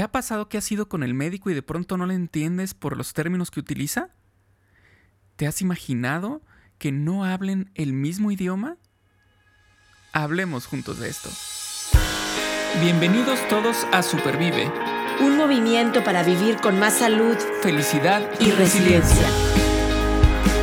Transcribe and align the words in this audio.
¿Te 0.00 0.04
ha 0.04 0.10
pasado 0.10 0.48
que 0.48 0.56
has 0.56 0.72
ido 0.72 0.88
con 0.88 1.02
el 1.02 1.12
médico 1.12 1.50
y 1.50 1.54
de 1.54 1.60
pronto 1.60 1.98
no 1.98 2.06
le 2.06 2.14
entiendes 2.14 2.72
por 2.72 2.96
los 2.96 3.12
términos 3.12 3.50
que 3.50 3.60
utiliza? 3.60 4.08
¿Te 5.36 5.46
has 5.46 5.60
imaginado 5.60 6.40
que 6.78 6.90
no 6.90 7.26
hablen 7.26 7.70
el 7.74 7.92
mismo 7.92 8.30
idioma? 8.30 8.78
Hablemos 10.14 10.64
juntos 10.64 11.00
de 11.00 11.10
esto. 11.10 11.28
Bienvenidos 12.80 13.46
todos 13.50 13.86
a 13.92 14.02
Supervive. 14.02 14.72
Un 15.20 15.36
movimiento 15.36 16.02
para 16.02 16.22
vivir 16.22 16.56
con 16.62 16.78
más 16.78 16.94
salud, 16.94 17.36
felicidad 17.60 18.26
y, 18.40 18.52
resiliencia. 18.52 19.28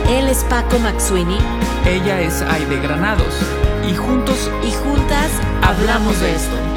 Él 0.09 0.29
es 0.29 0.43
Paco 0.45 0.79
Maxuini. 0.79 1.38
Ella 1.85 2.21
es 2.21 2.41
Aide 2.41 2.81
Granados. 2.81 3.35
Y 3.88 3.93
juntos 3.95 4.51
y 4.63 4.71
juntas 4.71 5.29
hablamos 5.61 6.19
de 6.21 6.33
esto. 6.33 6.77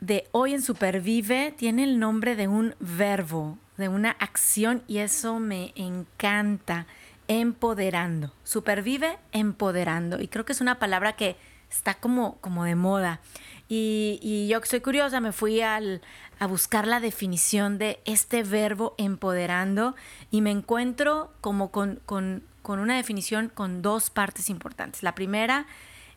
de 0.00 0.28
hoy 0.32 0.54
en 0.54 0.62
Supervive 0.62 1.54
tiene 1.56 1.84
el 1.84 1.98
nombre 1.98 2.36
de 2.36 2.48
un 2.48 2.74
verbo, 2.80 3.58
de 3.76 3.88
una 3.88 4.10
acción 4.10 4.82
y 4.86 4.98
eso 4.98 5.38
me 5.38 5.72
encanta. 5.76 6.86
Empoderando. 7.28 8.32
Supervive 8.44 9.18
empoderando. 9.32 10.20
Y 10.20 10.28
creo 10.28 10.44
que 10.44 10.52
es 10.52 10.60
una 10.60 10.78
palabra 10.78 11.14
que 11.14 11.36
está 11.68 11.94
como, 11.94 12.36
como 12.36 12.64
de 12.64 12.76
moda. 12.76 13.20
Y, 13.68 14.20
y 14.22 14.46
yo 14.46 14.60
que 14.60 14.80
curiosa 14.80 15.20
me 15.20 15.32
fui 15.32 15.60
al, 15.60 16.02
a 16.38 16.46
buscar 16.46 16.86
la 16.86 17.00
definición 17.00 17.78
de 17.78 18.00
este 18.04 18.42
verbo 18.42 18.94
empoderando 18.96 19.96
y 20.30 20.40
me 20.40 20.52
encuentro 20.52 21.32
como 21.40 21.72
con, 21.72 22.00
con, 22.06 22.44
con 22.62 22.78
una 22.78 22.96
definición 22.96 23.50
con 23.52 23.82
dos 23.82 24.10
partes 24.10 24.50
importantes. 24.50 25.02
La 25.02 25.14
primera 25.14 25.66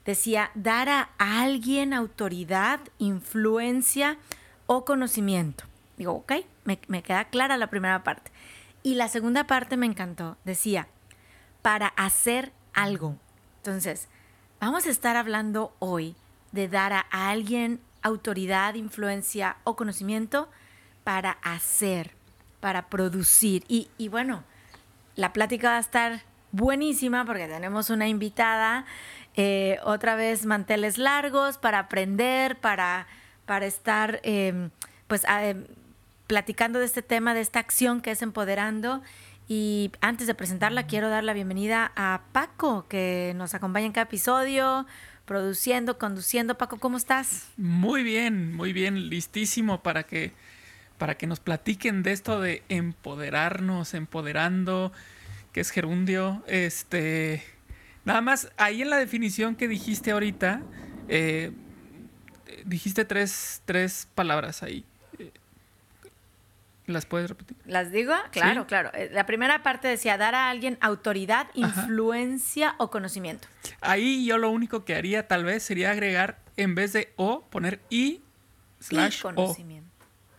decía 0.10 0.50
dar 0.56 0.90
a 0.90 1.10
alguien 1.20 1.94
autoridad, 1.94 2.80
influencia 2.98 4.18
o 4.66 4.84
conocimiento. 4.84 5.66
Digo, 5.98 6.14
ok, 6.14 6.34
me, 6.64 7.04
queda 7.04 7.26
clara 7.26 7.58
la 7.58 7.70
primera 7.70 8.04
parte. 8.04 8.32
Y 8.82 8.96
la 8.96 9.08
segunda 9.08 9.46
parte 9.46 9.78
me 9.78 9.86
encantó. 9.86 10.38
Decía, 10.46 10.88
para 11.62 11.88
hacer 11.88 12.54
algo. 12.74 13.18
Entonces, 13.58 14.08
vamos 14.60 14.88
a 14.88 14.90
estar 14.90 15.16
hablando 15.16 15.76
hoy 15.80 16.16
de 16.52 16.68
dar 16.68 16.94
a 16.94 17.06
alguien 17.12 17.80
autoridad, 18.02 18.76
influencia 18.76 19.58
o 19.64 19.76
conocimiento 19.76 20.50
para 21.04 21.32
hacer, 21.44 22.16
para 22.62 22.90
producir. 22.90 23.64
Y, 23.68 24.08
bueno, 24.08 24.44
la 25.16 25.34
plática 25.34 25.70
va 25.70 25.78
a 25.78 25.82
estar 25.82 26.24
buenísima 26.52 27.26
porque 27.26 27.48
tenemos 27.48 27.90
una 27.90 28.08
invitada 28.08 28.86
eh, 29.36 29.80
otra 29.84 30.16
vez 30.16 30.46
manteles 30.46 30.98
largos 30.98 31.58
para 31.58 31.80
aprender, 31.80 32.58
para, 32.60 33.08
para 33.46 33.66
estar 33.66 34.20
em, 34.24 34.70
pues 35.08 35.24
em, 35.26 35.66
platicando 36.28 36.80
de 36.80 36.86
este 36.86 37.02
tema, 37.02 37.34
de 37.34 37.42
esta 37.42 37.60
acción 37.60 38.02
que 38.02 38.12
es 38.12 38.22
empoderando. 38.22 39.02
Y 39.48 39.92
antes 40.02 40.28
de 40.28 40.36
presentarla, 40.36 40.86
quiero 40.86 41.10
dar 41.10 41.24
la 41.24 41.34
bienvenida 41.34 41.92
a 41.96 42.22
Paco, 42.32 42.88
que 42.88 43.34
nos 43.36 43.56
acompaña 43.56 43.88
en 43.88 43.94
cada 43.94 44.04
episodio, 44.04 44.86
produciendo, 45.26 45.98
conduciendo. 45.98 46.56
Paco, 46.56 46.78
¿cómo 46.78 46.98
estás? 46.98 47.48
Muy 47.58 48.04
bien, 48.04 48.54
muy 48.56 48.74
bien, 48.74 49.10
listísimo 49.10 49.82
para 49.82 50.04
que, 50.04 50.34
para 51.00 51.18
que 51.18 51.26
nos 51.26 51.40
platiquen 51.40 52.04
de 52.04 52.12
esto 52.12 52.40
de 52.40 52.62
empoderarnos, 52.70 53.96
empoderando, 53.96 54.92
que 55.52 55.62
es 55.62 55.72
gerundio. 55.72 56.44
Este, 56.46 57.44
Nada 58.06 58.22
más, 58.22 58.52
ahí 58.58 58.82
en 58.82 58.90
la 58.90 58.98
definición 58.98 59.56
que 59.56 59.68
dijiste 59.68 60.12
ahorita, 60.12 60.62
eh, 61.08 61.52
dijiste 62.66 63.06
tres, 63.06 63.62
tres 63.66 64.08
palabras 64.16 64.64
ahí. 64.64 64.86
Eh, 65.18 65.32
¿Las 66.86 67.06
puedes 67.06 67.30
repetir? 67.30 67.58
¿Las 67.66 67.92
digo? 67.92 68.14
Claro, 68.32 68.68
claro. 68.68 68.92
Eh, 68.94 69.10
la 69.12 69.26
primera 69.26 69.64
parte 69.64 69.88
decía 69.88 70.18
dar 70.18 70.36
a 70.36 70.50
alguien 70.50 70.78
autoridad, 70.82 71.48
influencia 71.54 72.76
o 72.78 72.90
conocimiento. 72.90 73.48
Ahí 73.82 74.26
yo 74.26 74.38
lo 74.38 74.50
único 74.50 74.86
que 74.86 74.96
haría 74.96 75.28
tal 75.28 75.44
vez 75.46 75.64
sería 75.64 75.92
agregar, 75.92 76.40
en 76.58 76.76
vez 76.76 76.94
de 76.94 77.14
o, 77.16 77.42
poner 77.50 77.80
i 77.90 78.22
slash 78.80 79.22
conocimiento. 79.22 79.90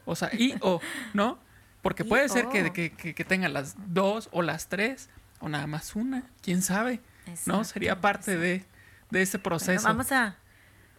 o. 0.04 0.12
O 0.12 0.16
sea, 0.16 0.31
i 0.32 0.54
o, 0.60 0.81
¿no? 1.15 1.38
Porque 1.82 2.04
puede 2.06 2.28
ser 2.28 2.48
que, 2.48 2.72
que, 2.72 3.15
que, 3.15 3.25
tengan 3.25 3.53
las 3.53 3.77
dos 3.92 4.28
o 4.32 4.42
las 4.42 4.69
tres 4.69 5.09
o 5.41 5.48
nada 5.48 5.66
más 5.66 5.94
una, 5.94 6.25
quién 6.42 6.62
sabe. 6.62 7.00
¿No? 7.47 7.65
Sería 7.65 8.01
parte 8.01 8.37
de, 8.37 8.65
ese 9.13 9.39
proceso. 9.39 9.85
vamos 9.85 10.13
a... 10.13 10.37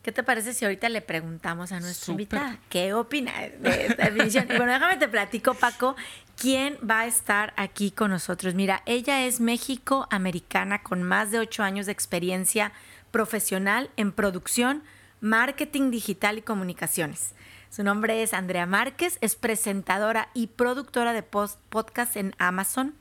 ¿Qué 0.02 0.12
te 0.12 0.24
parece 0.24 0.54
si 0.54 0.66
ahorita 0.66 0.90
le 0.90 1.02
preguntamos 1.02 1.72
a 1.72 1.80
nuestra 1.80 2.12
invitada 2.12 2.58
qué 2.70 2.96
opina 2.96 3.34
de 3.59 3.86
esta 3.86 4.06
definición? 4.06 4.48
y 4.50 4.58
bueno, 4.58 4.74
déjame 4.74 4.98
te 4.98 5.08
platico, 5.08 5.54
Paco, 5.54 5.96
quién 6.38 6.76
va 6.78 7.02
a 7.02 7.06
estar 7.06 7.54
aquí 7.56 7.92
con 7.92 8.09
nosotros. 8.09 8.56
Mira, 8.56 8.82
ella 8.88 9.28
es 9.28 9.40
México-americana 9.40 10.82
con 10.82 11.04
más 11.04 11.30
de 11.30 11.38
ocho 11.38 11.62
años 11.62 11.86
de 11.86 11.92
experiencia 11.92 12.72
profesional 13.12 13.92
en 13.96 14.12
producción, 14.12 14.82
marketing 15.20 15.92
digital 15.92 16.40
y 16.40 16.42
comunicaciones. 16.42 17.36
Su 17.70 17.84
nombre 17.84 18.24
es 18.24 18.34
Andrea 18.34 18.66
Márquez, 18.66 19.20
es 19.22 19.36
presentadora 19.36 20.30
y 20.34 20.48
productora 20.48 21.14
de 21.14 21.22
podcast 21.22 22.18
en 22.18 22.34
Amazon 22.40 22.96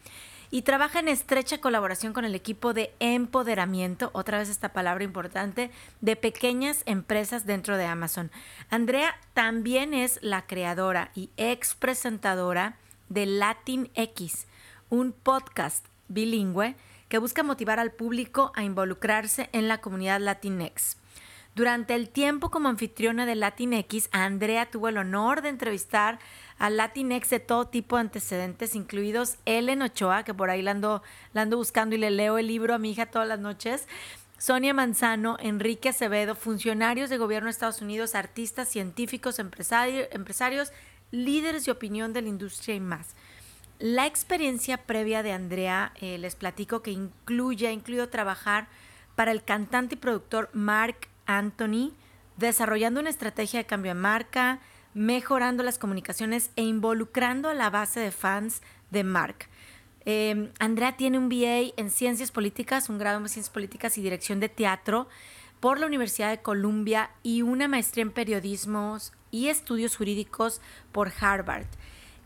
y 0.51 0.63
trabaja 0.63 0.99
en 0.99 1.09
estrecha 1.09 1.61
colaboración 1.61 2.13
con 2.13 2.25
el 2.25 2.35
equipo 2.35 2.73
de 2.75 2.93
empoderamiento, 3.01 4.11
otra 4.13 4.39
vez 4.39 4.49
esta 4.49 4.73
palabra 4.73 5.05
importante, 5.05 5.71
de 6.01 6.17
pequeñas 6.17 6.83
empresas 6.87 7.47
dentro 7.47 7.77
de 7.77 7.87
Amazon. 7.87 8.31
Andrea 8.69 9.15
también 9.35 9.95
es 9.95 10.19
la 10.23 10.47
creadora 10.47 11.11
y 11.15 11.31
ex 11.37 11.75
presentadora 11.75 12.77
de 13.09 13.27
Latin 13.27 13.91
X, 13.95 14.47
un 14.89 15.13
podcast 15.13 15.87
bilingüe 16.09 16.75
que 17.09 17.19
busca 17.19 17.43
motivar 17.43 17.81
al 17.81 17.93
público 17.93 18.53
a 18.55 18.63
involucrarse 18.63 19.51
en 19.53 19.69
la 19.69 19.79
comunidad 19.81 20.21
Latinx. 20.21 21.00
Durante 21.55 21.95
el 21.95 22.09
tiempo 22.09 22.51
como 22.51 22.69
anfitriona 22.69 23.27
de 23.27 23.35
Latinx, 23.35 24.09
Andrea 24.13 24.71
tuvo 24.71 24.89
el 24.89 24.99
honor 24.99 25.43
de 25.43 25.49
entrevistar 25.49 26.19
a 26.59 26.71
Latinx 26.71 27.29
de 27.31 27.41
todo 27.41 27.67
tipo 27.67 27.97
de 27.97 28.03
antecedentes, 28.03 28.77
incluidos 28.77 29.37
Ellen 29.47 29.83
Ochoa, 29.83 30.23
que 30.23 30.33
por 30.33 30.51
ahí 30.51 30.63
la 30.63 30.71
ando, 30.71 31.03
buscando 31.57 31.97
y 31.97 31.99
le 31.99 32.11
leo 32.11 32.39
el 32.39 32.47
libro 32.47 32.75
a 32.75 32.79
mi 32.79 32.93
hija 32.93 33.07
todas 33.07 33.27
las 33.27 33.41
noches. 33.41 33.89
Sonia 34.39 34.73
Manzano, 34.73 35.37
Enrique 35.41 35.89
Acevedo, 35.91 36.35
funcionarios 36.35 37.11
de 37.11 37.19
gobierno 37.19 37.47
de 37.47 37.51
Estados 37.51 37.83
Unidos, 37.83 38.15
artistas, 38.15 38.69
científicos, 38.69 39.39
empresarios, 39.39 40.73
líderes 41.11 41.65
de 41.65 41.73
opinión 41.73 42.13
de 42.13 42.23
la 42.23 42.29
industria 42.29 42.77
y 42.77 42.81
más. 42.81 43.17
La 43.81 44.07
experiencia 44.07 44.79
previa 44.79 45.23
de 45.23 45.33
Andrea, 45.33 45.93
eh, 46.01 46.17
les 46.19 46.37
platico 46.37 46.81
que 46.83 46.91
incluye, 46.91 47.67
ha 47.67 47.73
incluido 47.73 48.09
trabajar 48.09 48.69
para 49.15 49.33
el 49.33 49.43
cantante 49.43 49.97
y 49.97 49.99
productor 49.99 50.49
Mark 50.53 51.09
Anthony, 51.39 51.93
desarrollando 52.37 53.01
una 53.01 53.11
estrategia 53.11 53.61
de 53.61 53.67
cambio 53.67 53.95
de 53.95 54.01
marca, 54.01 54.61
mejorando 54.95 55.63
las 55.63 55.79
comunicaciones 55.79 56.51
e 56.57 56.63
involucrando 56.63 57.49
a 57.49 57.55
la 57.55 57.71
base 57.71 58.01
de 58.01 58.11
fans 58.11 58.63
de 58.91 59.05
Mark. 59.05 59.49
Em, 60.05 60.51
Andrea 60.59 60.97
tiene 60.97 61.19
un 61.19 61.29
BA 61.29 61.73
en 61.77 61.91
Ciencias 61.91 62.33
Políticas, 62.33 62.89
un 62.89 62.99
grado 62.99 63.19
en 63.19 63.29
Ciencias 63.29 63.53
Políticas 63.53 63.99
y 63.99 64.03
Dirección 64.03 64.41
de 64.41 64.49
Teatro 64.49 65.09
por 65.61 65.79
la 65.79 65.87
Universidad 65.87 66.31
de 66.31 66.43
Columbia 66.43 67.11
y 67.23 67.43
una 67.43 67.69
maestría 67.69 68.03
en 68.03 68.11
Periodismo 68.11 68.99
y 69.31 69.49
Estudios 69.49 69.97
Jurídicos 69.97 70.61
por 70.91 71.13
Harvard. 71.21 71.67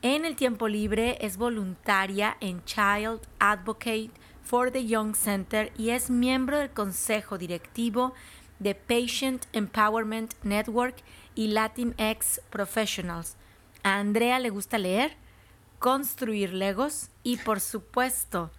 En 0.02 0.24
el 0.24 0.36
tiempo 0.36 0.68
libre 0.68 1.18
es 1.20 1.36
voluntaria 1.36 2.36
en 2.40 2.64
Child 2.64 3.20
Advocate 3.40 4.10
for 4.44 4.70
the 4.70 4.86
Young 4.86 5.16
Center 5.16 5.72
y 5.76 5.90
es 5.90 6.10
miembro 6.10 6.58
del 6.58 6.70
consejo 6.70 7.38
directivo 7.38 8.14
de 8.64 8.74
Patient 8.74 9.44
Empowerment 9.52 10.34
Network 10.42 10.96
y 11.34 11.48
Latinx 11.48 12.40
Professionals. 12.50 13.36
A 13.82 13.98
Andrea 13.98 14.38
le 14.38 14.48
gusta 14.48 14.78
leer, 14.78 15.16
construir 15.78 16.54
legos 16.54 17.10
y 17.22 17.36
por 17.36 17.60
supuesto 17.60 18.50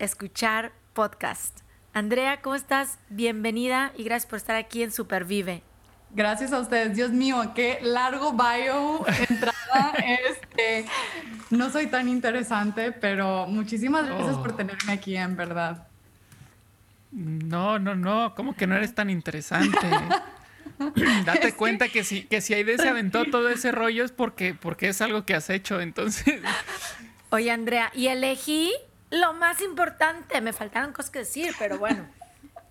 escuchar 0.00 0.72
podcast. 0.92 1.60
Andrea, 1.92 2.42
¿cómo 2.42 2.56
estás? 2.56 2.98
Bienvenida 3.08 3.92
y 3.96 4.02
gracias 4.02 4.28
por 4.28 4.38
estar 4.38 4.56
aquí 4.56 4.82
en 4.82 4.90
Supervive. 4.90 5.62
Gracias 6.10 6.52
a 6.52 6.58
ustedes. 6.58 6.96
Dios 6.96 7.12
mío, 7.12 7.52
qué 7.54 7.78
largo 7.80 8.32
bio 8.32 9.06
entrada. 9.28 9.94
este, 10.28 10.84
no 11.50 11.70
soy 11.70 11.86
tan 11.86 12.08
interesante, 12.08 12.90
pero 12.90 13.46
muchísimas 13.46 14.06
gracias 14.06 14.36
por 14.36 14.52
oh. 14.52 14.54
tenerme 14.56 14.92
aquí, 14.92 15.16
en 15.16 15.36
verdad. 15.36 15.93
No, 17.14 17.78
no, 17.78 17.94
no. 17.94 18.34
¿Cómo 18.34 18.56
que 18.56 18.66
no 18.66 18.74
eres 18.74 18.94
tan 18.94 19.08
interesante? 19.08 19.78
Date 21.24 21.54
cuenta 21.54 21.88
que 21.88 22.02
si, 22.02 22.24
que 22.24 22.40
si 22.40 22.54
Aide 22.54 22.76
se 22.76 22.88
aventó 22.88 23.24
todo 23.26 23.48
ese 23.48 23.70
rollo 23.70 24.04
es 24.04 24.10
porque, 24.10 24.54
porque 24.54 24.88
es 24.88 25.00
algo 25.00 25.24
que 25.24 25.34
has 25.34 25.48
hecho, 25.48 25.80
entonces. 25.80 26.42
Oye, 27.30 27.52
Andrea, 27.52 27.92
y 27.94 28.08
elegí 28.08 28.72
lo 29.10 29.32
más 29.34 29.62
importante. 29.62 30.40
Me 30.40 30.52
faltaron 30.52 30.92
cosas 30.92 31.10
que 31.10 31.20
decir, 31.20 31.54
pero 31.58 31.78
bueno. 31.78 32.04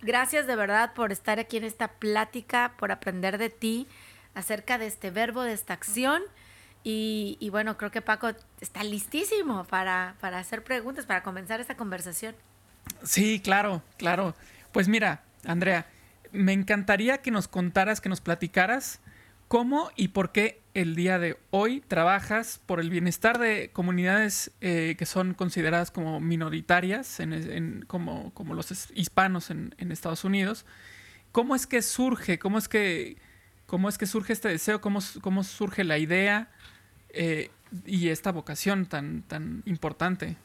Gracias 0.02 0.46
de 0.46 0.58
verdad 0.58 0.94
por 0.94 1.14
estar 1.14 1.40
aquí 1.40 1.56
en 1.56 1.64
esta 1.64 1.88
plática, 1.88 2.74
por 2.78 2.92
aprender 2.92 3.38
de 3.38 3.50
ti 3.50 3.88
acerca 4.36 4.78
de 4.78 4.88
este 4.88 5.12
verbo, 5.12 5.44
de 5.44 5.54
esta 5.54 5.74
acción. 5.74 6.22
Y, 6.86 7.48
bueno, 7.50 7.78
creo 7.78 7.92
que 7.92 8.02
Paco 8.02 8.30
está 8.60 8.84
listísimo 8.84 9.64
para, 9.64 10.16
para 10.20 10.40
hacer 10.40 10.66
preguntas, 10.66 11.06
para 11.06 11.24
comenzar 11.24 11.62
esta 11.62 11.78
conversación. 11.78 12.36
Sí, 13.04 13.40
claro, 13.40 13.84
claro. 13.98 14.36
Pues 14.72 14.88
mira, 14.88 15.24
Andrea, 15.46 15.88
me 16.32 16.54
encantaría 16.54 17.20
que 17.20 17.32
nos 17.32 17.48
contaras, 17.48 18.02
que 18.02 18.10
nos 18.10 18.22
platicaras 18.22 19.00
cómo 19.48 19.92
y 19.96 20.10
por 20.10 20.32
qué 20.32 20.62
el 20.74 20.96
día 20.96 21.20
de 21.20 21.38
hoy 21.52 21.82
trabajas 21.82 22.60
por 22.66 22.80
el 22.80 22.90
bienestar 22.90 23.38
de 23.38 23.70
comunidades 23.72 24.52
eh, 24.62 24.96
que 24.98 25.06
son 25.06 25.36
consideradas 25.36 25.92
como 25.92 26.20
minoritarias, 26.20 27.20
como, 27.88 28.34
como, 28.34 28.56
los 28.56 28.92
hispanos 28.96 29.52
en, 29.52 29.76
Estados 29.78 30.24
Unidos. 30.24 30.66
¿Cómo 31.32 31.56
es 31.56 31.68
que 31.68 31.82
surge? 31.84 32.40
¿Cómo 32.40 32.58
es 32.58 32.68
que, 32.68 33.18
cómo 33.68 33.90
es 33.90 34.00
que 34.00 34.08
surge 34.08 34.34
este 34.34 34.50
deseo? 34.50 34.82
¿Cómo, 34.82 35.00
cómo 35.22 35.44
surge 35.44 35.84
la 35.84 36.00
idea 36.00 36.50
eh, 37.10 37.52
y 37.86 38.10
esta 38.10 38.32
vocación 38.32 38.88
tan, 38.88 39.22
tan 39.22 39.62
importante? 39.66 40.38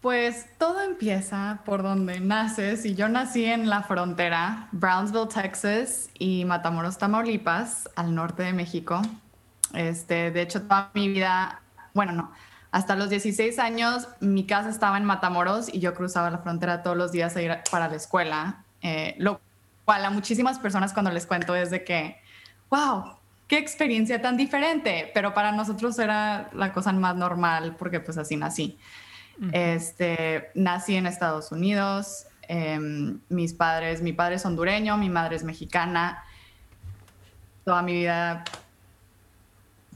Pues 0.00 0.46
todo 0.58 0.80
empieza 0.80 1.62
por 1.64 1.82
donde 1.82 2.20
naces 2.20 2.84
y 2.84 2.94
yo 2.94 3.08
nací 3.08 3.44
en 3.44 3.68
la 3.68 3.82
frontera, 3.82 4.68
Brownsville, 4.70 5.26
Texas 5.26 6.08
y 6.16 6.44
Matamoros, 6.44 6.98
Tamaulipas, 6.98 7.88
al 7.96 8.14
norte 8.14 8.44
de 8.44 8.52
México. 8.52 9.02
Este, 9.74 10.30
de 10.30 10.42
hecho, 10.42 10.62
toda 10.62 10.92
mi 10.94 11.08
vida, 11.08 11.62
bueno, 11.94 12.12
no, 12.12 12.32
hasta 12.70 12.94
los 12.94 13.10
16 13.10 13.58
años 13.58 14.08
mi 14.20 14.46
casa 14.46 14.68
estaba 14.68 14.98
en 14.98 15.04
Matamoros 15.04 15.72
y 15.72 15.80
yo 15.80 15.94
cruzaba 15.94 16.30
la 16.30 16.38
frontera 16.38 16.84
todos 16.84 16.96
los 16.96 17.10
días 17.10 17.34
a 17.34 17.42
ir 17.42 17.58
para 17.68 17.88
la 17.88 17.96
escuela, 17.96 18.64
eh, 18.82 19.16
lo 19.18 19.40
cual 19.84 20.04
a 20.04 20.10
muchísimas 20.10 20.60
personas 20.60 20.92
cuando 20.92 21.10
les 21.10 21.26
cuento 21.26 21.56
es 21.56 21.70
de 21.70 21.82
que, 21.82 22.20
wow, 22.70 23.16
qué 23.48 23.58
experiencia 23.58 24.22
tan 24.22 24.36
diferente, 24.36 25.10
pero 25.12 25.34
para 25.34 25.50
nosotros 25.50 25.98
era 25.98 26.50
la 26.52 26.72
cosa 26.72 26.92
más 26.92 27.16
normal 27.16 27.74
porque 27.76 27.98
pues 27.98 28.16
así 28.16 28.36
nací. 28.36 28.78
Este, 29.52 30.50
nací 30.54 30.96
en 30.96 31.06
Estados 31.06 31.52
Unidos. 31.52 32.26
Em, 32.42 33.20
mis 33.28 33.52
padres, 33.52 34.02
mi 34.02 34.12
padre 34.12 34.36
es 34.36 34.44
hondureño, 34.44 34.96
mi 34.96 35.10
madre 35.10 35.36
es 35.36 35.44
mexicana. 35.44 36.24
Toda 37.64 37.82
mi 37.82 37.92
vida, 37.92 38.44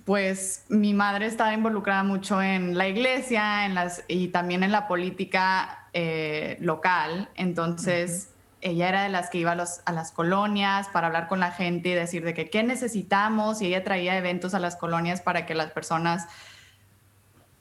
pues 0.04 0.64
mi 0.68 0.92
madre 0.94 1.26
estaba 1.26 1.54
involucrada 1.54 2.02
mucho 2.02 2.42
en 2.42 2.76
la 2.76 2.86
iglesia 2.88 3.64
en 3.64 3.74
las, 3.74 4.04
y 4.06 4.28
también 4.28 4.62
en 4.62 4.70
la 4.70 4.86
política 4.86 5.88
eh, 5.94 6.58
local. 6.60 7.30
Entonces, 7.34 8.28
ella 8.60 8.88
era 8.88 9.02
de 9.02 9.08
las 9.08 9.30
que 9.30 9.38
iba 9.38 9.52
a, 9.52 9.64
a, 9.84 9.92
las 9.92 10.12
colonias 10.12 10.88
para 10.88 11.08
hablar 11.08 11.26
con 11.26 11.40
la 11.40 11.50
gente 11.50 11.88
y 11.88 11.94
decir 11.94 12.24
de 12.24 12.34
que 12.34 12.50
qué 12.50 12.62
necesitamos. 12.62 13.62
Y 13.62 13.66
ella 13.66 13.82
traía 13.82 14.16
eventos 14.16 14.54
a 14.54 14.60
las 14.60 14.76
colonias 14.76 15.20
para 15.20 15.46
que 15.46 15.54
las 15.54 15.72
personas, 15.72 16.28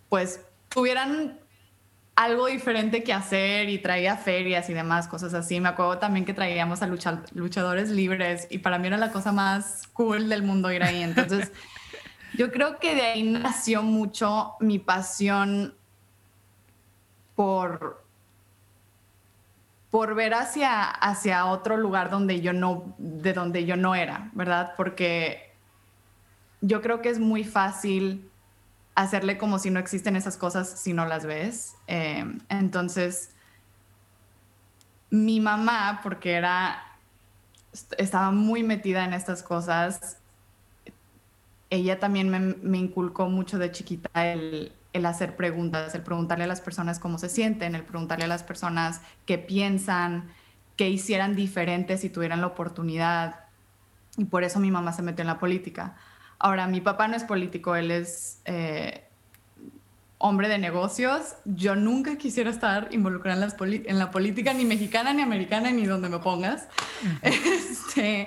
pues, 0.10 0.42
tuvieran 0.68 1.41
algo 2.16 2.48
diferente 2.48 3.04
que 3.04 3.14
hacer 3.14 3.70
y 3.70 3.80
traía 3.80 4.18
ferias 4.18 4.70
y 4.70 4.74
demás, 4.74 5.08
cosas 5.08 5.34
así. 5.34 5.60
Me 5.60 5.70
acuerdo 5.70 5.98
también 5.98 6.26
que 6.26 6.34
traíamos 6.34 6.82
a 6.82 6.88
luchadores 6.88 7.90
libres 7.90 8.48
y 8.50 8.60
para 8.60 8.78
mí 8.78 8.88
era 8.88 8.98
la 8.98 9.12
cosa 9.12 9.32
más 9.32 9.88
cool 9.94 10.30
del 10.30 10.44
mundo 10.44 10.72
ir 10.72 10.84
ahí. 10.84 11.02
Entonces, 11.02 11.52
yo 12.38 12.52
creo 12.52 12.80
que 12.80 12.96
de 12.96 13.02
ahí 13.02 13.24
nació 13.24 13.82
mucho 13.84 14.54
mi 14.60 14.78
pasión 14.78 15.74
por, 17.36 18.04
por 19.90 20.16
ver 20.16 20.34
hacia, 20.34 20.84
hacia 20.84 21.46
otro 21.46 21.78
lugar 21.78 22.10
donde 22.10 22.42
yo 22.42 22.54
no, 22.54 22.94
de 22.98 23.34
donde 23.34 23.66
yo 23.66 23.78
no 23.78 23.96
era, 23.96 24.30
¿verdad? 24.34 24.74
Porque 24.76 25.54
yo 26.60 26.82
creo 26.82 27.02
que 27.02 27.10
es 27.10 27.20
muy 27.20 27.44
fácil 27.44 28.31
hacerle 28.96 29.38
como 29.38 29.60
si 29.60 29.70
no 29.70 29.80
existen 29.80 30.16
esas 30.16 30.38
cosas 30.38 30.70
si 30.70 30.94
no 30.94 31.06
las 31.06 31.26
ves. 31.26 31.76
Em, 31.88 32.40
entonces, 32.50 33.32
mi 35.10 35.40
mamá, 35.40 36.02
porque 36.04 36.34
era, 36.34 36.84
estaba 37.98 38.32
muy 38.32 38.64
metida 38.64 39.06
en 39.06 39.14
estas 39.14 39.44
cosas, 39.44 40.18
ella 41.70 42.00
también 42.00 42.30
me, 42.62 42.78
inculcó 42.78 43.30
mucho 43.30 43.58
de 43.58 43.72
chiquita 43.72 44.28
el, 44.28 44.74
el, 44.92 45.06
hacer 45.06 45.38
preguntas, 45.38 45.96
el 45.96 46.02
preguntarle 46.02 46.44
a 46.44 46.48
las 46.48 46.60
personas 46.60 47.00
cómo 47.00 47.18
se 47.18 47.30
sienten, 47.30 47.76
el 47.76 47.84
preguntarle 47.84 48.26
a 48.26 48.28
las 48.28 48.44
personas 48.44 49.02
qué 49.26 49.38
piensan, 49.38 50.30
qué 50.76 50.90
hicieran 50.90 51.34
diferente 51.34 51.98
si 51.98 52.10
tuvieran 52.10 52.42
la 52.42 52.48
oportunidad. 52.48 53.46
Y 54.18 54.26
por 54.26 54.44
eso 54.44 54.60
mi 54.60 54.70
mamá 54.70 54.92
se 54.92 55.02
metió 55.02 55.22
en 55.22 55.28
la 55.28 55.40
política 55.40 55.96
Ahora, 56.44 56.66
mi 56.66 56.82
papá 56.82 57.08
no 57.08 57.16
es 57.16 57.24
político, 57.24 57.76
él 57.76 57.92
es 57.92 58.42
eh, 58.46 59.08
hombre 60.18 60.50
de 60.50 60.58
negocios. 60.58 61.36
Yo 61.46 61.76
nunca 61.76 62.18
quisiera 62.18 62.50
estar 62.50 62.88
involucrada 62.90 63.48
en, 63.62 64.00
la 64.00 64.10
política, 64.10 64.52
ni 64.52 64.66
mexicana, 64.66 65.14
ni 65.14 65.22
americana, 65.22 65.70
ni 65.70 65.86
donde 65.86 66.10
me 66.10 66.18
pongas. 66.18 66.68
Este, 67.22 68.26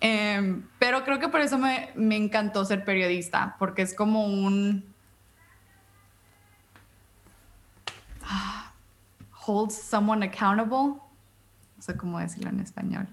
em, 0.00 0.66
pero 0.78 1.04
creo 1.04 1.18
que 1.18 1.28
por 1.28 1.40
eso 1.40 1.56
me, 1.56 1.90
encantó 2.14 2.66
ser 2.66 2.84
periodista, 2.84 3.56
porque 3.58 3.80
es 3.80 3.94
como 3.94 4.26
un... 4.26 4.84
Ah, 8.24 8.74
holds 9.46 9.74
someone 9.74 10.26
accountable. 10.26 11.00
No 11.76 11.80
sé 11.80 11.96
cómo 11.96 12.18
decirlo 12.18 12.50
en 12.50 12.60
español. 12.60 13.08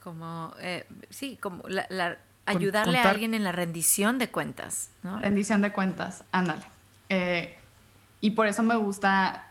Como, 0.00 0.52
eh, 0.60 0.86
sí, 1.08 1.38
como 1.40 1.62
la 1.66 2.18
Ayudarle 2.56 2.98
a 2.98 3.10
alguien 3.10 3.34
en 3.34 3.44
la 3.44 3.52
rendición 3.52 4.18
de 4.18 4.30
cuentas, 4.30 4.90
¿no? 5.02 5.18
Rendición 5.18 5.62
de 5.62 5.72
cuentas, 5.72 6.24
ándale. 6.32 6.62
Eh, 7.08 7.56
y 8.20 8.30
por 8.32 8.46
eso 8.46 8.62
me 8.62 8.76
gusta 8.76 9.50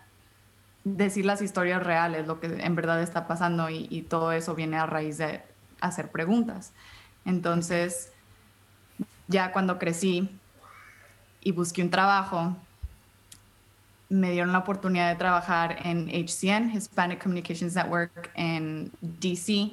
decir 0.83 1.25
las 1.25 1.41
historias 1.41 1.83
reales, 1.83 2.27
lo 2.27 2.39
que 2.39 2.47
en 2.47 2.75
verdad 2.75 3.01
está 3.01 3.27
pasando 3.27 3.69
y, 3.69 4.05
todo 4.09 4.31
eso 4.31 4.55
viene 4.55 4.77
a 4.77 4.85
raíz 4.85 5.17
de 5.17 5.43
hacer 5.81 6.09
preguntas. 6.11 6.71
Entonces, 7.25 8.11
ya 9.27 9.51
cuando 9.51 9.77
crecí 9.77 10.29
y 11.41 11.51
busqué 11.51 11.83
un 11.83 11.89
trabajo, 11.89 12.55
me 14.09 14.31
dieron 14.31 14.51
la 14.51 14.59
oportunidad 14.59 15.09
de 15.09 15.15
trabajar 15.15 15.77
en 15.83 16.09
HCN, 16.09 16.71
Hispanic 16.75 17.21
Communications 17.21 17.75
Network, 17.75 18.31
en 18.33 18.91
DC, 19.01 19.71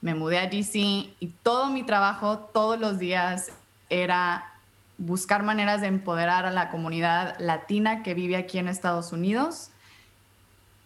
me 0.00 0.14
mudé 0.14 0.38
a 0.38 0.46
DC 0.46 0.78
y 0.78 1.34
todo 1.42 1.70
mi 1.70 1.82
trabajo 1.82 2.38
todos 2.52 2.78
los 2.78 2.98
días 2.98 3.52
era 3.90 4.52
buscar 4.98 5.42
maneras 5.42 5.80
de 5.80 5.88
empoderar 5.88 6.46
a 6.46 6.50
la 6.50 6.70
comunidad 6.70 7.38
latina 7.38 8.02
que 8.02 8.14
vive 8.14 8.36
aquí 8.36 8.58
en 8.58 8.68
Estados 8.68 9.12
Unidos, 9.12 9.70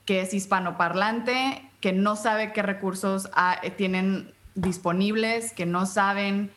que 0.04 0.20
es 0.20 0.34
hispanoparlante, 0.34 1.68
que 1.80 1.92
no 1.92 2.16
sabe 2.16 2.52
qué 2.52 2.62
recursos 2.62 3.28
tienen 3.76 4.32
disponibles, 4.54 5.52
que 5.52 5.66
no 5.66 5.86
saben 5.86 6.50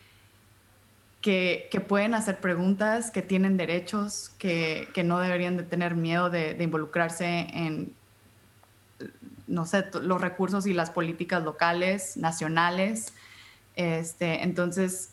que, 1.21 1.69
pueden 1.87 2.13
hacer 2.13 2.39
preguntas, 2.39 3.11
que 3.11 3.21
tienen 3.21 3.57
derechos, 3.57 4.31
que, 4.37 4.87
no 5.03 5.19
deberían 5.19 5.57
de 5.57 5.63
tener 5.63 5.95
miedo 5.95 6.29
de 6.29 6.55
involucrarse 6.59 7.47
en 7.51 7.93
no 9.47 9.65
sé, 9.65 9.85
los 10.01 10.21
recursos 10.21 10.67
y 10.67 10.73
las 10.73 10.91
políticas 10.91 11.43
locales, 11.43 12.17
nacionales. 12.17 13.13
Este, 13.75 14.43
entonces, 14.43 15.11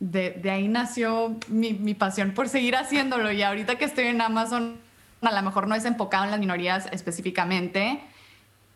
de, 0.00 0.50
ahí 0.50 0.68
nació 0.68 1.36
mi, 1.48 1.94
pasión 1.94 2.32
por 2.32 2.48
seguir 2.48 2.76
haciéndolo. 2.76 3.30
Y 3.30 3.42
ahorita 3.42 3.76
que 3.76 3.84
estoy 3.84 4.06
en 4.06 4.20
Amazon, 4.20 4.78
a 5.20 5.32
lo 5.32 5.42
mejor 5.42 5.68
no 5.68 5.74
es 5.74 5.84
enfocado 5.84 6.24
en 6.24 6.30
las 6.30 6.40
minorías 6.40 6.88
específicamente, 6.92 8.02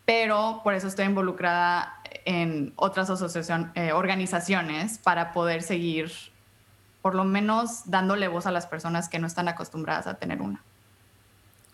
pero 0.05 0.61
por 0.63 0.73
eso 0.73 0.87
estoy 0.87 1.05
involucrada 1.05 2.01
en 2.25 2.73
otras 2.75 3.09
asociación, 3.09 3.71
eh, 3.75 3.91
organizaciones 3.91 4.97
para 4.97 5.33
poder 5.33 5.63
seguir, 5.63 6.11
por 7.01 7.15
lo 7.15 7.23
menos, 7.23 7.89
dándole 7.89 8.27
voz 8.27 8.45
a 8.45 8.51
las 8.51 8.67
personas 8.67 9.09
que 9.09 9.19
no 9.19 9.27
están 9.27 9.47
acostumbradas 9.47 10.07
a 10.07 10.15
tener 10.15 10.41
una. 10.41 10.61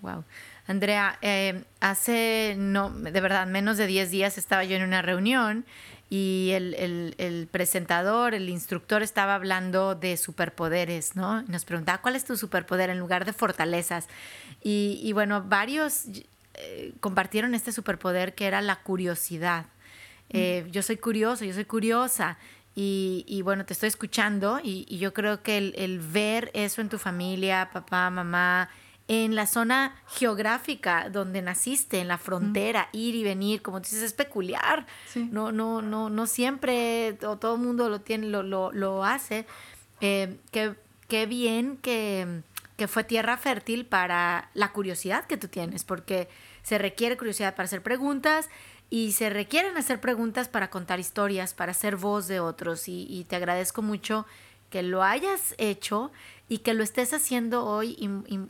Wow. 0.02 0.24
Andrea, 0.66 1.18
eh, 1.22 1.64
hace 1.82 2.56
no, 2.58 2.90
de 2.90 3.20
verdad 3.20 3.48
menos 3.48 3.78
de 3.78 3.86
10 3.86 4.12
días 4.12 4.38
estaba 4.38 4.64
yo 4.64 4.78
en 4.78 4.84
una 4.84 5.02
reunión 5.02 5.66
y 6.10 6.52
el, 6.54 7.48
presentador, 7.52 8.36
el 8.36 8.48
instructor 8.48 9.02
estaba 9.02 9.34
hablando 9.34 9.96
de 9.96 10.16
superpoderes, 10.16 11.16
¿no? 11.16 11.42
nos 11.44 11.66
preguntaba, 11.66 12.02
¿cuál 12.02 12.16
es 12.16 12.24
tu 12.24 12.38
superpoder 12.38 12.92
en 12.92 13.00
lugar 13.00 13.26
de 13.26 13.34
fortalezas? 13.34 14.08
Y, 14.62 15.12
bueno, 15.14 15.44
varios 15.44 16.04
eh, 16.54 16.94
compartieron 17.00 17.56
este 17.56 17.72
superpoder 17.72 18.36
que 18.36 18.46
era 18.46 18.62
la 18.62 18.76
curiosidad. 18.76 19.66
Eh, 20.30 20.68
yo 20.72 20.84
soy 20.84 20.98
curioso, 20.98 21.46
yo 21.46 21.54
soy 21.54 21.66
curiosa. 21.66 22.38
Y, 22.76 23.42
bueno, 23.44 23.66
te 23.66 23.74
estoy 23.74 23.88
escuchando 23.88 24.60
y, 24.64 24.86
yo 24.98 25.14
creo 25.14 25.42
que 25.42 25.58
el, 25.58 25.74
el, 25.78 26.00
ver 26.00 26.52
eso 26.54 26.82
en 26.82 26.90
tu 26.90 27.00
familia, 27.00 27.72
papá, 27.74 28.12
mamá, 28.12 28.70
en 29.08 29.36
la 29.36 29.48
zona 29.48 29.96
geográfica 30.08 31.10
donde 31.10 31.42
naciste, 31.42 32.00
en 32.00 32.08
la 32.08 32.18
frontera, 32.18 32.90
ir 32.94 33.16
y 33.16 33.24
venir, 33.24 33.62
como 33.62 33.80
dices, 33.80 34.02
es 34.02 34.14
peculiar. 34.14 34.86
No, 35.16 35.52
no, 35.52 35.82
no, 35.82 36.10
no 36.10 36.28
siempre 36.28 37.18
todo 37.20 37.56
el 37.56 37.62
mundo 37.62 37.90
lo 37.90 38.02
tiene, 38.02 38.28
lo, 38.28 38.72
lo, 38.72 39.04
hace. 39.04 39.46
Eh, 40.00 40.38
qué, 40.52 41.26
bien 41.26 41.78
que, 41.78 42.42
que, 42.78 42.88
fue 42.88 43.04
tierra 43.04 43.38
fértil 43.38 43.86
para 43.86 44.50
la 44.54 44.72
curiosidad 44.72 45.26
que 45.26 45.38
tú 45.38 45.48
tienes, 45.50 45.84
porque 45.84 46.30
se 46.64 46.78
requiere 46.78 47.18
curiosidad 47.18 47.56
para 47.56 47.66
hacer 47.66 47.84
preguntas 47.84 48.50
y 48.90 49.12
se 49.12 49.30
requieren 49.30 49.76
hacer 49.76 50.00
preguntas 50.00 50.48
para 50.48 50.70
contar 50.70 51.00
historias, 51.00 51.54
para 51.54 51.74
ser 51.74 51.98
voz 51.98 52.28
de 52.28 52.40
otros. 52.40 52.88
Y, 52.88 53.06
y 53.10 53.26
te 53.26 53.36
agradezco 53.36 53.82
mucho 53.82 54.26
que 54.74 54.82
lo 54.82 55.04
hayas 55.04 55.54
hecho 55.60 56.12
y 56.50 56.58
que 56.60 56.74
lo 56.74 56.84
estés 56.84 57.14
haciendo 57.14 57.64
hoy 57.64 57.96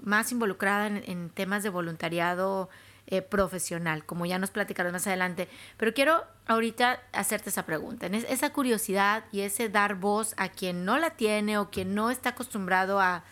más 0.06 0.32
involucrada 0.32 0.88
en, 0.88 1.30
temas 1.30 1.64
de 1.64 1.70
voluntariado 1.70 2.70
eh, 3.08 3.22
profesional, 3.22 4.06
como 4.06 4.26
ya 4.26 4.40
nos 4.40 4.50
platicarás 4.50 4.94
más 4.94 5.06
adelante. 5.06 5.50
Pero 5.76 5.94
quiero 5.94 6.24
ahorita 6.48 7.02
hacerte 7.12 7.50
esa 7.50 7.66
pregunta, 7.66 8.08
esa 8.08 8.54
curiosidad 8.54 9.26
y 9.34 9.42
ese 9.42 9.68
dar 9.68 9.96
voz 9.96 10.34
a 10.38 10.48
quien 10.48 10.86
no 10.86 10.98
la 10.98 11.10
tiene 11.10 11.58
o 11.58 11.70
quien 11.70 11.94
no 11.94 12.10
está 12.10 12.30
acostumbrado 12.30 13.02
a, 13.02 13.26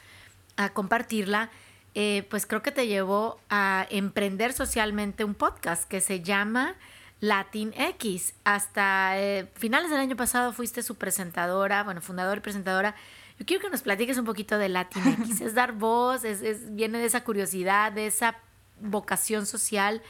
compartirla, 0.74 1.50
eh, 1.96 2.28
pues 2.30 2.46
creo 2.46 2.62
que 2.62 2.74
te 2.74 2.88
llevó 2.88 3.40
a 3.50 3.88
emprender 3.90 4.52
socialmente 4.52 5.24
un 5.24 5.34
podcast 5.34 5.88
que 5.88 6.02
se 6.02 6.22
llama 6.22 6.76
Latin 7.22 7.74
X. 7.78 8.34
Hasta 8.44 9.18
eh, 9.18 9.50
finales 9.56 9.90
del 9.90 10.00
año 10.00 10.18
pasado 10.18 10.52
fuiste 10.52 10.84
su 10.84 10.96
presentadora, 10.96 11.84
bueno, 11.84 12.02
fundadora 12.02 12.40
y 12.40 12.42
presentadora 12.42 12.96
yo 13.42 13.46
quiero 13.48 13.64
que 13.64 13.72
nos 13.72 13.82
platiques 13.82 14.20
un 14.20 14.26
poquito 14.26 14.60
de 14.60 14.70
Latinx. 14.70 15.42
es 15.42 15.56
dar 15.56 15.72
voz, 15.72 16.24
es, 16.26 16.76
viene 16.76 17.00
de 17.00 17.06
esa 17.06 17.24
curiosidad, 17.24 17.92
de 17.92 18.06
esa 18.06 18.36
vocación 18.80 19.48
social. 19.48 20.04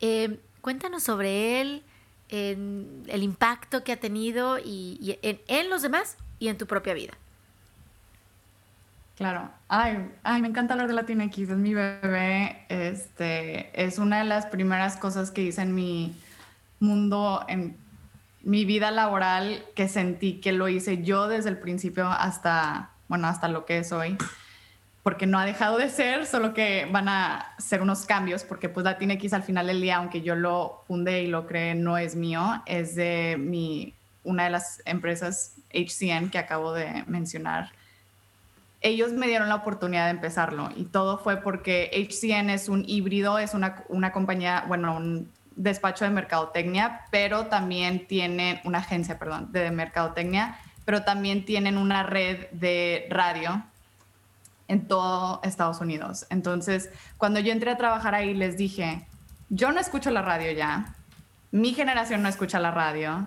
Eh, 0.00 0.40
cuéntanos 0.60 1.04
sobre 1.04 1.60
él, 1.60 1.84
el 2.28 3.22
impacto 3.22 3.84
que 3.84 3.92
ha 3.92 4.00
tenido 4.00 4.58
y, 4.58 5.16
en, 5.22 5.70
los 5.70 5.82
demás 5.82 6.16
y 6.40 6.48
en 6.48 6.58
tu 6.58 6.66
propia 6.66 6.92
vida. 6.92 7.12
Claro. 9.14 9.48
Ay, 9.68 10.10
ay, 10.24 10.42
me 10.42 10.48
encanta 10.48 10.74
hablar 10.74 10.88
de 10.88 10.94
Latinx, 10.94 11.38
es 11.38 11.48
mi 11.50 11.74
bebé. 11.74 12.66
Este, 12.68 13.70
es 13.80 13.98
una 13.98 14.18
de 14.18 14.24
las 14.24 14.46
primeras 14.46 14.96
cosas 14.96 15.30
que 15.30 15.42
hice 15.42 15.62
en 15.62 15.72
mi 15.76 16.16
mundo, 16.82 17.44
en 17.48 17.76
mi 18.42 18.64
vida 18.64 18.90
laboral 18.90 19.64
que 19.74 19.88
sentí 19.88 20.40
que 20.40 20.52
lo 20.52 20.68
hice 20.68 21.02
yo 21.02 21.28
desde 21.28 21.48
el 21.48 21.58
principio 21.58 22.08
hasta, 22.08 22.90
bueno, 23.08 23.28
hasta 23.28 23.48
lo 23.48 23.64
que 23.64 23.78
es 23.78 23.92
hoy, 23.92 24.18
porque 25.02 25.26
no 25.26 25.38
ha 25.38 25.44
dejado 25.44 25.78
de 25.78 25.88
ser, 25.88 26.26
solo 26.26 26.54
que 26.54 26.88
van 26.90 27.08
a 27.08 27.54
ser 27.58 27.82
unos 27.82 28.04
cambios, 28.04 28.44
porque 28.44 28.68
pues 28.68 28.86
X 28.98 29.32
al 29.32 29.42
final 29.42 29.66
del 29.66 29.80
día, 29.80 29.96
aunque 29.96 30.22
yo 30.22 30.34
lo 30.34 30.82
fundé 30.86 31.22
y 31.22 31.28
lo 31.28 31.46
creé, 31.46 31.74
no 31.74 31.96
es 31.98 32.14
mío, 32.14 32.62
es 32.66 32.94
de 32.94 33.36
mi, 33.38 33.94
una 34.24 34.44
de 34.44 34.50
las 34.50 34.82
empresas 34.84 35.54
HCN 35.72 36.30
que 36.30 36.38
acabo 36.38 36.72
de 36.72 37.04
mencionar. 37.06 37.70
Ellos 38.80 39.12
me 39.12 39.28
dieron 39.28 39.48
la 39.48 39.54
oportunidad 39.56 40.06
de 40.06 40.10
empezarlo 40.10 40.70
y 40.74 40.84
todo 40.84 41.18
fue 41.18 41.36
porque 41.36 41.90
HCN 41.92 42.50
es 42.50 42.68
un 42.68 42.84
híbrido, 42.86 43.38
es 43.38 43.54
una, 43.54 43.84
una 43.88 44.10
compañía, 44.10 44.64
bueno, 44.66 44.96
un 44.96 45.28
despacho 45.56 46.04
de 46.04 46.10
mercadotecnia, 46.10 47.02
pero 47.10 47.46
también 47.46 48.06
tienen 48.06 48.60
una 48.64 48.78
agencia, 48.78 49.18
perdón, 49.18 49.52
de 49.52 49.70
mercadotecnia, 49.70 50.58
pero 50.84 51.02
también 51.02 51.44
tienen 51.44 51.78
una 51.78 52.02
red 52.02 52.50
de 52.52 53.06
radio 53.10 53.62
en 54.68 54.88
todo 54.88 55.40
Estados 55.42 55.80
Unidos. 55.80 56.26
Entonces, 56.30 56.90
cuando 57.18 57.40
yo 57.40 57.52
entré 57.52 57.70
a 57.70 57.76
trabajar 57.76 58.14
ahí, 58.14 58.34
les 58.34 58.56
dije, 58.56 59.06
yo 59.48 59.70
no 59.72 59.80
escucho 59.80 60.10
la 60.10 60.22
radio 60.22 60.50
ya, 60.52 60.94
mi 61.50 61.74
generación 61.74 62.22
no 62.22 62.28
escucha 62.28 62.58
la 62.58 62.70
radio, 62.70 63.26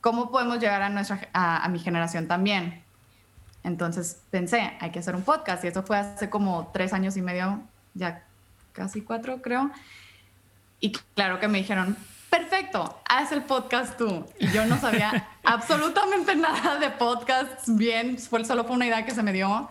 ¿cómo 0.00 0.30
podemos 0.30 0.58
llegar 0.58 0.82
a, 0.82 0.88
nuestra, 0.88 1.28
a, 1.32 1.68
mi 1.68 1.78
generación 1.78 2.26
también? 2.26 2.82
Entonces 3.62 4.20
pensé, 4.30 4.76
hay 4.80 4.90
que 4.90 4.98
hacer 4.98 5.14
un 5.14 5.22
podcast 5.22 5.64
y 5.64 5.68
eso 5.68 5.82
fue 5.84 5.96
hace 5.96 6.28
como 6.28 6.70
tres 6.74 6.92
años 6.92 7.16
y 7.16 7.22
medio, 7.22 7.62
ya 7.94 8.24
casi 8.72 9.00
cuatro 9.00 9.40
creo. 9.40 9.70
Y 10.84 10.92
claro 11.14 11.40
que 11.40 11.48
me 11.48 11.56
dijeron, 11.56 11.96
perfecto, 12.28 13.00
haz 13.08 13.32
el 13.32 13.42
podcast 13.44 13.96
tú. 13.96 14.26
Y 14.38 14.48
yo 14.48 14.66
no 14.66 14.78
sabía 14.78 15.30
absolutamente 15.42 16.36
nada 16.36 16.76
de 16.76 16.90
podcasts 16.90 17.74
bien, 17.74 18.18
fue, 18.18 18.44
solo 18.44 18.64
fue 18.64 18.76
una 18.76 18.86
idea 18.86 19.06
que 19.06 19.12
se 19.12 19.22
me 19.22 19.32
dio. 19.32 19.70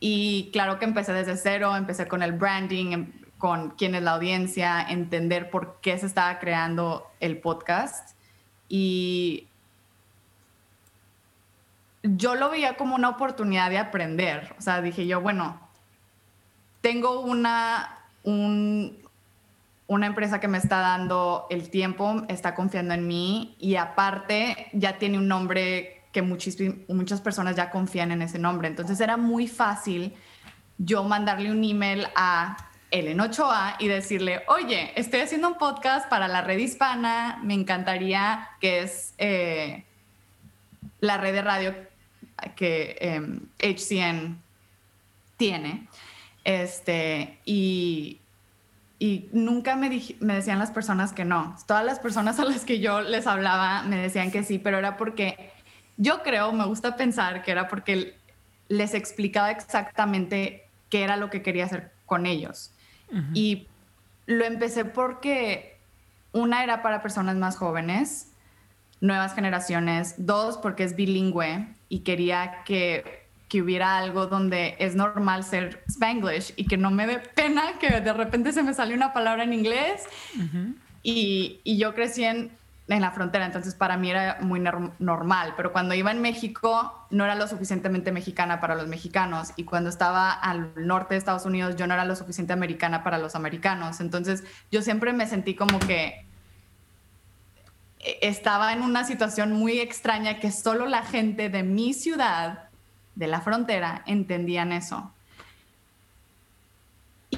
Y 0.00 0.50
claro 0.52 0.80
que 0.80 0.84
empecé 0.84 1.12
desde 1.12 1.36
cero, 1.36 1.76
empecé 1.76 2.08
con 2.08 2.24
el 2.24 2.32
branding, 2.32 2.92
em, 2.92 3.12
con 3.38 3.70
quién 3.70 3.94
es 3.94 4.02
la 4.02 4.14
audiencia, 4.14 4.84
entender 4.88 5.48
por 5.48 5.78
qué 5.80 5.96
se 5.96 6.06
estaba 6.06 6.40
creando 6.40 7.06
el 7.20 7.38
podcast. 7.38 8.16
Y 8.68 9.46
yo 12.02 12.34
lo 12.34 12.50
veía 12.50 12.76
como 12.76 12.96
una 12.96 13.10
oportunidad 13.10 13.70
de 13.70 13.78
aprender. 13.78 14.56
O 14.58 14.60
sea, 14.60 14.82
dije 14.82 15.06
yo, 15.06 15.20
bueno, 15.20 15.60
tengo 16.80 17.20
una, 17.20 17.96
un, 18.24 19.01
una 19.92 20.06
empresa 20.06 20.40
que 20.40 20.48
me 20.48 20.58
está 20.58 20.80
dando 20.80 21.46
el 21.50 21.70
tiempo, 21.70 22.22
está 22.28 22.54
confiando 22.54 22.94
en 22.94 23.06
mí 23.06 23.56
y 23.58 23.76
aparte 23.76 24.68
ya 24.72 24.98
tiene 24.98 25.18
un 25.18 25.28
nombre 25.28 26.02
que 26.12 26.22
muchas 26.22 27.20
personas 27.20 27.56
ya 27.56 27.70
confían 27.70 28.12
en 28.12 28.22
ese 28.22 28.38
nombre. 28.38 28.68
Entonces 28.68 29.00
era 29.00 29.16
muy 29.16 29.48
fácil 29.48 30.14
yo 30.78 31.04
mandarle 31.04 31.50
un 31.50 31.64
email 31.64 32.06
a 32.14 32.56
Ellen 32.90 33.18
8A 33.18 33.76
y 33.78 33.88
decirle, 33.88 34.42
oye, 34.48 34.92
estoy 34.96 35.20
haciendo 35.20 35.48
un 35.48 35.58
podcast 35.58 36.08
para 36.08 36.28
la 36.28 36.42
red 36.42 36.58
hispana, 36.58 37.40
me 37.42 37.54
encantaría 37.54 38.50
que 38.60 38.80
es 38.80 39.14
eh, 39.18 39.84
la 41.00 41.16
red 41.16 41.32
de 41.32 41.42
radio 41.42 41.74
que 42.56 42.96
HCN 43.58 43.98
em, 43.98 44.38
tiene. 45.36 45.88
Este, 46.44 47.38
y, 47.44 48.21
y 49.02 49.28
nunca 49.32 49.74
me, 49.74 50.00
me 50.20 50.34
decían 50.34 50.60
las 50.60 50.70
personas 50.70 51.12
que 51.12 51.24
no. 51.24 51.56
Todas 51.66 51.84
las 51.84 51.98
personas 51.98 52.38
a 52.38 52.44
las 52.44 52.64
que 52.64 52.78
yo 52.78 53.00
les 53.00 53.26
hablaba 53.26 53.82
me 53.82 53.96
decían 53.96 54.30
que 54.30 54.44
sí, 54.44 54.60
pero 54.60 54.78
era 54.78 54.96
porque 54.96 55.50
yo 55.96 56.22
creo, 56.22 56.52
me 56.52 56.66
gusta 56.66 56.94
pensar 56.94 57.42
que 57.42 57.50
era 57.50 57.66
porque 57.66 58.14
les 58.68 58.94
explicaba 58.94 59.50
exactamente 59.50 60.68
qué 60.88 61.02
era 61.02 61.16
lo 61.16 61.30
que 61.30 61.42
quería 61.42 61.64
hacer 61.64 61.90
con 62.06 62.26
ellos. 62.26 62.70
Y 63.34 63.66
lo 64.26 64.44
empecé 64.44 64.84
porque 64.84 65.80
una 66.30 66.62
era 66.62 66.80
para 66.80 67.02
personas 67.02 67.34
más 67.34 67.56
jóvenes, 67.56 68.30
nuevas 69.00 69.34
generaciones, 69.34 70.14
dos 70.16 70.58
porque 70.58 70.84
es 70.84 70.94
bilingüe 70.94 71.66
y 71.88 72.00
quería 72.04 72.62
que 72.64 73.21
que 73.52 73.60
hubiera 73.60 73.98
algo 73.98 74.28
donde 74.28 74.76
es 74.78 74.96
normal 74.96 75.44
ser 75.44 75.84
spanglish 75.86 76.54
y 76.56 76.64
que 76.64 76.78
no 76.78 76.90
me 76.90 77.06
dé 77.06 77.18
pena 77.18 77.74
que 77.78 78.00
de 78.00 78.12
repente 78.14 78.50
se 78.50 78.62
me 78.62 78.72
sale 78.72 78.94
una 78.94 79.12
palabra 79.12 79.44
en 79.44 79.52
inglés. 79.52 80.04
y, 81.02 81.60
y, 81.62 81.76
yo 81.76 81.94
crecí 81.94 82.24
en, 82.24 82.50
en, 82.88 83.02
la 83.02 83.10
frontera, 83.10 83.44
entonces 83.44 83.74
para 83.74 83.98
mí 83.98 84.10
era 84.10 84.38
muy 84.40 84.58
normal, 84.58 85.52
pero 85.54 85.70
cuando 85.70 85.92
iba 85.92 86.10
en 86.10 86.22
México 86.22 87.06
no 87.10 87.24
era 87.24 87.34
lo 87.34 87.46
suficientemente 87.46 88.10
mexicana 88.10 88.58
para 88.58 88.74
los 88.74 88.88
mexicanos 88.88 89.52
y 89.56 89.64
cuando 89.64 89.90
estaba 89.90 90.32
al 90.32 90.72
norte 90.74 91.12
de 91.12 91.18
Estados 91.18 91.44
Unidos 91.44 91.76
yo 91.76 91.86
no 91.86 91.92
era 91.92 92.06
lo 92.06 92.16
suficiente 92.16 92.54
americana 92.54 93.04
para 93.04 93.18
los 93.18 93.34
americanos. 93.34 94.00
Entonces 94.00 94.44
yo 94.70 94.80
siempre 94.80 95.12
me 95.12 95.26
sentí 95.26 95.54
como 95.54 95.78
que 95.78 96.24
e-, 97.98 98.18
estaba 98.22 98.72
en 98.72 98.80
una 98.80 99.04
situación 99.04 99.52
muy 99.52 99.78
extraña 99.78 100.40
que 100.40 100.50
solo 100.50 100.86
la 100.86 101.02
gente 101.02 101.50
de 101.50 101.62
mi 101.62 101.92
ciudad 101.92 102.71
de 103.14 103.26
la 103.26 103.40
frontera 103.40 104.02
entendían 104.06 104.72
eso. 104.72 105.12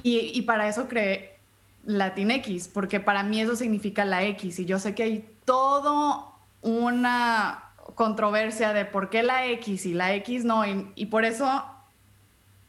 Y, 0.03 0.43
para 0.43 0.69
eso 0.69 0.89
creé 0.89 1.39
Latinx, 1.85 2.69
porque 2.69 3.01
para 3.01 3.23
mí 3.23 3.41
eso 3.41 3.57
significa 3.57 4.05
la 4.05 4.25
X. 4.25 4.59
Y 4.59 4.65
yo 4.65 4.79
sé 4.79 4.95
que 4.95 5.05
hay 5.05 5.29
toda 5.45 6.27
una 6.63 7.71
controversia 7.95 8.73
de 8.73 8.85
por 8.85 9.09
qué 9.09 9.23
la 9.23 9.47
X 9.47 9.87
y 9.87 9.95
la 9.95 10.13
X 10.15 10.45
no. 10.45 10.65
Y, 10.67 11.07
por 11.07 11.25
eso, 11.25 11.65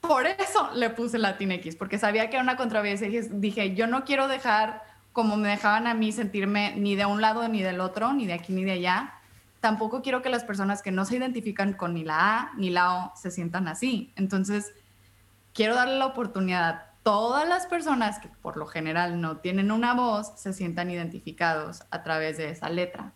por 0.01 0.27
eso 0.27 0.69
le 0.75 0.91
puse 0.91 1.17
Latinx, 1.17 1.75
porque 1.75 1.97
sabía 1.97 2.29
que 2.29 2.35
era 2.35 2.43
una 2.43 2.57
controversia 2.57 3.07
y 3.07 3.19
dije, 3.31 3.73
yo 3.75 3.87
no 3.87 4.05
quiero 4.05 4.27
dejar 4.27 4.83
como 5.15 5.37
me 5.37 5.47
dejaban 5.47 5.87
a 5.87 5.93
mí 5.93 6.11
sentirme 6.11 6.73
ni 6.75 6.97
de 6.97 7.05
un 7.05 7.21
lado 7.21 7.47
ni 7.47 7.61
del 7.61 7.79
otro, 7.79 8.11
ni 8.11 8.27
de 8.27 8.33
aquí 8.33 8.51
ni 8.51 8.65
de 8.65 8.73
allá, 8.73 9.13
tampoco 9.59 10.01
quiero 10.01 10.21
que 10.21 10.29
las 10.29 10.43
personas 10.43 10.81
que 10.81 10.91
no 10.91 11.05
se 11.05 11.17
identifican 11.17 11.73
con 11.73 11.93
ni 11.93 12.03
la 12.03 12.39
A 12.39 12.51
ni 12.57 12.69
la 12.69 12.95
O 12.95 13.11
se 13.15 13.31
sientan 13.31 13.67
así. 13.67 14.11
Entonces, 14.15 14.73
quiero 15.53 15.75
darle 15.75 15.97
la 15.97 16.05
oportunidad 16.05 16.69
a 16.69 16.91
todas 17.03 17.47
las 17.47 17.67
personas 17.67 18.19
que 18.19 18.29
por 18.41 18.57
lo 18.57 18.65
general 18.65 19.21
no 19.21 19.37
tienen 19.37 19.71
una 19.71 19.93
voz, 19.93 20.33
se 20.37 20.53
sientan 20.53 20.89
identificados 20.89 21.83
a 21.91 22.03
través 22.03 22.37
de 22.37 22.49
esa 22.49 22.69
letra. 22.69 23.13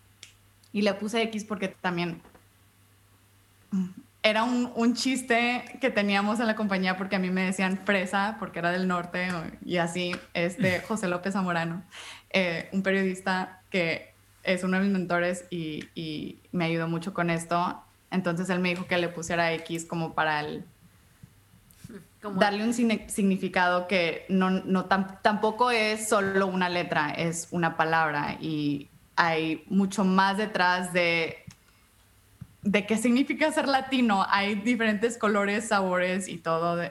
Y 0.72 0.84
le 0.84 0.94
puse 0.94 1.22
X 1.24 1.44
porque 1.46 1.70
también 1.70 2.22
era 4.22 4.44
un, 4.44 4.94
chiste 4.94 5.64
que 5.80 5.90
teníamos 5.90 6.40
en 6.40 6.48
la 6.48 6.56
compañía 6.56 6.98
porque 6.98 7.16
a 7.16 7.20
mí 7.20 7.30
me 7.30 7.46
decían 7.46 7.80
fresa 7.86 8.36
porque 8.40 8.60
era 8.60 8.72
del 8.72 8.88
norte 8.88 9.28
y 9.66 9.78
así, 9.78 10.16
este 10.34 10.82
José 10.88 11.08
López 11.08 11.34
Zamorano, 11.34 11.84
eh, 12.30 12.70
un 12.74 12.84
periodista 12.84 13.62
que 13.70 14.14
es 14.44 14.64
uno 14.64 14.78
de 14.78 14.84
mis 14.84 14.94
mentores 14.94 15.46
y, 15.50 16.40
me 16.52 16.66
ayudó 16.66 16.88
mucho 16.88 17.14
con 17.14 17.30
esto. 17.30 17.82
Entonces 18.12 18.50
él 18.50 18.60
me 18.60 18.70
dijo 18.70 18.88
que 18.88 18.98
le 18.98 19.10
pusiera 19.10 19.54
X 19.54 19.86
como 19.86 20.14
para 20.14 20.40
el, 20.42 20.66
darle 22.36 22.64
un 22.64 22.74
significado 22.74 23.88
que 23.88 24.26
no, 24.30 24.50
no 24.50 24.86
tampoco 24.86 25.72
es 25.72 26.10
solo 26.10 26.48
una 26.48 26.70
letra, 26.70 27.12
es 27.12 27.48
una 27.52 27.78
palabra 27.78 28.38
y 28.42 28.90
hay 29.16 29.64
mucho 29.68 30.04
más 30.04 30.38
detrás 30.38 30.92
de 30.94 31.44
de 32.62 32.86
qué 32.86 32.98
significa 32.98 33.52
ser 33.52 33.68
latino. 33.68 34.26
Hay 34.30 34.56
diferentes 34.56 35.18
colores, 35.18 35.68
sabores 35.68 36.28
y 36.28 36.38
todo 36.38 36.82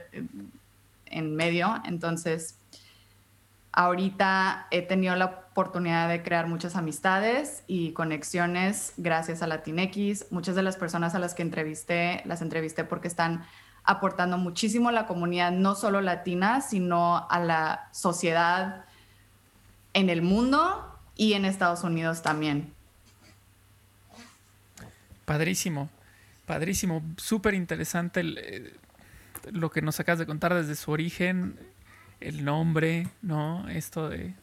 en 1.06 1.36
medio. 1.36 1.80
Entonces, 1.84 2.57
ahorita 3.78 4.66
he 4.72 4.82
tenido 4.82 5.14
la 5.14 5.26
oportunidad 5.26 6.08
de 6.08 6.24
crear 6.24 6.48
muchas 6.48 6.74
amistades 6.74 7.62
y 7.68 7.92
conexiones 7.92 8.92
gracias 8.96 9.40
a 9.40 9.46
Latinx. 9.46 10.32
Muchas 10.32 10.56
de 10.56 10.64
las 10.64 10.76
personas 10.76 11.14
a 11.14 11.20
las 11.20 11.32
que 11.32 11.42
entrevisté, 11.42 12.22
las 12.24 12.42
entrevisté 12.42 12.82
porque 12.82 13.06
están 13.06 13.44
aportando 13.84 14.36
muchísimo 14.36 14.88
a 14.88 14.92
la 14.92 15.06
comunidad, 15.06 15.52
no 15.52 15.76
solo 15.76 16.00
latina, 16.00 16.60
sino 16.60 17.28
a 17.30 17.38
la 17.38 17.88
sociedad 17.92 18.84
en 19.92 20.10
el 20.10 20.22
mundo 20.22 20.98
y 21.14 21.34
en 21.34 21.44
Estados 21.44 21.84
Unidos 21.84 22.20
también. 22.20 22.74
Padrísimo, 25.24 25.88
padrísimo, 26.46 27.00
súper 27.16 27.54
interesante 27.54 28.22
eh, 28.24 28.74
lo 29.52 29.70
que 29.70 29.82
nos 29.82 30.00
acabas 30.00 30.18
de 30.18 30.26
contar 30.26 30.52
desde 30.52 30.74
su 30.74 30.90
origen, 30.90 31.56
el 32.20 32.44
nombre, 32.44 33.08
¿no? 33.22 33.68
Esto 33.68 34.08
de, 34.08 34.34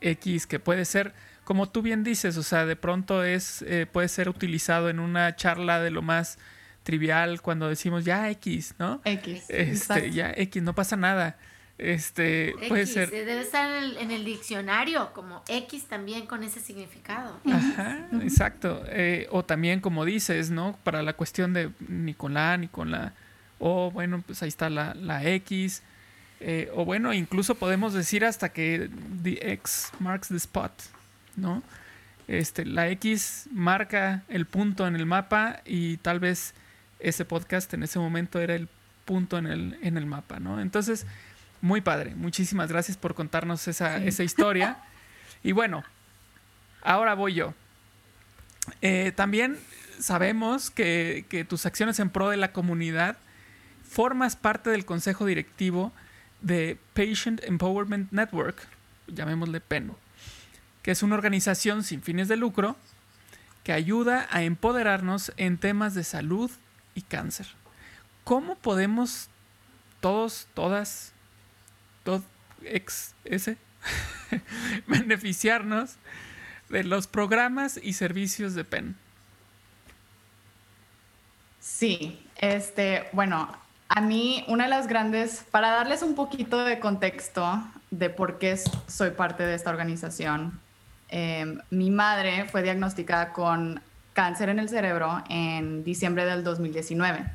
X, 0.00 0.46
que 0.46 0.58
puede 0.58 0.84
ser, 0.84 1.14
como 1.44 1.68
tú 1.68 1.82
bien 1.82 2.04
dices, 2.04 2.36
o 2.36 2.42
sea, 2.42 2.66
de 2.66 2.76
pronto 2.76 3.24
es, 3.24 3.62
eh, 3.62 3.86
puede 3.90 4.08
ser 4.08 4.28
utilizado 4.28 4.90
en 4.90 5.00
una 5.00 5.34
charla 5.36 5.80
de 5.80 5.90
lo 5.90 6.02
más 6.02 6.38
trivial 6.82 7.40
cuando 7.40 7.68
decimos 7.68 8.04
ya 8.04 8.30
X, 8.30 8.74
¿no? 8.78 9.00
X. 9.04 9.44
Este, 9.48 10.10
ya 10.10 10.32
X, 10.36 10.62
no 10.62 10.74
pasa 10.74 10.96
nada. 10.96 11.36
Este, 11.78 12.54
puede 12.68 12.86
ser. 12.86 13.10
Debe 13.10 13.40
estar 13.40 13.82
en 13.82 14.10
el, 14.10 14.24
diccionario 14.24 15.12
como 15.14 15.42
X 15.48 15.86
también 15.86 16.26
con 16.26 16.44
ese 16.44 16.60
significado. 16.60 17.40
Ajá, 17.50 18.08
exacto. 18.22 18.84
Eh, 18.86 19.26
o 19.30 19.44
también, 19.44 19.80
como 19.80 20.04
dices, 20.04 20.50
¿no? 20.50 20.78
Para 20.84 21.02
la 21.02 21.14
cuestión 21.14 21.52
de 21.52 21.70
ni 21.88 22.14
con 22.14 22.34
la 22.34 22.52
A 22.52 22.56
ni 22.56 22.68
con 22.68 22.90
la 22.90 23.14
O, 23.58 23.90
bueno, 23.90 24.22
pues 24.24 24.42
ahí 24.42 24.48
está 24.48 24.70
la, 24.70 24.94
la 24.94 25.24
X. 25.24 25.82
Eh, 26.44 26.70
o 26.74 26.84
bueno, 26.84 27.12
incluso 27.12 27.54
podemos 27.54 27.94
decir 27.94 28.24
hasta 28.24 28.48
que 28.48 28.90
the 29.22 29.52
X 29.52 29.92
marks 30.00 30.28
the 30.28 30.36
spot, 30.36 30.72
¿no? 31.36 31.62
Este, 32.26 32.64
la 32.64 32.88
X 32.88 33.48
marca 33.52 34.24
el 34.28 34.46
punto 34.46 34.86
en 34.88 34.96
el 34.96 35.06
mapa 35.06 35.60
y 35.64 35.98
tal 35.98 36.18
vez 36.18 36.54
ese 36.98 37.24
podcast 37.24 37.72
en 37.74 37.84
ese 37.84 37.98
momento 38.00 38.40
era 38.40 38.54
el 38.54 38.68
punto 39.04 39.38
en 39.38 39.46
el, 39.46 39.78
en 39.82 39.96
el 39.96 40.06
mapa, 40.06 40.40
¿no? 40.40 40.60
Entonces, 40.60 41.06
muy 41.60 41.80
padre. 41.80 42.14
Muchísimas 42.16 42.68
gracias 42.68 42.96
por 42.96 43.14
contarnos 43.14 43.68
esa, 43.68 43.98
historia. 44.04 44.78
y 45.44 45.52
bueno, 45.52 45.84
ahora 46.82 47.14
voy 47.14 47.34
yo. 47.34 47.54
Eh, 48.80 49.12
también 49.14 49.58
sabemos 50.00 50.70
que, 50.70 51.46
tus 51.48 51.64
acciones 51.66 52.00
en 52.00 52.10
pro 52.10 52.28
de 52.28 52.36
la 52.36 52.52
comunidad 52.52 53.16
formas 53.88 54.36
parte 54.36 54.70
del 54.70 54.84
consejo 54.84 55.24
directivo 55.24 55.92
de 56.42 56.78
Patient 56.94 57.42
Empowerment 57.44 58.12
Network, 58.12 58.68
llamémosle 59.06 59.60
PEN, 59.60 59.92
que 60.82 60.90
es 60.90 61.02
una 61.02 61.14
organización 61.14 61.84
sin 61.84 62.02
fines 62.02 62.28
de 62.28 62.36
lucro 62.36 62.76
que 63.64 63.72
ayuda 63.72 64.28
a 64.30 64.42
empoderarnos 64.42 65.32
en 65.36 65.56
temas 65.58 65.94
de 65.94 66.04
salud 66.04 66.50
y 66.94 67.02
cáncer. 67.02 67.46
¿Cómo 68.24 68.56
podemos 68.56 69.28
todos, 70.00 70.48
todas, 70.54 71.12
todo 72.02 72.22
ex 72.64 73.14
ese 73.24 73.56
beneficiarnos 74.86 75.96
de 76.68 76.84
los 76.84 77.06
programas 77.06 77.78
y 77.80 77.92
servicios 77.92 78.54
de 78.54 78.64
PEN. 78.64 78.96
Sí, 81.60 82.26
este, 82.36 83.08
bueno, 83.12 83.56
a 83.94 84.00
mí 84.00 84.42
una 84.48 84.64
de 84.64 84.70
las 84.70 84.86
grandes, 84.86 85.44
para 85.50 85.70
darles 85.70 86.02
un 86.02 86.14
poquito 86.14 86.64
de 86.64 86.78
contexto 86.78 87.62
de 87.90 88.08
por 88.08 88.38
qué 88.38 88.58
soy 88.86 89.10
parte 89.10 89.42
de 89.42 89.54
esta 89.54 89.68
organización, 89.68 90.58
em, 91.08 91.60
mi 91.68 91.90
madre 91.90 92.46
fue 92.48 92.62
diagnosticada 92.62 93.34
con 93.34 93.82
cáncer 94.14 94.48
en 94.48 94.58
el 94.58 94.70
cerebro 94.70 95.22
en 95.28 95.84
diciembre 95.84 96.24
del 96.24 96.42
2019. 96.42 97.30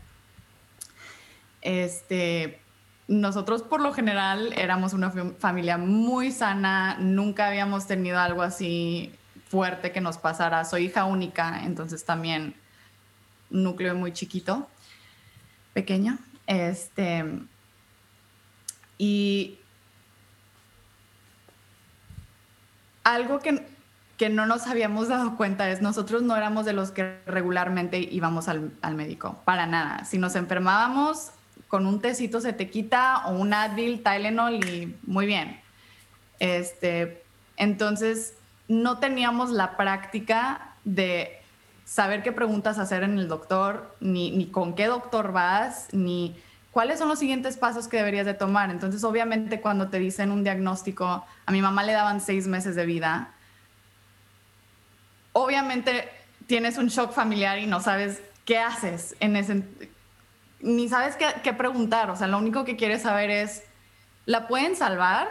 Este, 1.62 2.60
nosotros 3.08 3.62
por 3.62 3.80
lo 3.80 3.94
general 3.94 4.52
éramos 4.58 4.94
una 4.94 5.12
familia 5.38 5.78
muy 5.78 6.32
sana, 6.32 6.98
nunca 7.00 7.48
habíamos 7.48 7.86
tenido 7.86 8.20
algo 8.20 8.42
así 8.42 9.14
fuerte 9.48 9.92
que 9.92 10.02
nos 10.02 10.18
pasara. 10.18 10.66
Soy 10.66 10.86
hija 10.86 11.06
única, 11.06 11.64
entonces 11.64 12.04
también 12.04 12.56
núcleo 13.52 13.94
muy 13.94 14.12
chiquito, 14.12 14.68
pequeño. 15.74 16.18
Este, 16.48 17.26
y 18.98 19.60
algo 23.04 23.40
que, 23.40 23.66
que, 24.18 24.30
no 24.30 24.46
nos 24.46 24.66
habíamos 24.68 25.10
dado 25.10 25.36
cuenta 25.36 25.70
es 25.70 25.82
nosotros 25.82 26.24
no 26.24 26.36
éramos 26.36 26.66
de 26.66 26.74
los 26.74 26.92
que 26.92 27.20
regularmente 27.26 28.00
íbamos 28.00 28.48
al, 28.48 28.72
al 28.82 28.96
médico, 28.96 29.42
para 29.46 29.68
nada. 29.68 30.06
Si 30.06 30.18
nos 30.18 30.36
enfermábamos, 30.36 31.32
con 31.68 31.86
un 31.86 32.00
tecito 32.00 32.40
se 32.40 32.54
te 32.54 32.70
quita 32.70 33.28
o 33.28 33.34
un 33.34 33.54
Advil, 33.54 34.02
Tylenol 34.02 34.56
y 34.56 34.96
muy 35.04 35.26
bien. 35.26 35.60
Este, 36.40 37.24
entonces, 37.58 38.36
no 38.68 39.00
teníamos 39.00 39.50
la 39.50 39.78
práctica 39.78 40.76
de 40.84 41.37
saber 41.88 42.22
qué 42.22 42.34
preguntas 42.34 42.78
hacer 42.80 43.04
en 43.04 43.18
el 43.18 43.30
doctor, 43.30 43.96
ni, 44.02 44.30
ni 44.32 44.48
con 44.48 44.76
qué 44.76 44.88
doctor 44.88 45.32
vas, 45.32 45.88
ni 45.94 46.38
cuáles 46.72 47.00
son 47.00 47.08
los 47.08 47.18
siguientes 47.18 47.56
pasos 47.56 47.88
que 47.88 47.96
deberías 47.98 48.26
de 48.26 48.34
tomar. 48.34 48.70
Entonces, 48.70 49.04
obviamente, 49.06 49.62
cuando 49.62 49.88
te 49.88 49.98
dicen 49.98 50.32
un 50.32 50.44
diagnóstico, 50.44 51.26
a 51.46 51.52
mi 51.52 51.62
mamá 51.62 51.84
le 51.84 51.94
daban 51.94 52.20
seis 52.20 52.46
meses 52.46 52.76
de 52.76 52.86
vida, 52.86 53.32
obviamente 55.32 56.10
tienes 56.46 56.78
un 56.78 56.88
shock 56.88 57.14
familiar 57.14 57.58
y 57.58 57.68
no 57.68 57.80
sabes 57.80 58.22
qué 58.44 58.58
haces 58.58 59.16
en 59.22 59.38
ese, 59.38 59.64
ni 60.60 60.90
sabes 60.90 61.16
qué, 61.16 61.54
preguntar. 61.54 62.10
O 62.10 62.18
sea, 62.18 62.28
lo 62.28 62.38
único 62.38 62.66
que 62.66 62.76
quieres 62.76 63.04
saber 63.04 63.30
es, 63.30 63.64
¿la 64.26 64.48
pueden 64.48 64.76
salvar? 64.76 65.30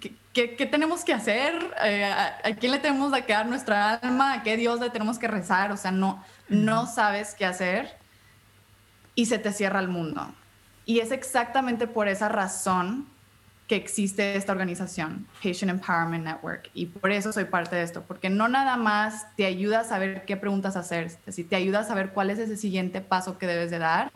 ¿Qué, 0.00 0.19
tenemos 0.32 1.04
que 1.04 1.12
hacer? 1.12 1.54
Eh, 1.82 2.04
a, 2.04 2.54
quién 2.58 2.72
le 2.72 2.78
tenemos 2.78 3.12
que 3.22 3.32
dar 3.32 3.46
nuestra 3.46 3.94
alma? 3.94 4.34
¿A 4.34 4.42
qué 4.42 4.56
Dios 4.56 4.80
le 4.80 4.90
tenemos 4.90 5.18
que 5.18 5.28
rezar? 5.28 5.72
O 5.72 5.76
sea, 5.76 5.90
no, 5.90 6.24
no 6.48 6.86
sabes 6.86 7.34
qué 7.34 7.46
hacer 7.46 7.96
y 9.14 9.26
se 9.26 9.38
te 9.38 9.52
cierra 9.52 9.80
el 9.80 9.88
mundo. 9.88 10.32
Y 10.86 11.00
es 11.00 11.12
exactamente 11.12 11.86
por 11.86 12.08
esa 12.08 12.28
razón 12.28 13.06
que 13.70 13.76
existe 13.76 14.34
esta 14.34 14.50
organización, 14.50 15.28
Patient 15.42 15.70
Empowerment 15.70 16.24
Network. 16.24 16.70
Y 16.74 16.86
por 16.86 17.12
eso 17.12 17.32
soy 17.32 17.44
parte 17.44 17.76
de 17.76 17.82
esto, 17.82 18.02
porque 18.02 18.28
no 18.28 18.48
nada 18.48 18.76
más 18.76 19.26
te 19.36 19.46
ayuda 19.46 19.80
a 19.80 19.84
saber 19.84 20.24
qué 20.24 20.36
preguntas 20.36 20.74
hacer, 20.74 21.12
si 21.28 21.44
te 21.44 21.54
ayuda 21.54 21.80
a 21.80 21.84
saber 21.84 22.10
cuál 22.10 22.30
es 22.30 22.40
ese 22.40 22.56
siguiente 22.56 23.00
paso 23.00 23.38
que 23.38 23.46
debes 23.46 23.70
de 23.70 23.78
dar, 23.78 24.10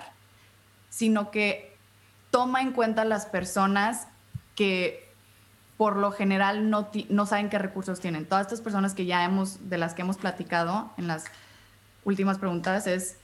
sino 0.88 1.30
que 1.30 1.76
toma 2.32 2.62
en 2.62 2.72
cuenta 2.72 3.04
las 3.04 3.26
personas 3.26 4.08
que 4.56 5.03
por 5.76 5.96
lo 5.96 6.12
general 6.12 6.70
no, 6.70 6.88
no 7.08 7.26
saben 7.26 7.48
qué 7.48 7.58
recursos 7.58 8.00
tienen. 8.00 8.26
Todas 8.26 8.46
estas 8.46 8.60
personas 8.60 8.94
que 8.94 9.06
ya 9.06 9.24
hemos, 9.24 9.68
de 9.68 9.78
las 9.78 9.94
que 9.94 10.02
hemos 10.02 10.16
platicado 10.16 10.90
en 10.96 11.08
las 11.08 11.24
últimas 12.04 12.38
preguntas, 12.38 12.86
es 12.86 13.16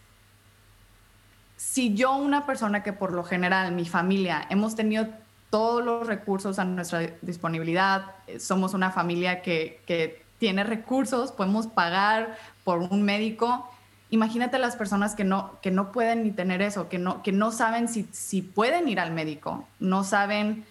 si 1.57 1.95
yo, 1.95 2.17
una 2.17 2.47
persona 2.47 2.83
que 2.83 2.93
por 2.93 3.13
lo 3.13 3.23
general, 3.23 3.73
mi 3.73 3.87
familia, 3.87 4.47
hemos 4.49 4.75
tenido 4.75 5.09
todos 5.51 5.85
los 5.85 6.07
recursos 6.07 6.59
a 6.59 6.65
nuestra 6.65 7.01
disponibilidad, 7.21 8.07
somos 8.39 8.73
una 8.73 8.91
familia 8.91 9.43
que, 9.43 9.83
que 9.85 10.25
tiene 10.39 10.65
recursos, 10.65 11.33
podemos 11.33 11.67
pagar 11.67 12.39
por 12.65 12.79
un 12.79 13.03
médico. 13.03 13.71
Imagínate 14.09 14.59
las 14.59 14.75
personas 14.75 15.15
que 15.15 15.23
no, 15.23 15.61
que 15.61 15.71
no 15.71 15.93
pueden 15.93 16.25
ni 16.25 16.31
tener 16.31 16.63
eso, 16.63 16.89
que 16.89 16.99
no, 16.99 17.23
que 17.23 17.31
no 17.31 17.53
saben 17.53 17.89
si, 17.89 18.09
si 18.11 18.41
pueden 18.41 18.89
ir 18.89 18.99
al 18.99 19.13
médico, 19.13 19.69
no 19.81 20.03
saben 20.03 20.65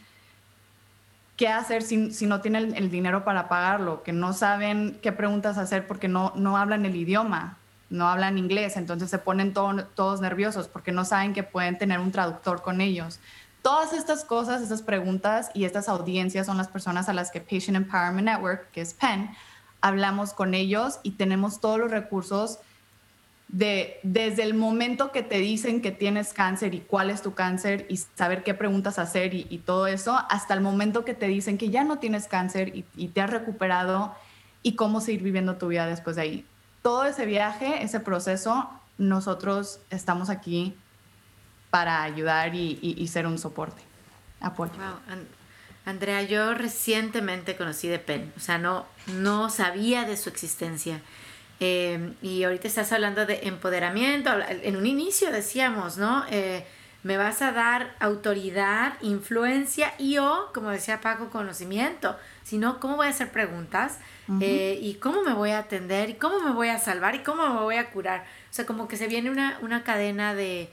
qué 1.39 1.47
hacer 1.47 1.84
si, 1.84 2.12
si 2.12 2.25
no 2.25 2.41
tienen 2.41 2.75
el, 2.75 2.91
dinero 2.91 3.23
para 3.23 3.47
pagarlo, 3.47 4.04
que 4.04 4.12
no 4.12 4.34
saben 4.34 4.99
qué 5.02 5.13
preguntas 5.13 5.58
hacer 5.58 5.88
porque 5.88 6.10
no, 6.10 6.34
no 6.36 6.58
hablan 6.58 6.86
el 6.86 6.97
idioma, 6.97 7.58
no 7.89 8.10
hablan 8.10 8.38
inglés, 8.38 8.75
entonces 8.75 9.10
se 9.10 9.19
ponen 9.19 9.54
todos 9.54 10.19
nerviosos 10.19 10.67
porque 10.67 10.91
no 10.91 11.06
saben 11.06 11.32
que 11.32 11.43
pueden 11.43 11.78
tener 11.78 12.02
un 12.02 12.12
traductor 12.12 12.62
con 12.62 12.82
ellos. 12.82 13.21
Todas 13.62 13.93
estas 13.93 14.25
cosas, 14.25 14.62
estas 14.62 14.82
preguntas 14.82 15.49
y 15.54 15.63
estas 15.63 15.88
audiencias 15.88 16.45
son 16.45 16.58
las 16.58 16.67
personas 16.67 17.08
a 17.08 17.13
las 17.13 17.32
que 17.32 17.39
Patient 17.39 17.78
Empowerment 17.78 18.28
Network, 18.28 18.69
que 18.71 18.82
es 18.82 18.93
PEN, 18.93 19.30
hablamos 19.80 20.34
con 20.34 20.54
ellos 20.54 20.99
y 21.04 21.12
tenemos 21.12 21.62
todos 21.62 21.80
los 21.80 21.89
recursos 21.89 22.60
de 23.50 24.00
desde 24.04 24.44
el 24.44 24.54
momento 24.54 25.12
que 25.12 25.24
te 25.24 25.40
dicen 25.40 25.82
que 25.82 25.92
tienes 25.92 26.34
cáncer 26.34 26.76
y 26.76 26.82
cuál 26.82 27.10
es 27.10 27.24
tu 27.24 27.34
cáncer 27.34 27.88
y 27.90 27.98
saber 27.98 28.44
qué 28.44 28.54
preguntas 28.54 29.00
hacer 29.00 29.34
y, 29.34 29.58
todo 29.66 29.88
eso, 29.88 30.20
hasta 30.30 30.54
el 30.54 30.62
momento 30.62 31.04
que 31.04 31.16
te 31.16 31.28
dicen 31.28 31.58
que 31.58 31.70
ya 31.70 31.84
no 31.84 31.98
tienes 31.98 32.28
cáncer 32.28 32.72
y, 32.96 33.08
te 33.08 33.22
has 33.22 33.30
recuperado 33.30 34.16
y 34.62 34.76
cómo 34.76 35.02
seguir 35.02 35.24
viviendo 35.24 35.56
tu 35.56 35.68
vida 35.68 35.88
después 35.88 36.16
de 36.16 36.22
ahí. 36.22 36.46
Todo 36.84 37.06
ese 37.06 37.26
viaje, 37.26 37.84
ese 37.84 38.00
proceso, 38.00 38.70
nosotros 39.00 39.80
estamos 39.90 40.30
aquí 40.30 40.76
para 41.72 42.04
ayudar 42.04 42.54
y, 42.54 43.08
ser 43.08 43.26
un 43.26 43.40
soporte, 43.40 43.82
apoyo. 44.42 44.74
Andrea, 45.86 46.22
yo 46.22 46.54
recientemente 46.54 47.56
conocí 47.58 47.88
de 47.88 47.98
PEN, 47.98 48.32
o 48.38 48.40
sea, 48.40 48.60
no, 48.60 48.86
no 49.08 49.50
sabía 49.50 50.06
de 50.06 50.18
su 50.18 50.30
existencia. 50.30 51.02
Eh, 51.60 52.13
y 52.22 52.43
ahorita 52.43 52.67
estás 52.67 52.91
hablando 52.93 53.26
de 53.26 53.41
empoderamiento, 53.43 54.32
en 54.50 54.78
un 54.78 54.86
inicio 54.86 55.32
decíamos, 55.32 55.98
¿no? 55.98 56.24
Eh, 56.30 56.65
me 57.04 57.17
vas 57.17 57.41
a 57.41 57.52
dar 57.52 57.95
autoridad, 58.00 58.93
influencia 59.02 59.93
y 59.98 60.17
o, 60.17 60.50
como 60.54 60.69
decía 60.69 61.00
Paco, 61.00 61.30
conocimiento, 61.30 62.17
sino 62.43 62.80
cómo 62.80 62.98
voy 62.98 63.08
a 63.08 63.12
hacer 63.12 63.32
preguntas 63.32 64.00
eh, 64.41 64.78
y 64.82 64.95
cómo 64.95 65.24
me 65.24 65.34
voy 65.34 65.52
a 65.52 65.60
atender 65.60 66.10
y 66.10 66.15
cómo 66.15 66.41
me 66.41 66.52
voy 66.52 66.67
a 66.67 66.78
salvar 66.78 67.15
y 67.15 67.19
cómo 67.19 67.48
me 67.48 67.60
voy 67.62 67.76
a 67.76 67.89
curar. 67.91 68.26
O 68.52 68.54
sea, 68.54 68.65
como 68.65 68.88
que 68.88 68.98
se 68.98 69.08
viene 69.08 69.30
una, 69.30 69.58
una 69.62 69.84
cadena 69.84 70.36
de, 70.36 70.69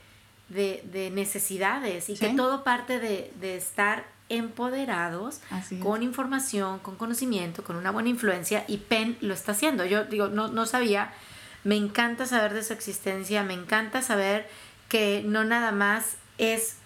de, 0.48 1.10
necesidades 1.12 2.08
y 2.08 2.14
que 2.14 2.30
todo 2.30 2.64
parte 2.64 2.98
de, 2.98 3.32
de 3.40 3.56
estar 3.56 4.04
empoderados 4.28 5.40
con 5.80 6.02
información, 6.02 6.78
con 6.80 6.96
conocimiento, 6.96 7.62
con 7.62 7.76
una 7.76 7.90
buena 7.90 8.08
influencia 8.08 8.64
y 8.66 8.78
PEN 8.78 9.16
lo 9.20 9.34
está 9.34 9.52
haciendo. 9.52 9.84
Yo 9.84 10.04
digo, 10.04 10.28
no, 10.28 10.48
no 10.48 10.66
sabía, 10.66 11.12
me 11.64 11.76
encanta 11.76 12.26
saber 12.26 12.54
de 12.54 12.64
su 12.64 12.72
existencia, 12.72 13.42
me 13.42 13.54
encanta 13.54 14.02
saber 14.02 14.48
que 14.88 15.22
no 15.24 15.44
nada 15.44 15.72
más 15.72 16.16
es 16.38 16.76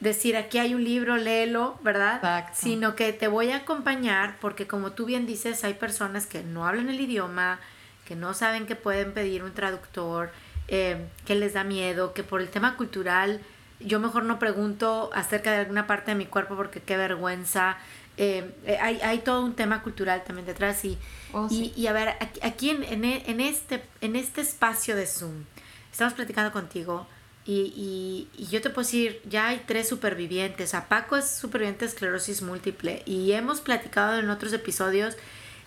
decir, 0.00 0.36
aquí 0.36 0.58
hay 0.58 0.74
un 0.74 0.84
libro, 0.84 1.16
léelo, 1.16 1.78
¿verdad? 1.82 2.50
Sino 2.52 2.94
que 2.94 3.12
te 3.12 3.28
voy 3.28 3.50
a 3.50 3.58
acompañar 3.58 4.36
porque 4.40 4.66
como 4.66 4.92
tú 4.92 5.06
bien 5.06 5.26
dices, 5.26 5.64
hay 5.64 5.74
personas 5.74 6.26
que 6.26 6.42
no 6.42 6.66
hablan 6.66 6.90
el 6.90 7.00
idioma, 7.00 7.58
que 8.04 8.16
no 8.16 8.34
saben 8.34 8.66
que 8.66 8.76
pueden 8.76 9.12
pedir 9.12 9.42
un 9.42 9.52
traductor, 9.52 10.30
eh, 10.68 11.08
que 11.26 11.34
les 11.34 11.54
da 11.54 11.64
miedo, 11.64 12.12
que 12.12 12.22
por 12.22 12.40
el 12.40 12.48
tema 12.48 12.76
cultural 12.76 13.40
yo 13.80 14.00
mejor 14.00 14.24
no 14.24 14.38
pregunto 14.38 15.10
acerca 15.14 15.52
de 15.52 15.58
alguna 15.58 15.86
parte 15.86 16.12
de 16.12 16.14
mi 16.16 16.26
cuerpo 16.26 16.56
porque 16.56 16.80
qué 16.80 16.96
vergüenza. 16.96 17.76
Eh, 18.16 18.54
eh, 18.64 18.78
hay, 18.80 19.00
hay, 19.00 19.18
todo 19.18 19.44
un 19.44 19.54
tema 19.54 19.82
cultural 19.82 20.22
también 20.24 20.46
detrás 20.46 20.84
y, 20.84 20.96
oh, 21.32 21.48
y, 21.50 21.86
a 21.88 21.92
ver, 21.92 22.14
aquí, 22.42 22.70
en, 22.70 23.04
en, 23.04 23.40
este, 23.40 23.82
en 24.00 24.14
este 24.14 24.40
espacio 24.40 24.94
de 24.94 25.06
Zoom, 25.06 25.44
estamos 25.90 26.14
platicando 26.14 26.52
contigo 26.52 27.08
y, 27.44 28.28
y, 28.36 28.46
yo 28.46 28.62
te 28.62 28.70
puedo 28.70 28.86
decir, 28.86 29.20
ya 29.28 29.48
hay 29.48 29.62
tres 29.66 29.88
supervivientes. 29.88 30.74
A 30.74 30.88
Paco 30.88 31.16
es 31.16 31.28
superviviente 31.28 31.84
de 31.84 31.90
esclerosis 31.90 32.40
múltiple 32.40 33.02
y 33.04 33.32
hemos 33.32 33.60
platicado 33.60 34.18
en 34.18 34.30
otros 34.30 34.52
episodios 34.52 35.16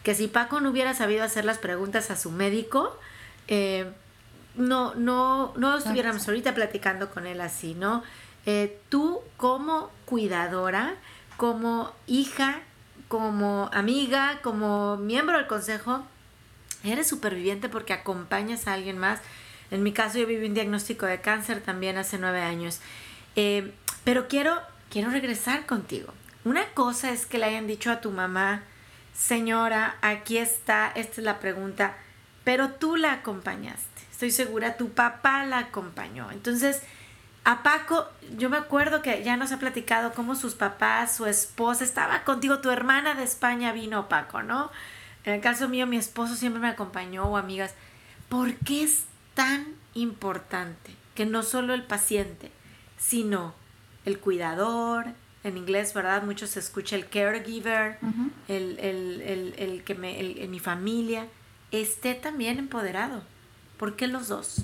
que 0.03 0.15
si 0.15 0.27
Paco 0.27 0.61
no 0.61 0.69
hubiera 0.69 0.93
sabido 0.93 1.23
hacer 1.23 1.43
las 1.43 1.57
preguntas 1.57 2.09
a 2.11 2.15
su 2.15 2.31
médico, 2.31 2.97
eh, 3.47 3.91
no, 4.57 4.95
no, 4.95 5.53
no 5.55 5.77
estuviéramos 5.77 6.27
ahorita 6.27 6.53
platicando 6.53 7.09
con 7.09 7.25
él 7.25 7.41
así, 7.41 7.73
¿no? 7.73 8.03
Eh, 8.45 8.79
tú 8.89 9.21
como 9.37 9.91
cuidadora, 10.05 10.95
como 11.37 11.91
hija, 12.07 12.61
como 13.07 13.69
amiga, 13.73 14.39
como 14.41 14.97
miembro 14.97 15.37
del 15.37 15.47
consejo, 15.47 16.03
eres 16.83 17.07
superviviente 17.07 17.69
porque 17.69 17.93
acompañas 17.93 18.67
a 18.67 18.73
alguien 18.73 18.97
más. 18.97 19.19
En 19.69 19.83
mi 19.83 19.91
caso 19.91 20.17
yo 20.17 20.27
viví 20.27 20.47
un 20.47 20.53
diagnóstico 20.53 21.05
de 21.05 21.21
cáncer 21.21 21.61
también 21.61 21.97
hace 21.97 22.17
nueve 22.17 22.41
años. 22.41 22.79
Eh, 23.35 23.73
pero 24.03 24.27
quiero, 24.27 24.59
quiero 24.89 25.09
regresar 25.09 25.65
contigo. 25.65 26.13
Una 26.45 26.65
cosa 26.73 27.11
es 27.11 27.25
que 27.25 27.37
le 27.37 27.45
hayan 27.45 27.67
dicho 27.67 27.91
a 27.91 27.99
tu 27.99 28.11
mamá, 28.11 28.63
señora, 29.13 29.97
aquí 30.01 30.37
está, 30.37 30.91
esta 30.95 31.19
es 31.19 31.25
la 31.25 31.39
pregunta, 31.39 31.97
pero 32.45 32.69
tú 32.69 32.95
la 32.95 33.11
acompañaste 33.11 33.96
estoy 34.17 34.31
segura, 34.31 34.77
tu 34.77 34.89
papá 34.89 35.45
la 35.45 35.59
acompañó. 35.59 36.31
Entonces, 36.31 36.81
a 37.43 37.61
Paco, 37.61 38.07
yo 38.35 38.49
me 38.49 38.57
acuerdo 38.57 39.03
que 39.03 39.23
ya 39.23 39.37
nos 39.37 39.51
ha 39.51 39.59
platicado 39.59 40.11
cómo 40.13 40.33
sus 40.33 40.55
papás, 40.55 41.15
su 41.15 41.27
esposa, 41.27 41.83
estaba 41.83 42.23
contigo, 42.23 42.57
tu 42.57 42.71
hermana 42.71 43.13
de 43.13 43.23
España 43.23 43.71
vino, 43.73 44.09
Paco, 44.09 44.41
¿no? 44.41 44.71
En 45.23 45.35
el 45.35 45.41
caso 45.41 45.69
mío, 45.69 45.85
mi 45.85 45.97
esposo 45.97 46.35
siempre 46.35 46.59
me 46.59 46.67
acompañó 46.67 47.25
o 47.25 47.37
amigas. 47.37 47.75
¿Por 48.27 48.55
qué 48.55 48.81
es 48.81 49.03
tan 49.35 49.75
importante 49.93 50.95
que 51.13 51.27
no 51.27 51.43
solo 51.43 51.75
el 51.75 51.83
paciente, 51.83 52.51
sino 52.97 53.53
el 54.03 54.19
cuidador, 54.19 55.05
en 55.43 55.57
inglés, 55.57 55.93
¿verdad? 55.93 56.23
Mucho 56.23 56.47
se 56.47 56.59
escucha 56.59 56.95
el 56.95 57.07
caregiver, 57.07 57.99
el, 58.47 58.79
el, 58.79 59.83
que 59.83 59.93
me, 59.93 60.43
en 60.43 60.49
mi 60.49 60.59
familia, 60.59 61.27
esté 61.71 62.15
también 62.15 62.57
empoderado? 62.57 63.21
¿Por 63.77 63.95
qué 63.95 64.07
los 64.07 64.27
dos? 64.27 64.63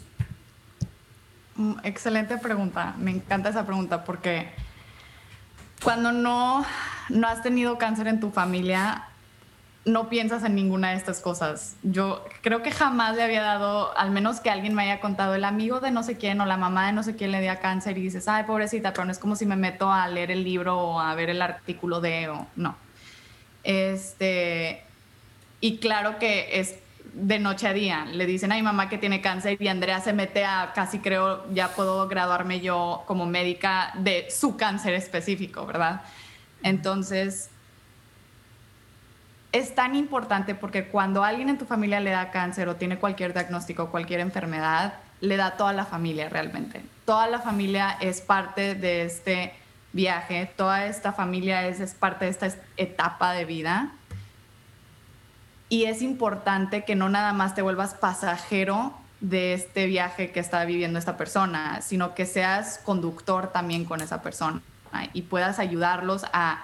Mm, 1.55 1.73
excelente 1.83 2.37
pregunta. 2.37 2.95
Me 2.97 3.11
encanta 3.11 3.49
esa 3.49 3.65
pregunta 3.65 4.03
porque 4.03 4.49
cuando 5.83 6.11
no, 6.11 6.65
no 7.09 7.27
has 7.27 7.43
tenido 7.43 7.77
cáncer 7.77 8.07
en 8.07 8.19
tu 8.19 8.31
familia, 8.31 9.07
no 9.85 10.09
piensas 10.09 10.43
en 10.43 10.55
ninguna 10.55 10.91
de 10.91 10.95
estas 10.95 11.19
cosas. 11.19 11.75
Yo 11.83 12.25
creo 12.41 12.63
que 12.63 12.71
jamás 12.71 13.15
le 13.15 13.23
había 13.23 13.41
dado, 13.41 13.95
al 13.97 14.11
menos 14.11 14.39
que 14.39 14.49
alguien 14.49 14.73
me 14.73 14.83
haya 14.83 14.99
contado, 14.99 15.35
el 15.35 15.43
amigo 15.43 15.79
de 15.79 15.91
no 15.91 16.03
sé 16.03 16.17
quién 16.17 16.39
o 16.41 16.45
la 16.45 16.57
mamá 16.57 16.87
de 16.87 16.93
no 16.93 17.03
sé 17.03 17.15
quién 17.15 17.31
le 17.31 17.41
dio 17.41 17.53
cáncer 17.61 17.97
y 17.97 18.01
dices, 18.01 18.27
ay, 18.27 18.45
pobrecita, 18.45 18.93
pero 18.93 19.05
no 19.05 19.11
es 19.11 19.19
como 19.19 19.35
si 19.35 19.45
me 19.45 19.55
meto 19.55 19.91
a 19.91 20.07
leer 20.07 20.31
el 20.31 20.43
libro 20.43 20.77
o 20.77 20.99
a 20.99 21.13
ver 21.15 21.29
el 21.29 21.41
artículo 21.41 21.99
de, 21.99 22.29
o 22.29 22.47
no. 22.55 22.75
Este, 23.63 24.83
y 25.59 25.77
claro 25.77 26.17
que 26.17 26.59
es 26.59 26.75
de 27.13 27.39
noche 27.39 27.67
a 27.67 27.73
día. 27.73 28.05
Le 28.05 28.25
dicen 28.25 28.51
a 28.51 28.55
mi 28.55 28.61
mamá 28.61 28.89
que 28.89 28.97
tiene 28.97 29.21
cáncer 29.21 29.57
y 29.59 29.67
Andrea 29.67 30.01
se 30.01 30.13
mete 30.13 30.45
a 30.45 30.71
casi 30.73 30.99
creo 30.99 31.45
ya 31.53 31.69
puedo 31.69 32.07
graduarme 32.07 32.59
yo 32.59 33.03
como 33.07 33.25
médica 33.25 33.91
de 33.95 34.27
su 34.29 34.57
cáncer 34.57 34.93
específico, 34.95 35.65
¿verdad? 35.65 36.01
Entonces, 36.63 37.49
es 39.51 39.75
tan 39.75 39.95
importante 39.95 40.55
porque 40.55 40.87
cuando 40.87 41.23
alguien 41.23 41.49
en 41.49 41.57
tu 41.57 41.65
familia 41.65 41.99
le 41.99 42.09
da 42.09 42.31
cáncer 42.31 42.67
o 42.67 42.75
tiene 42.75 42.97
cualquier 42.97 43.33
diagnóstico, 43.33 43.91
cualquier 43.91 44.19
enfermedad, 44.19 44.95
le 45.21 45.37
da 45.37 45.51
toda 45.51 45.73
la 45.73 45.85
familia 45.85 46.29
realmente. 46.29 46.81
Toda 47.05 47.27
la 47.27 47.39
familia 47.39 47.97
es 48.01 48.21
parte 48.21 48.73
de 48.73 49.03
este 49.03 49.53
viaje, 49.91 50.51
toda 50.57 50.87
esta 50.87 51.13
familia 51.13 51.67
es, 51.67 51.79
es 51.79 51.93
parte 51.93 52.25
de 52.25 52.31
esta 52.31 52.47
etapa 52.77 53.33
de 53.33 53.45
vida 53.45 53.91
y 55.73 55.85
es 55.85 56.03
importante 56.03 56.85
que 56.85 56.93
no 56.93 57.09
nada 57.09 57.33
más 57.33 57.55
te 57.55 57.63
vuelvas 57.63 57.95
pasajero 57.95 58.93
de 59.21 59.55
este 59.55 59.87
viaje 59.87 60.31
que 60.31 60.39
está 60.39 60.63
viviendo 60.65 60.99
esta 60.99 61.17
persona, 61.17 61.81
sino 61.81 62.13
que 62.13 62.27
seas 62.27 62.79
conductor 62.85 63.47
también 63.51 63.83
con 63.83 63.99
esa 63.99 64.21
persona 64.21 64.61
y 65.13 65.23
puedas 65.23 65.57
ayudarlos 65.57 66.27
a... 66.31 66.63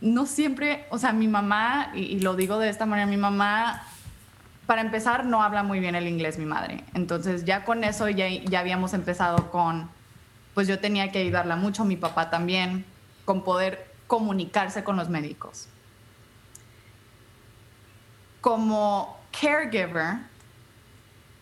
No 0.00 0.26
siempre, 0.26 0.86
o 0.90 0.98
sea, 0.98 1.12
mi 1.12 1.26
mamá, 1.26 1.90
y, 1.92 2.20
lo 2.20 2.36
digo 2.36 2.60
de 2.60 2.68
esta 2.68 2.86
manera, 2.86 3.08
mi 3.08 3.16
mamá, 3.16 3.82
para 4.66 4.80
empezar, 4.80 5.26
no 5.26 5.42
habla 5.42 5.64
muy 5.64 5.80
bien 5.80 5.96
el 5.96 6.06
inglés, 6.06 6.38
mi 6.38 6.46
madre. 6.46 6.84
Entonces 6.94 7.44
ya 7.44 7.64
con 7.64 7.82
eso 7.82 8.08
ya, 8.08 8.28
ya 8.28 8.60
habíamos 8.60 8.94
empezado 8.94 9.50
con, 9.50 9.90
pues 10.54 10.68
yo 10.68 10.78
tenía 10.78 11.10
que 11.10 11.18
ayudarla 11.18 11.56
mucho, 11.56 11.84
mi 11.84 11.96
papá 11.96 12.30
también, 12.30 12.84
con 13.24 13.42
poder 13.42 13.92
comunicarse 14.06 14.84
con 14.84 14.94
los 14.94 15.08
médicos 15.08 15.66
como 18.44 19.16
caregiver, 19.40 20.18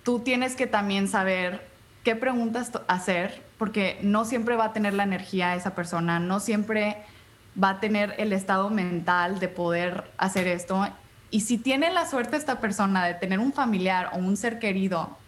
tú 0.04 0.20
tienes 0.20 0.54
que 0.54 0.68
también 0.68 1.08
saber 1.08 1.68
qué 2.04 2.14
preguntas 2.14 2.70
hacer, 2.86 3.42
porque 3.58 3.98
no 4.02 4.24
siempre 4.24 4.54
va 4.54 4.66
a 4.66 4.72
tener 4.72 4.94
la 4.94 5.02
energía 5.02 5.56
esa 5.56 5.74
persona, 5.74 6.20
no 6.20 6.38
siempre 6.38 6.98
va 7.60 7.70
a 7.70 7.80
tener 7.80 8.14
el 8.18 8.32
estado 8.32 8.70
mental 8.70 9.40
de 9.40 9.48
poder 9.48 10.12
hacer 10.16 10.46
esto. 10.46 10.86
Y 11.32 11.40
si 11.40 11.58
tiene 11.58 11.90
la 11.90 12.08
suerte 12.08 12.36
esta 12.36 12.60
persona 12.60 13.04
de 13.04 13.14
tener 13.14 13.40
un 13.40 13.52
familiar 13.52 14.10
o 14.12 14.18
un 14.18 14.36
ser 14.36 14.60
querido 14.60 15.18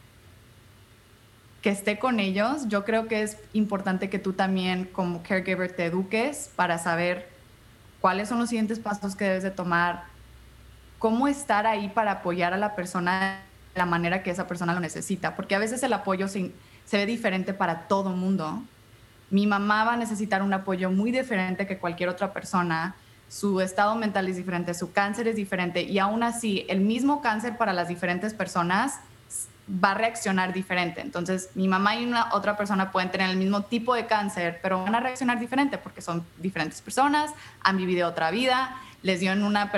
que 1.60 1.70
esté 1.70 1.98
con 1.98 2.20
ellos, 2.20 2.68
yo 2.68 2.84
creo 2.84 3.08
que 3.08 3.22
es 3.22 3.36
importante 3.52 4.08
que 4.08 4.20
tú 4.20 4.32
también 4.32 4.84
como 4.84 5.24
caregiver 5.24 5.74
te 5.74 5.86
eduques 5.86 6.52
para 6.54 6.78
saber 6.78 7.28
cuáles 8.00 8.28
son 8.28 8.38
los 8.38 8.48
siguientes 8.48 8.78
pasos 8.78 9.16
que 9.16 9.24
debes 9.24 9.42
de 9.42 9.50
tomar, 9.50 10.13
cómo 11.04 11.28
estar 11.28 11.66
ahí 11.66 11.90
para 11.90 12.12
apoyar 12.12 12.54
a 12.54 12.56
la 12.56 12.74
persona 12.74 13.42
de 13.74 13.78
la 13.78 13.84
manera 13.84 14.22
que 14.22 14.30
esa 14.30 14.46
persona 14.46 14.72
lo 14.72 14.80
necesita, 14.80 15.36
porque 15.36 15.54
a 15.54 15.58
veces 15.58 15.82
el 15.82 15.92
apoyo 15.92 16.28
se, 16.28 16.50
se 16.86 16.96
ve 16.96 17.04
diferente 17.04 17.52
para 17.52 17.80
todo 17.80 18.08
mundo. 18.08 18.62
Mi 19.28 19.46
mamá 19.46 19.84
va 19.84 19.92
a 19.92 19.96
necesitar 19.98 20.40
un 20.40 20.54
apoyo 20.54 20.90
muy 20.90 21.10
diferente 21.10 21.66
que 21.66 21.76
cualquier 21.76 22.08
otra 22.08 22.32
persona, 22.32 22.94
su 23.28 23.60
estado 23.60 23.94
mental 23.96 24.28
es 24.28 24.36
diferente, 24.36 24.72
su 24.72 24.92
cáncer 24.92 25.28
es 25.28 25.36
diferente 25.36 25.82
y 25.82 25.98
aún 25.98 26.22
así 26.22 26.64
el 26.70 26.80
mismo 26.80 27.20
cáncer 27.20 27.58
para 27.58 27.74
las 27.74 27.88
diferentes 27.88 28.32
personas 28.32 29.00
va 29.68 29.90
a 29.90 29.94
reaccionar 29.94 30.54
diferente. 30.54 31.02
Entonces, 31.02 31.50
mi 31.54 31.68
mamá 31.68 31.96
y 31.96 32.06
una 32.06 32.32
otra 32.32 32.56
persona 32.56 32.90
pueden 32.90 33.10
tener 33.10 33.28
el 33.28 33.36
mismo 33.36 33.60
tipo 33.60 33.94
de 33.94 34.06
cáncer, 34.06 34.58
pero 34.62 34.82
van 34.82 34.94
a 34.94 35.00
reaccionar 35.00 35.38
diferente 35.38 35.76
porque 35.76 36.00
son 36.00 36.24
diferentes 36.38 36.80
personas, 36.80 37.30
han 37.60 37.76
vivido 37.76 38.08
otra 38.08 38.30
vida, 38.30 38.74
les 39.02 39.20
dieron 39.20 39.42
una, 39.42 39.70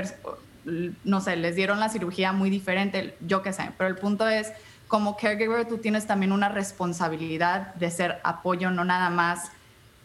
no 1.05 1.21
sé, 1.21 1.37
les 1.37 1.57
dieron 1.57 1.81
la 1.81 1.89
cirugía 1.89 2.33
muy 2.33 2.51
diferente, 2.51 3.17
yo 3.21 3.43
qué 3.43 3.53
sé. 3.53 3.71
Pero 3.79 3.89
el 3.89 3.97
punto 3.97 4.29
es, 4.29 4.53
como 4.89 5.17
caregiver, 5.17 5.67
tú 5.67 5.79
tienes 5.79 6.07
también 6.07 6.33
una 6.33 6.49
responsabilidad 6.49 7.75
de 7.75 7.91
ser 7.91 8.21
apoyo, 8.25 8.71
no 8.71 8.85
nada 8.85 9.11
más 9.11 9.51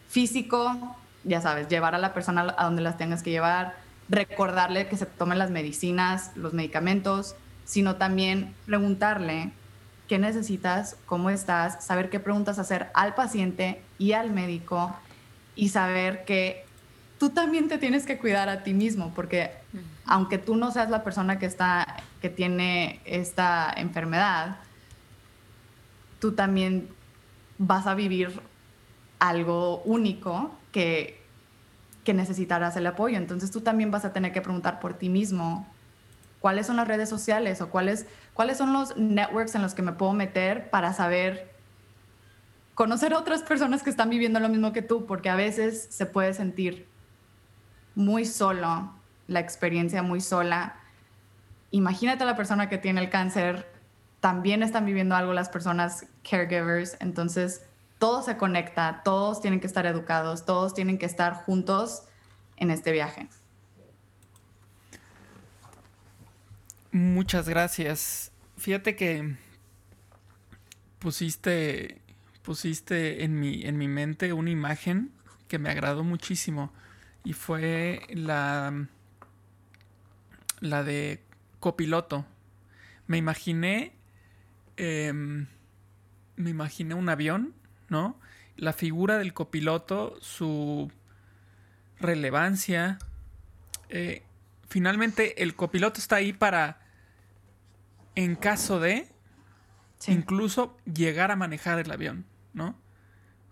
físico, 0.08 0.96
ya 1.24 1.40
sabes, 1.40 1.68
llevar 1.68 1.94
a 1.94 1.98
la 1.98 2.14
persona 2.14 2.54
a 2.56 2.64
donde 2.64 2.82
las 2.82 2.98
tengas 2.98 3.22
que 3.22 3.30
llevar, 3.30 3.76
recordarle 4.08 4.88
que 4.88 4.96
se 4.96 5.06
tomen 5.06 5.38
las 5.38 5.50
medicinas, 5.50 6.32
los 6.36 6.52
medicamentos, 6.52 7.34
sino 7.64 7.96
también 7.96 8.54
preguntarle 8.66 9.52
qué 10.08 10.18
necesitas, 10.18 10.96
cómo 11.06 11.30
estás, 11.30 11.84
saber 11.84 12.10
qué 12.10 12.20
preguntas 12.20 12.58
hacer 12.58 12.90
al 12.94 13.14
paciente 13.14 13.82
y 13.98 14.12
al 14.12 14.30
médico 14.30 14.94
y 15.54 15.70
saber 15.70 16.24
que 16.24 16.66
tú 17.18 17.30
también 17.30 17.68
te 17.68 17.78
tienes 17.78 18.04
que 18.04 18.18
cuidar 18.18 18.48
a 18.48 18.62
ti 18.62 18.74
mismo, 18.74 19.12
porque 19.14 19.52
aunque 20.06 20.38
tú 20.38 20.56
no 20.56 20.70
seas 20.70 20.90
la 20.90 21.04
persona 21.04 21.38
que 21.38 21.46
está 21.46 22.02
que 22.20 22.28
tiene 22.28 23.00
esta 23.04 23.72
enfermedad, 23.76 24.56
tú 26.18 26.32
también 26.32 26.88
vas 27.58 27.86
a 27.86 27.94
vivir 27.94 28.40
algo 29.18 29.82
único 29.82 30.50
que, 30.72 31.22
que 32.04 32.14
necesitarás 32.14 32.76
el 32.76 32.86
apoyo. 32.86 33.16
Entonces 33.16 33.50
tú 33.50 33.60
también 33.60 33.90
vas 33.90 34.04
a 34.04 34.12
tener 34.12 34.32
que 34.32 34.40
preguntar 34.40 34.80
por 34.80 34.94
ti 34.94 35.08
mismo 35.08 35.66
cuáles 36.40 36.66
son 36.66 36.76
las 36.76 36.88
redes 36.88 37.08
sociales 37.08 37.60
o 37.60 37.70
cuáles, 37.70 38.06
cuáles 38.34 38.58
son 38.58 38.72
los 38.72 38.96
networks 38.96 39.54
en 39.54 39.62
los 39.62 39.74
que 39.74 39.82
me 39.82 39.92
puedo 39.92 40.12
meter 40.12 40.70
para 40.70 40.92
saber 40.92 41.52
conocer 42.74 43.12
a 43.12 43.18
otras 43.18 43.42
personas 43.42 43.82
que 43.82 43.90
están 43.90 44.10
viviendo 44.10 44.40
lo 44.40 44.48
mismo 44.48 44.72
que 44.72 44.82
tú, 44.82 45.06
porque 45.06 45.30
a 45.30 45.36
veces 45.36 45.86
se 45.90 46.06
puede 46.06 46.34
sentir 46.34 46.88
muy 47.94 48.24
solo, 48.24 48.92
la 49.32 49.40
experiencia 49.40 50.02
muy 50.02 50.20
sola. 50.20 50.76
Imagínate 51.70 52.22
a 52.22 52.26
la 52.26 52.36
persona 52.36 52.68
que 52.68 52.78
tiene 52.78 53.00
el 53.00 53.10
cáncer, 53.10 53.66
también 54.20 54.62
están 54.62 54.86
viviendo 54.86 55.16
algo 55.16 55.32
las 55.32 55.48
personas 55.48 56.06
caregivers, 56.28 56.96
entonces 57.00 57.62
todo 57.98 58.22
se 58.22 58.36
conecta, 58.36 59.02
todos 59.04 59.40
tienen 59.40 59.60
que 59.60 59.66
estar 59.66 59.86
educados, 59.86 60.44
todos 60.44 60.74
tienen 60.74 60.98
que 60.98 61.06
estar 61.06 61.34
juntos 61.34 62.04
en 62.56 62.70
este 62.70 62.92
viaje. 62.92 63.28
Muchas 66.92 67.48
gracias. 67.48 68.32
Fíjate 68.58 68.94
que 68.96 69.36
pusiste, 70.98 72.00
pusiste 72.42 73.24
en 73.24 73.40
mi, 73.40 73.64
en 73.64 73.78
mi 73.78 73.88
mente 73.88 74.32
una 74.32 74.50
imagen 74.50 75.10
que 75.48 75.58
me 75.58 75.70
agradó 75.70 76.04
muchísimo 76.04 76.72
y 77.24 77.32
fue 77.32 78.02
la, 78.10 78.88
la 80.62 80.84
de 80.84 81.20
copiloto. 81.58 82.24
Me 83.08 83.18
imaginé, 83.18 83.92
em, 84.76 85.48
me 86.36 86.50
imaginé 86.50 86.94
un 86.94 87.08
avión, 87.08 87.52
¿no? 87.88 88.18
La 88.56 88.72
figura 88.72 89.18
del 89.18 89.34
copiloto, 89.34 90.16
su 90.20 90.90
relevancia. 91.98 92.98
Eh, 93.88 94.22
finalmente 94.68 95.42
el 95.42 95.56
copiloto 95.56 95.98
está 95.98 96.16
ahí 96.16 96.32
para 96.32 96.80
en 98.14 98.36
caso 98.36 98.78
de 98.78 99.08
incluso 100.06 100.76
llegar 100.84 101.32
a 101.32 101.36
manejar 101.36 101.80
el 101.80 101.90
avión, 101.90 102.24
¿no? 102.54 102.76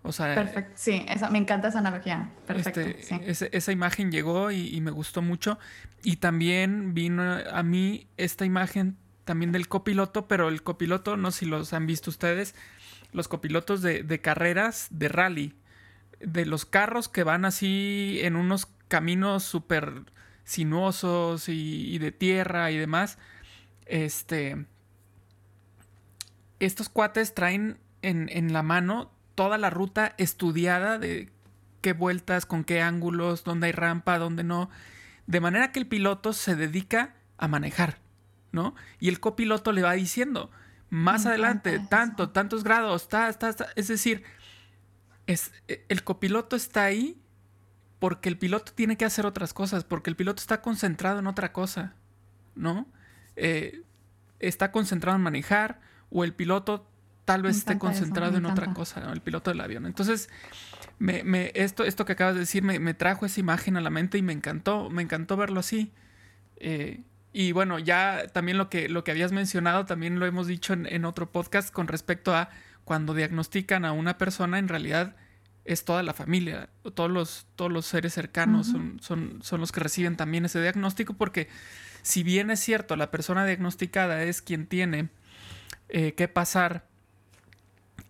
O 0.03 0.11
sea, 0.11 0.33
Perfecto. 0.33 0.71
Sí, 0.75 1.05
me 1.31 1.37
encanta 1.37 1.67
esa 1.67 1.79
analogía. 1.79 2.31
Perfecto. 2.47 2.81
Este, 2.81 3.55
esa 3.55 3.71
imagen 3.71 4.11
llegó 4.11 4.51
y, 4.51 4.79
me 4.81 4.91
gustó 4.91 5.21
mucho. 5.21 5.59
Y 6.03 6.17
también 6.17 6.93
vino 6.93 7.23
a 7.23 7.63
mí 7.63 8.07
esta 8.17 8.45
imagen 8.45 8.97
también 9.25 9.51
del 9.51 9.67
copiloto, 9.67 10.27
pero 10.27 10.49
el 10.49 10.63
copiloto, 10.63 11.17
no 11.17 11.31
sé 11.31 11.39
si 11.39 11.45
los 11.45 11.73
han 11.73 11.85
visto 11.85 12.09
ustedes, 12.09 12.55
los 13.11 13.27
copilotos 13.27 13.81
de, 13.81 14.21
carreras 14.21 14.87
de 14.89 15.07
rally, 15.07 15.53
de 16.19 16.45
los 16.45 16.65
carros 16.65 17.07
que 17.07 17.23
van 17.23 17.45
así 17.45 18.19
en 18.21 18.35
unos 18.35 18.67
caminos 18.87 19.43
súper 19.43 20.05
sinuosos 20.43 21.47
y, 21.47 21.93
y 21.93 21.99
de 21.99 22.11
tierra 22.11 22.71
y 22.71 22.77
demás 22.77 23.19
este. 23.91 24.65
Estos 26.59 26.89
cuates 26.89 27.33
traen 27.33 27.79
en, 28.01 28.53
la 28.53 28.63
mano 28.63 29.11
toda 29.35 29.57
la 29.57 29.69
ruta 29.69 30.13
estudiada 30.17 30.97
de 30.99 31.31
qué 31.81 31.93
vueltas, 31.93 32.45
con 32.45 32.63
qué 32.63 32.81
ángulos, 32.81 33.43
dónde 33.43 33.67
hay 33.67 33.73
rampa, 33.73 34.19
dónde 34.19 34.43
no. 34.43 34.69
De 35.27 35.39
manera 35.39 35.71
que 35.71 35.79
el 35.79 35.87
piloto 35.87 36.33
se 36.33 36.55
dedica 36.55 37.15
a 37.37 37.47
manejar, 37.47 37.99
¿no? 38.51 38.75
Y 38.99 39.09
el 39.09 39.19
copiloto 39.19 39.71
le 39.71 39.81
va 39.81 39.93
diciendo, 39.93 40.51
más 40.89 41.25
adelante, 41.25 41.79
tanto, 41.89 42.29
tantos 42.29 42.63
grados, 42.63 43.03
está 43.03 43.29
está 43.29 43.55
Es 43.75 43.87
decir, 43.87 44.23
es, 45.25 45.51
e, 45.67 45.85
el 45.89 46.03
copiloto 46.03 46.55
está 46.55 46.83
ahí 46.83 47.17
porque 47.99 48.29
el 48.29 48.37
piloto 48.37 48.73
tiene 48.73 48.97
que 48.97 49.05
hacer 49.05 49.25
otras 49.25 49.53
cosas, 49.53 49.83
porque 49.83 50.09
el 50.09 50.15
piloto 50.15 50.41
está 50.41 50.61
concentrado 50.61 51.19
en 51.19 51.27
otra 51.27 51.53
cosa, 51.53 51.95
¿no? 52.55 52.87
Eh, 53.35 53.83
está 54.39 54.71
concentrado 54.71 55.15
en 55.15 55.23
manejar 55.23 55.79
o 56.09 56.23
el 56.23 56.33
piloto 56.33 56.90
tal 57.25 57.41
vez 57.41 57.57
esté 57.57 57.77
concentrado 57.77 58.37
en 58.37 58.45
otra 58.45 58.73
cosa, 58.73 59.11
el 59.11 59.21
piloto 59.21 59.51
del 59.51 59.61
avión. 59.61 59.85
Entonces, 59.85 60.29
me, 60.99 61.51
esto, 61.55 61.83
esto 61.83 62.05
que 62.05 62.13
acabas 62.13 62.35
de 62.35 62.41
decir 62.41 62.63
me, 62.63 62.93
trajo 62.93 63.25
esa 63.25 63.39
imagen 63.39 63.77
a 63.77 63.81
la 63.81 63.89
mente 63.89 64.17
y 64.17 64.21
me 64.21 64.33
encantó, 64.33 64.89
me 64.89 65.01
encantó 65.01 65.37
verlo 65.37 65.59
así. 65.59 65.91
Eh, 66.57 67.01
y 67.33 67.53
bueno, 67.53 67.79
ya 67.79 68.27
también 68.33 68.57
lo 68.57 68.69
que, 68.69 68.89
lo 68.89 69.03
que 69.03 69.11
habías 69.11 69.31
mencionado, 69.31 69.85
también 69.85 70.19
lo 70.19 70.25
hemos 70.25 70.47
dicho 70.47 70.73
en, 70.73 71.05
otro 71.05 71.31
podcast 71.31 71.73
con 71.73 71.87
respecto 71.87 72.35
a 72.35 72.49
cuando 72.83 73.13
diagnostican 73.13 73.85
a 73.85 73.93
una 73.93 74.17
persona, 74.17 74.59
en 74.59 74.67
realidad 74.67 75.15
es 75.63 75.85
toda 75.85 76.03
la 76.03 76.13
familia, 76.13 76.69
todos 76.93 77.09
los, 77.09 77.45
todos 77.55 77.71
los 77.71 77.85
seres 77.85 78.13
cercanos 78.13 78.67
son, 78.67 78.99
son, 78.99 79.39
son 79.43 79.61
los 79.61 79.71
que 79.71 79.79
reciben 79.79 80.17
también 80.17 80.43
ese 80.43 80.59
diagnóstico 80.59 81.13
porque 81.13 81.47
si 82.01 82.23
bien 82.23 82.49
es 82.49 82.59
cierto, 82.59 82.95
la 82.95 83.11
persona 83.11 83.45
diagnosticada 83.45 84.23
es 84.23 84.41
quien 84.41 84.65
tiene 84.65 85.09
eh, 85.89 86.13
que 86.13 86.27
pasar 86.27 86.87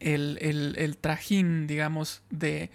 el, 0.01 0.97
trajín, 0.99 1.67
digamos, 1.67 2.23
de 2.29 2.71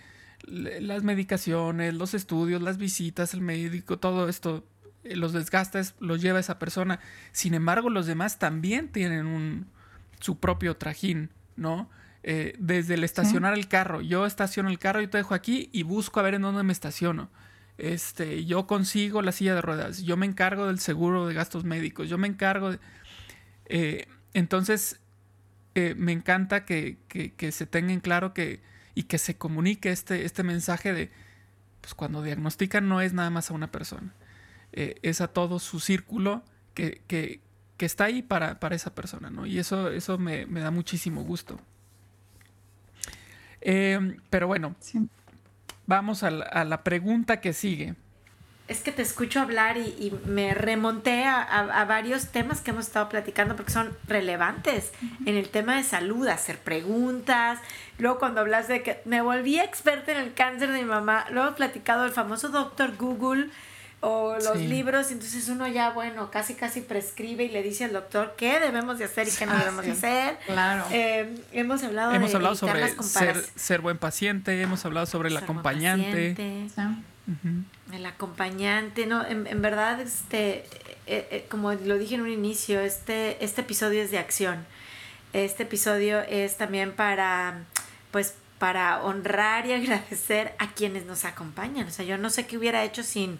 las 0.46 1.02
medicaciones, 1.02 1.94
los 1.94 2.14
estudios, 2.14 2.62
las 2.62 2.78
visitas, 2.78 3.34
el 3.34 3.40
médico, 3.40 3.98
todo 3.98 4.28
esto, 4.28 4.64
eh, 5.04 5.16
los 5.16 5.32
desgastes 5.32 5.94
los 5.98 6.22
lleva 6.22 6.38
esa 6.38 6.58
persona. 6.58 7.00
Sin 7.32 7.54
embargo, 7.54 7.90
los 7.90 8.06
demás 8.06 8.38
también 8.38 8.88
tienen 8.88 9.26
un, 9.26 9.66
su 10.20 10.38
propio 10.38 10.76
trajín, 10.76 11.30
¿no? 11.56 11.90
Eh, 12.22 12.56
desde 12.58 12.94
el 12.94 13.04
estacionar 13.04 13.54
el 13.54 13.68
carro. 13.68 14.00
Yo 14.00 14.26
estaciono 14.26 14.68
el 14.68 14.78
carro, 14.78 15.00
y 15.00 15.06
te 15.06 15.18
dejo 15.18 15.34
aquí 15.34 15.68
y 15.72 15.82
busco 15.82 16.20
a 16.20 16.22
ver 16.22 16.34
en 16.34 16.42
dónde 16.42 16.62
me 16.62 16.72
estaciono. 16.72 17.30
Este, 17.78 18.44
yo 18.44 18.66
consigo 18.66 19.20
la 19.20 19.32
silla 19.32 19.54
de 19.54 19.60
ruedas, 19.60 20.02
yo 20.02 20.16
me 20.16 20.24
encargo 20.26 20.66
del 20.66 20.78
seguro 20.78 21.26
de 21.26 21.34
gastos 21.34 21.64
médicos, 21.64 22.08
yo 22.08 22.16
me 22.16 22.26
encargo 22.26 22.72
de... 22.72 22.78
Eh, 23.66 24.08
entonces, 24.32 24.98
eh, 25.76 25.94
me 25.94 26.12
encanta 26.12 26.64
que, 26.64 26.96
se 27.52 27.66
tenga 27.66 27.92
en 27.92 28.00
claro 28.00 28.32
que, 28.32 28.62
y 28.94 29.02
que 29.02 29.18
se 29.18 29.36
comunique 29.36 29.90
este, 29.90 30.24
este 30.24 30.42
mensaje 30.42 30.94
de, 30.94 31.10
pues 31.82 31.92
cuando 31.92 32.22
diagnostican 32.22 32.88
no 32.88 33.02
es 33.02 33.12
nada 33.12 33.28
más 33.28 33.50
a 33.50 33.54
una 33.54 33.70
persona, 33.70 34.14
eh, 34.72 34.98
es 35.02 35.20
a 35.20 35.28
todo 35.28 35.58
su 35.58 35.78
círculo 35.80 36.42
que, 36.72 37.02
que, 37.06 37.42
está 37.78 38.04
ahí 38.04 38.22
para, 38.22 38.58
para, 38.58 38.74
esa 38.74 38.94
persona, 38.94 39.28
¿no? 39.28 39.44
Y 39.44 39.58
eso, 39.58 39.90
eso 39.90 40.16
me, 40.16 40.46
me 40.46 40.60
da 40.60 40.70
muchísimo 40.70 41.22
gusto. 41.24 41.60
Em, 43.60 44.16
pero 44.30 44.46
bueno, 44.46 44.76
vamos 45.86 46.22
a 46.22 46.30
la, 46.30 46.84
pregunta 46.84 47.42
que 47.42 47.52
sigue. 47.52 47.96
Es 48.68 48.80
que 48.80 48.90
te 48.90 49.02
escucho 49.02 49.40
hablar 49.40 49.76
y, 49.76 50.12
me 50.26 50.52
remonté 50.52 51.24
a, 51.24 51.84
varios 51.88 52.28
temas 52.28 52.60
que 52.60 52.72
hemos 52.72 52.86
estado 52.86 53.08
platicando 53.08 53.54
porque 53.54 53.70
son 53.70 53.96
relevantes 54.08 54.90
en 55.24 55.36
el 55.36 55.48
tema 55.48 55.76
de 55.76 55.84
salud, 55.84 56.26
hacer 56.26 56.58
preguntas. 56.58 57.60
Luego 57.98 58.18
cuando 58.18 58.40
hablas 58.40 58.66
de 58.66 58.82
que 58.82 59.00
me 59.04 59.22
volví 59.22 59.60
experta 59.60 60.12
en 60.12 60.18
el 60.18 60.34
cáncer 60.34 60.72
de 60.72 60.80
mi 60.80 60.84
mamá, 60.84 61.26
luego 61.30 61.50
he 61.50 61.52
platicado 61.52 62.04
el 62.04 62.10
famoso 62.10 62.48
doctor 62.48 62.96
Google 62.96 63.50
o 64.00 64.36
los 64.36 64.58
libros, 64.58 65.10
entonces 65.10 65.48
uno 65.48 65.66
ya, 65.66 65.90
bueno, 65.90 66.30
casi 66.30 66.54
casi 66.54 66.80
prescribe 66.80 67.44
y 67.44 67.48
le 67.48 67.62
dice 67.62 67.84
al 67.84 67.92
doctor 67.92 68.34
qué 68.36 68.60
debemos 68.60 68.98
de 68.98 69.04
hacer 69.06 69.26
y 69.26 69.30
qué 69.30 69.46
no 69.46 69.56
debemos 69.56 69.84
de 69.84 69.92
hacer. 69.92 70.38
Claro. 70.46 70.84
Eh, 70.92 71.34
hemos 71.52 71.82
hablado 71.82 72.12
hemos 72.12 72.34
hablado 72.34 72.54
sobre 72.54 72.88
ser, 73.02 73.42
ser, 73.54 73.80
buen 73.80 73.98
paciente, 73.98 74.60
hemos 74.60 74.84
hablado 74.84 75.06
sobre 75.06 75.28
el 75.28 75.36
acompañante. 75.36 76.36
El 77.92 78.04
acompañante, 78.04 79.06
no, 79.06 79.24
en, 79.24 79.62
verdad, 79.62 80.00
este, 80.00 80.64
eh, 81.06 81.28
eh, 81.30 81.46
como 81.48 81.72
lo 81.72 81.98
dije 81.98 82.16
en 82.16 82.22
un 82.22 82.30
inicio, 82.30 82.80
este, 82.80 83.42
este 83.44 83.60
episodio 83.60 84.02
es 84.02 84.10
de 84.10 84.18
acción. 84.18 84.66
Este 85.32 85.62
episodio 85.62 86.20
es 86.20 86.56
también 86.56 86.92
para, 86.92 87.64
pues, 88.10 88.34
para 88.58 89.02
honrar 89.02 89.66
y 89.66 89.72
agradecer 89.74 90.54
a 90.58 90.72
quienes 90.72 91.06
nos 91.06 91.24
acompañan. 91.24 91.86
O 91.86 91.90
sea, 91.90 92.04
yo 92.04 92.18
no 92.18 92.30
sé 92.30 92.46
qué 92.46 92.58
hubiera 92.58 92.84
hecho 92.84 93.02
sin 93.02 93.38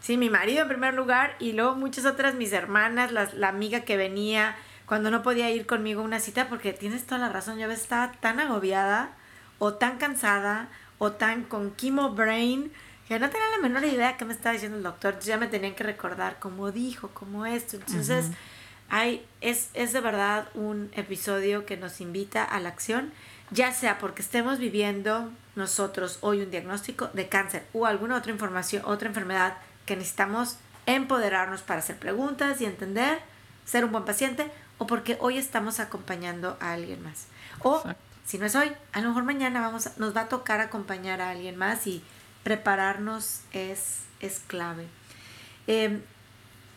Sí, 0.00 0.16
mi 0.16 0.30
marido 0.30 0.62
en 0.62 0.68
primer 0.68 0.94
lugar 0.94 1.34
y 1.38 1.52
luego 1.52 1.74
muchas 1.74 2.06
otras, 2.06 2.34
mis 2.34 2.52
hermanas, 2.52 3.12
la, 3.12 3.48
amiga 3.48 3.80
que 3.80 3.96
venía 3.96 4.56
cuando 4.86 5.10
no 5.10 5.22
podía 5.22 5.50
ir 5.50 5.66
conmigo 5.66 6.00
a 6.00 6.04
una 6.04 6.20
cita, 6.20 6.48
porque 6.48 6.72
tienes 6.72 7.04
toda 7.04 7.18
la 7.18 7.28
razón, 7.28 7.58
yo 7.58 7.70
estaba 7.70 8.12
tan 8.12 8.40
agobiada 8.40 9.10
o 9.58 9.74
tan 9.74 9.98
cansada 9.98 10.68
o 10.98 11.12
tan 11.12 11.42
con 11.42 11.76
chemo 11.76 12.10
brain 12.10 12.72
que 13.08 13.18
no 13.18 13.30
tenía 13.30 13.48
la 13.48 13.58
menor 13.58 13.84
idea 13.84 14.18
qué 14.18 14.26
me 14.26 14.34
estaba 14.34 14.52
diciendo 14.52 14.76
el 14.76 14.82
doctor, 14.82 15.14
entonces 15.14 15.28
ya 15.28 15.38
me 15.38 15.48
tenían 15.48 15.74
que 15.74 15.82
recordar 15.82 16.38
cómo 16.38 16.70
dijo, 16.70 17.08
cómo 17.14 17.46
esto, 17.46 17.76
entonces 17.76 18.26
hay, 18.90 19.26
es, 19.40 19.70
es 19.72 19.94
de 19.94 20.00
verdad 20.00 20.48
un 20.52 20.90
episodio 20.92 21.64
que 21.64 21.78
nos 21.78 22.02
invita 22.02 22.44
a 22.44 22.60
la 22.60 22.68
acción, 22.68 23.10
ya 23.50 23.72
sea 23.72 23.98
porque 23.98 24.20
estemos 24.20 24.58
viviendo 24.58 25.30
nosotros 25.56 26.18
hoy 26.20 26.42
un 26.42 26.50
diagnóstico 26.50 27.08
de 27.14 27.28
cáncer 27.28 27.64
o 27.72 27.86
alguna 27.86 28.16
otra 28.16 28.30
información, 28.30 28.82
otra 28.84 29.08
enfermedad 29.08 29.56
que 29.86 29.96
necesitamos 29.96 30.56
empoderarnos 30.84 31.62
para 31.62 31.80
hacer 31.80 31.96
preguntas 31.96 32.60
y 32.60 32.66
entender, 32.66 33.20
ser 33.64 33.86
un 33.86 33.92
buen 33.92 34.04
paciente, 34.04 34.50
o 34.76 34.86
porque 34.86 35.16
hoy 35.20 35.38
estamos 35.38 35.80
acompañando 35.80 36.58
a 36.60 36.72
alguien 36.72 37.02
más. 37.02 37.26
O 37.62 37.82
si 38.26 38.36
no 38.36 38.44
es 38.44 38.54
hoy, 38.54 38.70
a 38.92 39.00
lo 39.00 39.08
mejor 39.08 39.24
mañana 39.24 39.62
vamos 39.62 39.96
nos 39.96 40.14
va 40.14 40.22
a 40.22 40.28
tocar 40.28 40.60
acompañar 40.60 41.22
a 41.22 41.30
alguien 41.30 41.56
más 41.56 41.86
y 41.86 42.02
prepararnos 42.48 43.42
es, 43.52 44.04
es 44.20 44.40
clave. 44.46 44.86
Em, 45.66 46.00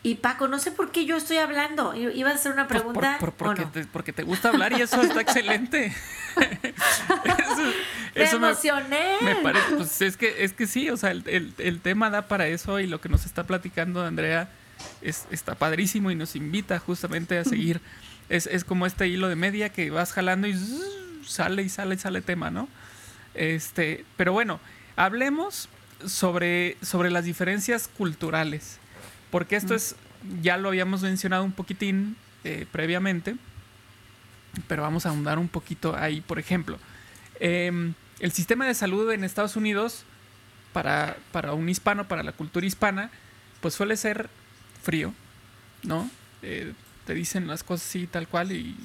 y 0.02 0.16
Paco, 0.16 0.46
no 0.46 0.58
sé 0.58 0.70
por 0.70 0.92
qué 0.92 1.06
yo 1.06 1.16
estoy 1.16 1.38
hablando. 1.38 1.94
Iba 1.94 2.28
a 2.28 2.34
hacer 2.34 2.52
una 2.52 2.68
pues 2.68 2.82
pregunta. 2.82 3.16
porque, 3.18 3.64
te, 3.64 3.86
porque, 3.86 4.12
te, 4.12 4.22
gusta 4.22 4.50
hablar 4.50 4.74
y 4.74 4.82
eso 4.82 5.00
está 5.00 5.20
excelente. 5.26 5.94
eso, 8.14 8.38
me 8.38 8.48
emocioné. 8.48 9.16
Me, 9.22 9.36
parece, 9.36 9.76
pues 9.76 10.02
es 10.02 10.18
que, 10.18 10.44
es 10.44 10.52
que 10.52 10.66
sí, 10.66 10.90
o 10.90 10.98
sea, 10.98 11.12
el, 11.12 11.54
el, 11.56 11.80
tema 11.80 12.10
da 12.10 12.28
para 12.28 12.48
eso 12.48 12.78
y 12.78 12.86
lo 12.86 13.00
que 13.00 13.08
nos 13.08 13.24
está 13.24 13.44
platicando 13.44 14.04
Andrea 14.04 14.50
es, 15.00 15.26
está 15.30 15.54
padrísimo 15.54 16.10
y 16.10 16.16
nos 16.16 16.36
invita 16.36 16.78
justamente 16.78 17.38
a 17.38 17.44
seguir. 17.44 17.80
Es, 18.28 18.46
es 18.46 18.64
como 18.64 18.86
este 18.86 19.08
hilo 19.08 19.28
de 19.28 19.36
media 19.36 19.70
que 19.70 19.90
vas 19.90 20.12
jalando 20.12 20.46
y 20.46 20.54
sale 21.26 21.62
y 21.62 21.68
sale 21.68 21.96
y 21.96 21.98
sale 21.98 22.22
tema, 22.22 22.50
¿no? 22.50 22.66
Este, 23.34 24.06
pero 24.16 24.32
bueno, 24.32 24.58
hablemos 24.96 25.68
sobre, 26.06 26.76
sobre 26.82 27.10
las 27.10 27.24
diferencias 27.24 27.88
culturales. 27.88 28.78
Porque 29.30 29.56
esto 29.56 29.74
es, 29.74 29.96
ya 30.42 30.56
lo 30.56 30.68
habíamos 30.68 31.02
mencionado 31.02 31.44
un 31.44 31.52
poquitín 31.52 32.16
eh, 32.44 32.66
previamente, 32.70 33.36
pero 34.68 34.82
vamos 34.82 35.06
a 35.06 35.10
ahondar 35.10 35.38
un 35.38 35.48
poquito 35.48 35.96
ahí. 35.96 36.20
Por 36.20 36.38
ejemplo, 36.38 36.78
em, 37.40 37.94
el 38.20 38.32
sistema 38.32 38.66
de 38.66 38.74
salud 38.74 39.10
en 39.10 39.24
Estados 39.24 39.56
Unidos, 39.56 40.04
para, 40.72 41.16
para, 41.32 41.52
un 41.52 41.68
hispano, 41.68 42.08
para 42.08 42.22
la 42.22 42.32
cultura 42.32 42.66
hispana, 42.66 43.10
pues 43.60 43.74
suele 43.74 43.96
ser 43.96 44.28
frío, 44.82 45.14
¿no? 45.82 46.10
Eh, 46.42 46.72
te 47.06 47.14
dicen 47.14 47.46
las 47.46 47.62
cosas 47.62 47.88
así, 47.88 48.06
tal 48.06 48.28
cual, 48.28 48.52
y 48.52 48.76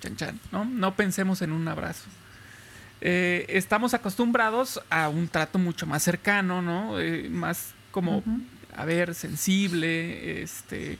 chan 0.00 0.16
chan, 0.16 0.40
¿no? 0.52 0.64
No 0.64 0.94
pensemos 0.94 1.42
en 1.42 1.52
un 1.52 1.66
abrazo. 1.68 2.04
Eh, 3.06 3.44
estamos 3.50 3.94
acostumbrados 3.94 4.80
a 4.88 5.08
un 5.08 5.28
trato 5.28 5.58
mucho 5.58 5.86
más 5.86 6.02
cercano, 6.02 6.62
¿no? 6.62 6.94
más 7.30 7.74
como 7.90 8.24
a 8.76 8.84
ver, 8.84 9.14
sensible, 9.14 10.42
este, 10.42 10.98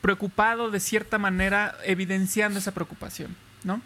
preocupado 0.00 0.70
de 0.70 0.80
cierta 0.80 1.18
manera, 1.18 1.76
evidenciando 1.84 2.58
esa 2.58 2.72
preocupación, 2.72 3.36
¿no? 3.64 3.80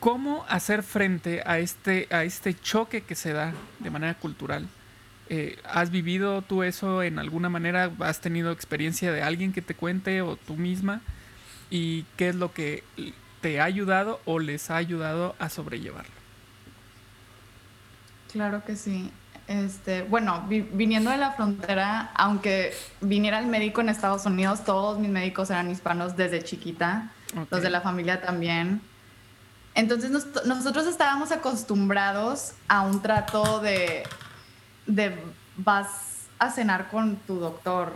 ¿Cómo 0.00 0.44
hacer 0.48 0.84
frente 0.84 1.42
a 1.44 1.58
este, 1.58 2.06
a 2.10 2.22
este 2.22 2.54
choque 2.54 3.00
que 3.00 3.16
se 3.16 3.32
da 3.32 3.52
de 3.80 3.90
manera 3.90 4.14
cultural? 4.14 4.68
Eh, 5.28 5.58
¿Has 5.64 5.90
vivido 5.90 6.42
tú 6.42 6.62
eso 6.62 7.02
en 7.02 7.18
alguna 7.18 7.48
manera? 7.48 7.90
¿Has 7.98 8.20
tenido 8.20 8.52
experiencia 8.52 9.12
de 9.12 9.22
alguien 9.22 9.52
que 9.52 9.60
te 9.60 9.74
cuente 9.74 10.22
o 10.22 10.36
tú 10.36 10.54
misma? 10.54 11.00
¿Y 11.68 12.04
qué 12.16 12.28
es 12.28 12.36
lo 12.36 12.52
que 12.52 12.84
te 13.40 13.60
ha 13.60 13.64
ayudado 13.64 14.20
o 14.24 14.38
les 14.38 14.70
ha 14.70 14.76
ayudado 14.76 15.34
a 15.38 15.48
sobrellevarlo? 15.48 16.12
Claro 18.32 18.64
que 18.64 18.76
sí. 18.76 19.10
Este, 19.46 20.02
bueno, 20.02 20.44
viniendo 20.46 21.10
de 21.10 21.16
la 21.16 21.32
frontera, 21.32 22.10
aunque 22.14 22.74
viniera 23.00 23.38
el 23.38 23.46
médico 23.46 23.80
en 23.80 23.88
Estados 23.88 24.26
Unidos, 24.26 24.62
todos 24.64 24.98
mis 24.98 25.08
médicos 25.08 25.48
eran 25.48 25.70
hispanos 25.70 26.16
desde 26.16 26.44
chiquita, 26.44 27.10
los 27.50 27.62
de 27.62 27.70
la 27.70 27.80
familia 27.80 28.20
también. 28.20 28.82
Entonces 29.74 30.10
nosotros 30.10 30.86
estábamos 30.86 31.32
acostumbrados 31.32 32.52
a 32.68 32.82
un 32.82 33.00
trato 33.00 33.60
de, 33.60 34.02
de 34.86 35.16
vas 35.56 36.26
a 36.38 36.50
cenar 36.50 36.90
con 36.90 37.16
tu 37.16 37.38
doctor 37.38 37.92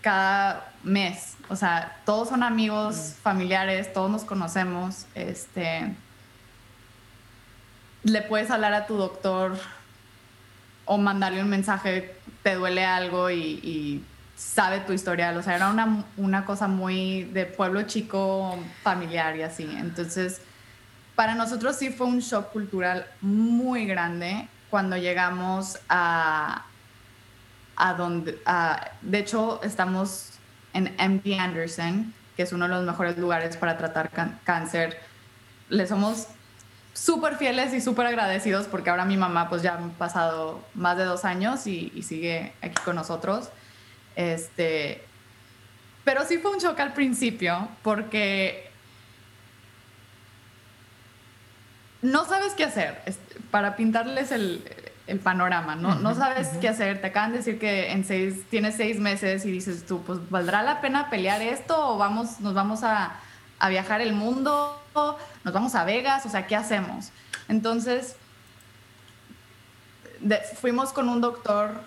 cada 0.00 0.72
mes. 0.82 1.36
O 1.48 1.56
sea, 1.56 2.00
todos 2.04 2.28
son 2.28 2.42
amigos, 2.42 2.96
mm. 2.96 3.22
familiares, 3.22 3.92
todos 3.92 4.10
nos 4.10 4.24
conocemos. 4.24 5.06
Este, 5.14 5.94
le 8.02 8.22
puedes 8.22 8.50
hablar 8.50 8.74
a 8.74 8.86
tu 8.86 8.96
doctor 8.96 9.58
o 10.84 10.98
mandarle 10.98 11.42
un 11.42 11.48
mensaje, 11.48 12.14
te 12.42 12.54
duele 12.54 12.84
algo 12.84 13.30
y, 13.30 14.04
sabe 14.36 14.80
tu 14.80 14.92
historial. 14.92 15.34
O 15.38 15.42
sea, 15.42 15.56
era 15.56 15.70
una, 15.70 16.04
una, 16.18 16.44
cosa 16.44 16.68
muy 16.68 17.24
de 17.24 17.46
pueblo 17.46 17.82
chico, 17.84 18.58
familiar 18.82 19.34
y 19.34 19.42
así. 19.42 19.66
Entonces, 19.78 20.42
para 21.14 21.34
nosotros 21.34 21.76
sí 21.76 21.88
fue 21.88 22.06
un 22.06 22.20
shock 22.20 22.52
cultural 22.52 23.06
muy 23.22 23.86
grande 23.86 24.46
cuando 24.68 24.98
llegamos 24.98 25.78
a, 25.88 26.66
a 27.76 27.94
donde, 27.94 28.38
de 29.02 29.18
hecho, 29.18 29.60
estamos 29.62 30.30
en 30.72 30.94
MD 30.98 31.38
Anderson, 31.38 32.12
que 32.36 32.42
es 32.42 32.52
uno 32.52 32.68
de 32.68 32.74
los 32.74 32.84
mejores 32.84 33.16
lugares 33.18 33.56
para 33.56 33.76
tratar 33.78 34.10
cáncer. 34.44 34.98
Le 35.68 35.86
somos 35.86 36.28
súper 36.92 37.36
fieles 37.36 37.74
y 37.74 37.80
súper 37.80 38.06
agradecidos 38.06 38.66
porque 38.66 38.88
ahora 38.90 39.04
mi 39.04 39.16
mamá 39.16 39.48
pues 39.48 39.62
ya 39.62 39.74
han 39.74 39.90
pasado 39.90 40.64
más 40.74 40.96
de 40.96 41.04
dos 41.04 41.24
años 41.24 41.66
y, 41.66 42.02
sigue 42.02 42.52
aquí 42.62 42.82
con 42.84 42.96
nosotros. 42.96 43.50
Este, 44.16 45.04
pero 46.04 46.24
sí 46.24 46.38
fue 46.38 46.52
un 46.52 46.58
shock 46.58 46.78
al 46.80 46.94
principio 46.94 47.68
porque 47.82 48.70
no 52.00 52.24
sabes 52.24 52.54
qué 52.54 52.64
hacer 52.64 53.00
para 53.50 53.76
pintarles 53.76 54.30
el, 54.30 54.64
el 55.06 55.20
panorama, 55.20 55.76
¿no? 55.76 55.94
No 55.96 56.14
sabes 56.14 56.48
qué 56.60 56.68
hacer. 56.68 57.00
Te 57.00 57.08
acaban 57.08 57.32
de 57.32 57.38
decir 57.38 57.58
que 57.58 57.92
en 57.92 58.04
seis, 58.04 58.42
tienes 58.50 58.76
seis 58.76 58.98
meses 58.98 59.44
y 59.44 59.52
dices 59.52 59.86
tú, 59.86 60.02
pues 60.02 60.18
¿valdrá 60.30 60.62
la 60.62 60.80
pena 60.80 61.10
pelear 61.10 61.42
esto 61.42 61.94
o 61.94 61.98
vamos, 61.98 62.40
nos 62.40 62.54
vamos 62.54 62.82
a, 62.82 63.12
a 63.58 63.68
viajar 63.68 64.00
el 64.00 64.12
mundo? 64.12 64.82
nos 65.44 65.52
vamos 65.52 65.74
a 65.74 65.84
Vegas, 65.84 66.24
o 66.24 66.30
sea, 66.30 66.46
¿qué 66.46 66.56
hacemos? 66.56 67.10
Entonces, 67.48 68.16
fuimos 70.58 70.92
con 70.92 71.08
un 71.08 71.20
doctor, 71.20 71.82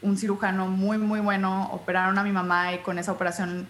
un 0.00 0.16
cirujano 0.16 0.66
muy, 0.66 0.98
muy 0.98 1.20
bueno, 1.20 1.68
operaron 1.72 2.18
a 2.18 2.24
mi 2.24 2.32
mamá 2.32 2.72
y 2.72 2.78
con 2.78 2.98
esa 2.98 3.12
operación 3.12 3.68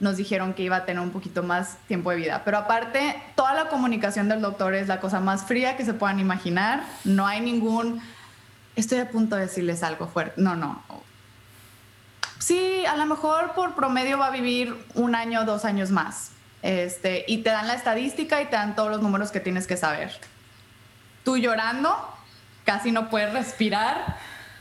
nos 0.00 0.16
dijeron 0.16 0.54
que 0.54 0.62
iba 0.62 0.76
a 0.76 0.84
tener 0.84 1.02
un 1.02 1.10
poquito 1.10 1.42
más 1.42 1.76
tiempo 1.88 2.10
de 2.10 2.16
vida. 2.16 2.42
Pero 2.44 2.58
aparte, 2.58 3.20
toda 3.34 3.54
la 3.54 3.68
comunicación 3.68 4.28
del 4.28 4.40
doctor 4.40 4.74
es 4.74 4.88
la 4.88 5.00
cosa 5.00 5.20
más 5.20 5.44
fría 5.44 5.76
que 5.76 5.84
se 5.84 5.94
puedan 5.94 6.20
imaginar. 6.20 6.84
No 7.04 7.26
hay 7.26 7.40
ningún, 7.40 8.00
estoy 8.76 8.98
a 8.98 9.10
punto 9.10 9.36
de 9.36 9.42
decirles 9.42 9.82
algo 9.82 10.06
fuerte. 10.06 10.40
No, 10.40 10.54
no. 10.54 10.82
Sí, 12.38 12.86
a 12.86 12.96
lo 12.96 13.06
mejor 13.06 13.52
por 13.54 13.74
promedio 13.74 14.18
va 14.18 14.26
a 14.26 14.30
vivir 14.30 14.76
un 14.94 15.14
año, 15.14 15.44
dos 15.44 15.64
años 15.64 15.90
más 15.90 16.30
Este, 16.62 17.24
y 17.26 17.38
te 17.38 17.50
dan 17.50 17.66
la 17.66 17.74
estadística 17.74 18.40
y 18.40 18.46
te 18.46 18.52
dan 18.52 18.74
todos 18.74 18.90
los 18.90 19.02
números 19.02 19.30
que 19.30 19.40
tienes 19.40 19.66
que 19.66 19.76
saber. 19.76 20.12
Tú 21.24 21.36
llorando, 21.36 21.96
casi 22.64 22.92
no 22.92 23.10
puedes 23.10 23.32
respirar. 23.32 24.16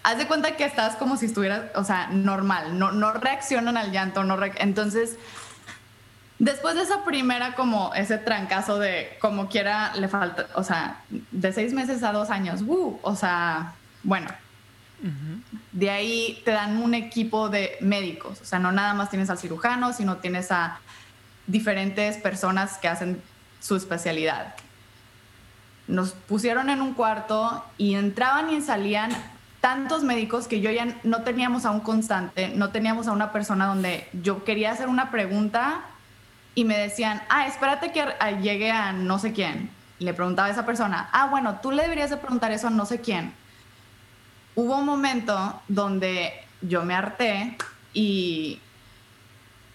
Haz 0.07 0.17
de 0.17 0.25
cuenta 0.25 0.55
que 0.55 0.63
estás 0.63 0.95
como 0.95 1.17
si 1.17 1.25
estuvieras, 1.25 1.63
o 1.75 1.83
sea, 1.83 2.07
normal, 2.07 2.79
no, 2.79 2.93
no 2.93 3.11
reaccionan 3.11 3.75
al 3.75 3.91
llanto, 3.91 4.23
no 4.23 4.37
entonces 4.55 5.17
Después 6.39 6.75
de 6.75 6.83
esa 6.83 7.03
primera, 7.03 7.55
como 7.55 7.93
ese 7.93 8.17
trancazo 8.17 8.79
de 8.79 9.17
como 9.19 9.49
quiera 9.49 9.93
le 9.95 10.07
falta, 10.07 10.47
o 10.53 10.63
sea, 10.63 11.01
de 11.09 11.51
seis 11.51 11.73
meses 11.73 12.03
a 12.03 12.13
dos 12.13 12.29
años, 12.29 12.61
uh, 12.61 12.97
o 13.01 13.15
sea, 13.17 13.73
bueno, 14.03 14.29
de 15.73 15.89
ahí 15.89 16.41
te 16.45 16.51
dan 16.51 16.81
un 16.81 16.93
equipo 16.93 17.49
de 17.49 17.75
médicos, 17.81 18.39
o 18.39 18.45
sea, 18.45 18.59
no 18.59 18.71
nada 18.71 18.93
más 18.93 19.09
tienes 19.09 19.29
al 19.29 19.37
cirujano, 19.37 19.91
sino 19.91 20.17
tienes 20.17 20.53
a 20.53 20.79
diferentes 21.47 22.15
personas 22.15 22.77
que 22.77 22.87
hacen 22.87 23.21
su 23.59 23.75
especialidad. 23.75 24.55
Nos 25.87 26.11
pusieron 26.11 26.69
en 26.69 26.81
un 26.81 26.93
cuarto 26.93 27.65
y 27.77 27.95
entraban 27.95 28.51
y 28.51 28.61
salían 28.61 29.11
tantos 29.67 30.01
médicos 30.01 30.47
que 30.47 30.61
yo 30.61 30.71
ya 30.71 30.95
no 31.03 31.23
teníamos 31.23 31.65
a 31.65 31.71
un 31.71 31.81
constante, 31.81 32.47
no 32.55 32.69
teníamos 32.69 33.09
a 33.09 33.11
una 33.11 33.33
persona 33.33 33.65
donde 33.65 34.07
yo 34.13 34.45
quería 34.45 34.71
hacer 34.71 34.87
una 34.87 35.11
pregunta 35.11 35.81
y 36.55 36.63
me 36.63 36.77
decían, 36.77 37.21
ah, 37.27 37.47
espérate 37.47 37.91
que 37.91 38.05
llegue 38.41 38.71
a 38.71 38.93
no 38.93 39.19
sé 39.19 39.33
quién. 39.33 39.69
Le 39.99 40.13
preguntaba 40.13 40.47
a 40.47 40.51
esa 40.51 40.65
persona, 40.65 41.09
ah, 41.11 41.27
bueno, 41.27 41.59
tú 41.61 41.71
le 41.71 41.83
deberías 41.83 42.09
de 42.09 42.15
preguntar 42.15 42.53
eso 42.53 42.67
a 42.67 42.69
no 42.69 42.85
sé 42.85 43.01
quién. 43.01 43.33
Hubo 44.55 44.77
un 44.77 44.85
momento 44.85 45.61
donde 45.67 46.31
yo 46.61 46.85
me 46.85 46.93
harté 46.93 47.57
y, 47.93 48.61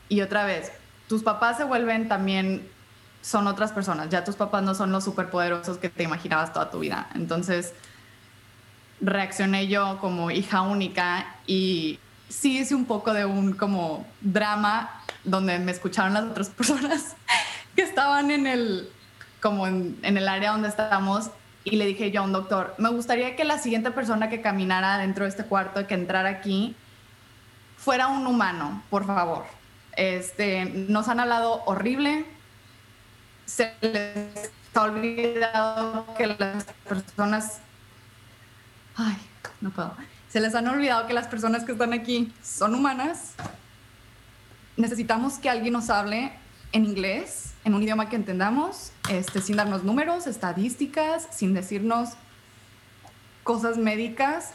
y 0.08 0.22
otra 0.22 0.46
vez, 0.46 0.72
tus 1.06 1.22
papás 1.22 1.58
se 1.58 1.64
vuelven 1.64 2.08
también, 2.08 2.66
son 3.20 3.46
otras 3.46 3.72
personas, 3.72 4.08
ya 4.08 4.24
tus 4.24 4.36
papás 4.36 4.62
no 4.62 4.74
son 4.74 4.90
los 4.90 5.04
superpoderosos 5.04 5.76
que 5.76 5.90
te 5.90 6.02
imaginabas 6.02 6.50
toda 6.54 6.70
tu 6.70 6.78
vida. 6.78 7.08
Entonces, 7.14 7.74
reaccioné 9.02 9.66
yo 9.66 9.98
como 9.98 10.30
hija 10.30 10.62
única 10.62 11.26
y 11.46 11.98
sí 12.28 12.58
hice 12.58 12.74
un 12.74 12.86
poco 12.86 13.12
de 13.12 13.26
un 13.26 13.52
como 13.52 14.06
drama 14.20 15.02
donde 15.24 15.58
me 15.58 15.72
escucharon 15.72 16.14
las 16.14 16.24
otras 16.24 16.48
personas 16.56 17.16
que 17.74 17.82
estaban 17.82 18.30
en 18.30 18.46
el, 18.46 18.88
como 19.40 19.66
en, 19.66 19.98
el 20.02 20.28
área 20.28 20.52
donde 20.52 20.68
estábamos 20.68 21.30
y 21.64 21.76
le 21.76 21.86
dije 21.86 22.10
yo 22.10 22.22
a 22.22 22.24
un 22.24 22.32
doctor, 22.32 22.74
me 22.78 22.88
gustaría 22.88 23.36
que 23.36 23.44
la 23.44 23.58
siguiente 23.58 23.90
persona 23.90 24.28
que 24.28 24.40
caminara 24.40 24.98
dentro 24.98 25.24
de 25.24 25.30
este 25.30 25.44
cuarto, 25.44 25.86
que 25.86 25.94
entrara 25.94 26.28
aquí, 26.28 26.74
fuera 27.76 28.08
un 28.08 28.26
humano, 28.26 28.82
por 28.90 29.06
favor. 29.06 29.44
Este, 29.96 30.64
nos 30.64 31.08
han 31.08 31.20
hablado 31.20 31.62
horrible, 31.66 32.24
se 33.44 33.72
les 33.80 34.50
ha 34.74 34.82
olvidado 34.82 36.06
que 36.16 36.26
las 36.26 36.64
personas... 36.88 37.60
Ay, 38.96 39.16
no 39.60 39.70
puedo. 39.70 39.94
Se 40.28 40.40
les 40.40 40.54
han 40.54 40.68
olvidado 40.68 41.06
que 41.06 41.12
las 41.12 41.26
personas 41.26 41.64
que 41.64 41.72
están 41.72 41.92
aquí 41.92 42.32
son 42.42 42.74
humanas 42.74 43.34
necesitamos 44.76 45.34
que 45.34 45.50
alguien 45.50 45.72
nos 45.72 45.90
hable 45.90 46.32
en 46.72 46.86
inglés, 46.86 47.52
en 47.64 47.74
un 47.74 47.82
idioma 47.82 48.08
que 48.08 48.16
entendamos, 48.16 48.92
este, 49.10 49.40
sin 49.40 49.56
darnos 49.56 49.84
números, 49.84 50.26
estadísticas, 50.26 51.28
sin 51.30 51.52
decirnos 51.54 52.10
cosas 53.42 53.76
médicas 53.76 54.52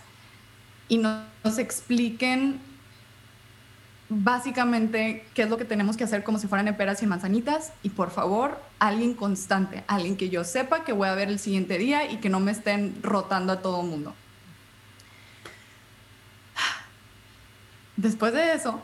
y 0.87 0.97
nos 0.97 1.57
expliquen 1.57 2.59
básicamente 4.09 5.25
qué 5.33 5.43
es 5.43 5.49
lo 5.49 5.57
que 5.57 5.65
tenemos 5.65 5.97
que 5.97 6.05
hacer 6.05 6.23
como 6.23 6.39
si 6.39 6.47
fueran 6.47 6.75
peras 6.77 7.03
y 7.03 7.07
manzanitas 7.07 7.73
y 7.83 7.89
por 7.89 8.09
favor 8.09 8.61
alguien 8.79 9.13
constante, 9.13 9.83
alguien 9.87 10.15
que 10.15 10.29
yo 10.29 10.45
sepa 10.45 10.85
que 10.85 10.93
voy 10.93 11.09
a 11.09 11.15
ver 11.15 11.27
el 11.27 11.39
siguiente 11.39 11.77
día 11.77 12.09
y 12.09 12.17
que 12.17 12.29
no 12.29 12.39
me 12.39 12.51
estén 12.51 12.97
rotando 13.03 13.51
a 13.53 13.61
todo 13.61 13.81
el 13.81 13.87
mundo. 13.87 14.15
Después 17.97 18.31
de 18.31 18.53
eso, 18.53 18.79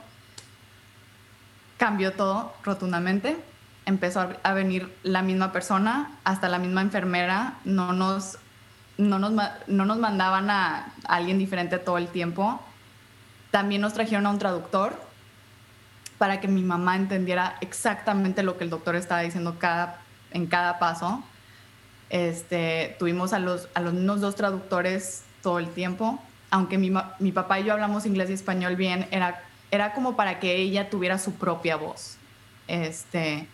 cambió 1.78 2.14
todo 2.14 2.54
rotundamente. 2.64 3.38
Empezó 3.86 4.30
a 4.42 4.54
venir 4.54 4.94
la 5.04 5.22
misma 5.22 5.52
persona, 5.52 6.12
hasta 6.24 6.50
la 6.50 6.58
misma 6.58 6.82
enfermera. 6.82 7.56
No 7.64 7.94
nos, 7.94 8.38
no 8.98 9.20
nos, 9.20 9.32
no 9.68 9.86
nos 9.86 9.98
mandaban 9.98 10.50
a 10.50 10.92
alguien 11.06 11.38
diferente 11.38 11.78
todo 11.78 11.98
el 11.98 12.08
tiempo. 12.08 12.60
También 13.52 13.82
nos 13.82 13.94
trajeron 13.94 14.26
a 14.26 14.32
un 14.32 14.40
traductor 14.40 15.00
para 16.18 16.40
que 16.40 16.48
mi 16.48 16.64
mamá 16.64 16.96
entendiera 16.96 17.56
exactamente 17.62 18.44
lo 18.44 18.58
que 18.58 18.64
el 18.64 18.70
doctor 18.70 18.96
estaba 18.96 19.22
diciendo 19.22 19.58
en 20.32 20.48
cada 20.48 20.80
paso. 20.80 21.24
Este, 22.10 22.96
tuvimos 22.98 23.34
a 23.34 23.40
los, 23.40 23.68
a 23.74 23.82
los 23.82 24.22
dos 24.22 24.36
traductores 24.36 25.24
todo 25.42 25.60
el 25.60 25.70
tiempo. 25.70 26.20
Aunque 26.54 26.78
mi, 26.78 26.94
mi 27.18 27.32
papá 27.32 27.60
y 27.60 27.64
yo 27.64 27.74
hablamos 27.74 28.06
inglés 28.06 28.30
y 28.30 28.34
español 28.34 28.76
bien, 28.76 29.08
era 29.10 29.42
era 29.74 29.92
como 29.94 30.16
para 30.16 30.40
que 30.40 30.56
ella 30.58 30.92
tuviera 30.92 31.18
su 31.18 31.34
propia 31.34 31.78
voz. 31.78 32.18
Este, 32.68 33.48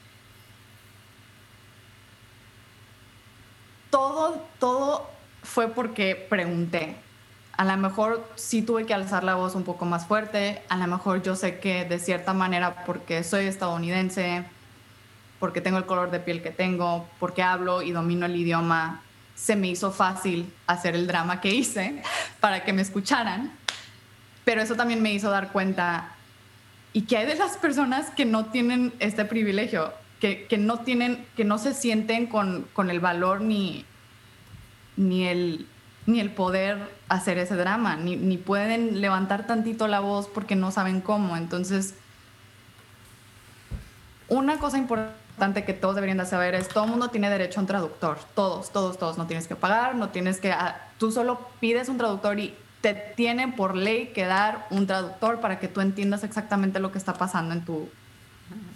todo, 3.89 4.45
todo 4.59 5.09
fue 5.43 5.69
porque 5.69 6.15
pregunté. 6.15 6.97
A 7.53 7.63
lo 7.63 7.77
mejor 7.77 8.27
sí 8.35 8.61
tuve 8.61 8.85
que 8.85 8.93
alzar 8.93 9.23
la 9.23 9.35
voz 9.35 9.55
un 9.55 9.63
poco 9.63 9.85
más 9.85 10.07
fuerte, 10.07 10.61
a 10.67 10.75
lo 10.75 10.87
mejor 10.87 11.21
yo 11.21 11.37
sé 11.37 11.59
que 11.59 11.85
de 11.85 11.99
cierta 11.99 12.33
manera 12.33 12.83
porque 12.83 13.23
soy 13.23 13.45
estadounidense, 13.45 14.43
porque 15.39 15.61
tengo 15.61 15.77
el 15.77 15.85
color 15.85 16.11
de 16.11 16.19
piel 16.19 16.43
que 16.43 16.51
tengo, 16.51 17.07
porque 17.21 17.43
hablo 17.43 17.81
y 17.81 17.91
domino 17.91 18.25
el 18.25 18.35
idioma, 18.35 19.01
se 19.39 19.55
me 19.55 19.67
hizo 19.67 19.91
fácil 19.91 20.51
hacer 20.67 20.95
el 20.95 21.07
drama 21.07 21.39
que 21.39 21.49
hice 21.53 22.03
para 22.39 22.63
que 22.63 22.73
me 22.73 22.81
escucharan 22.81 23.51
pero 24.49 24.63
eso 24.63 24.75
también 24.75 25.03
me 25.03 25.13
hizo 25.13 25.29
dar 25.29 25.51
cuenta, 25.51 26.09
¿y 26.91 27.03
qué 27.03 27.17
hay 27.17 27.27
de 27.27 27.35
las 27.35 27.55
personas 27.57 28.09
que 28.09 28.25
no 28.25 28.47
tienen 28.47 28.91
este 28.97 29.23
privilegio? 29.23 29.93
Que, 30.19 30.47
que 30.47 30.57
no 30.57 30.79
tienen, 30.79 31.23
que 31.37 31.45
no 31.45 31.59
se 31.59 31.75
sienten 31.75 32.25
con, 32.25 32.65
con 32.73 32.89
el 32.89 32.99
valor 32.99 33.41
ni, 33.41 33.85
ni, 34.97 35.27
el, 35.27 35.67
ni 36.07 36.19
el 36.19 36.31
poder 36.31 36.79
hacer 37.09 37.37
ese 37.37 37.55
drama, 37.57 37.95
ni, 37.95 38.15
ni 38.15 38.37
pueden 38.37 39.01
levantar 39.01 39.45
tantito 39.45 39.87
la 39.87 39.99
voz 39.99 40.27
porque 40.27 40.55
no 40.55 40.71
saben 40.71 40.99
cómo. 40.99 41.37
Entonces, 41.37 41.93
una 44.29 44.57
cosa 44.57 44.79
importante 44.79 45.18
que 45.65 45.73
todos 45.73 45.95
deberían 45.95 46.17
de 46.17 46.25
saber 46.25 46.53
es 46.53 46.67
todo 46.67 46.85
mundo 46.85 47.09
tiene 47.09 47.29
derecho 47.29 47.59
a 47.59 47.61
un 47.61 47.67
traductor. 47.67 48.19
Todos, 48.35 48.71
todos, 48.71 48.97
todos. 48.97 49.17
No 49.17 49.25
tienes 49.25 49.47
que 49.47 49.55
pagar, 49.55 49.95
no 49.95 50.09
tienes 50.09 50.39
que... 50.39 50.51
Ah, 50.51 50.89
tú 50.97 51.11
solo 51.11 51.39
pides 51.59 51.89
un 51.89 51.97
traductor 51.97 52.39
y 52.39 52.53
te 52.81 52.93
tiene 52.93 53.47
por 53.47 53.75
ley 53.75 54.07
que 54.07 54.25
dar 54.25 54.67
un 54.69 54.85
traductor 54.85 55.39
para 55.39 55.59
que 55.59 55.67
tú 55.67 55.81
entiendas 55.81 56.23
exactamente 56.23 56.79
lo 56.79 56.91
que 56.91 56.97
está 56.97 57.13
pasando 57.13 57.53
en 57.53 57.63
tu 57.63 57.89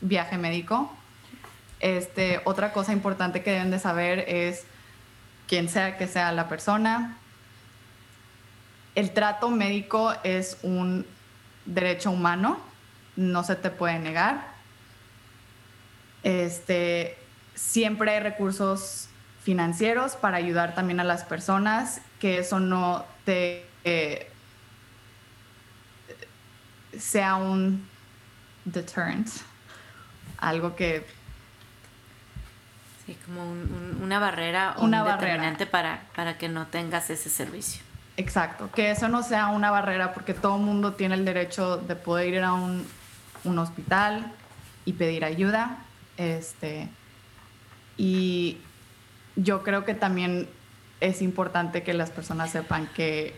viaje 0.01 0.37
médico. 0.37 0.91
Este, 1.79 2.41
otra 2.45 2.71
cosa 2.71 2.93
importante 2.93 3.43
que 3.43 3.51
deben 3.51 3.71
de 3.71 3.79
saber 3.79 4.19
es 4.27 4.65
quién 5.47 5.67
sea 5.67 5.97
que 5.97 6.07
sea 6.07 6.31
la 6.31 6.47
persona. 6.47 7.17
El 8.95 9.11
trato 9.11 9.49
médico 9.49 10.13
es 10.23 10.57
un 10.63 11.05
derecho 11.65 12.11
humano, 12.11 12.57
no 13.15 13.43
se 13.43 13.55
te 13.55 13.69
puede 13.69 13.99
negar. 13.99 14.52
Este, 16.23 17.17
siempre 17.53 18.11
hay 18.11 18.19
recursos 18.19 19.09
financieros 19.43 20.15
para 20.15 20.37
ayudar 20.37 20.73
también 20.73 20.99
a 20.99 21.03
las 21.03 21.23
personas, 21.23 22.01
que 22.19 22.39
eso 22.39 22.59
no 22.59 23.05
te 23.25 23.65
eh, 23.83 24.31
sea 26.97 27.35
un 27.35 27.87
deterrent, 28.65 29.27
algo 30.37 30.75
que... 30.75 31.05
Sí, 33.05 33.17
como 33.25 33.43
una 34.01 34.17
barrera 34.17 34.75
o 34.77 34.85
una 34.85 35.03
un 35.03 35.11
determinante 35.11 35.65
Para, 35.65 36.03
para 36.15 36.37
que 36.37 36.47
no 36.47 36.67
tengas 36.67 37.09
ese 37.09 37.29
servicio. 37.29 37.81
Exacto, 38.15 38.71
que 38.71 38.91
eso 38.91 39.09
no 39.09 39.23
sea 39.23 39.47
una 39.47 39.71
barrera 39.71 40.13
porque 40.13 40.33
todo 40.33 40.55
el 40.55 40.61
mundo 40.61 40.93
tiene 40.93 41.15
el 41.15 41.25
derecho 41.25 41.77
de 41.77 41.97
poder 41.97 42.33
ir 42.33 42.43
a 42.43 42.53
un, 42.53 42.87
un 43.43 43.59
hospital 43.59 44.31
y 44.85 44.93
pedir 44.93 45.25
ayuda. 45.25 45.79
Este, 46.17 46.89
y 47.97 48.57
yo 49.35 49.63
creo 49.63 49.85
que 49.85 49.93
también 49.93 50.47
es 50.99 51.21
importante 51.21 51.83
que 51.83 51.93
las 51.93 52.11
personas 52.11 52.51
sepan 52.51 52.87
que 52.95 53.33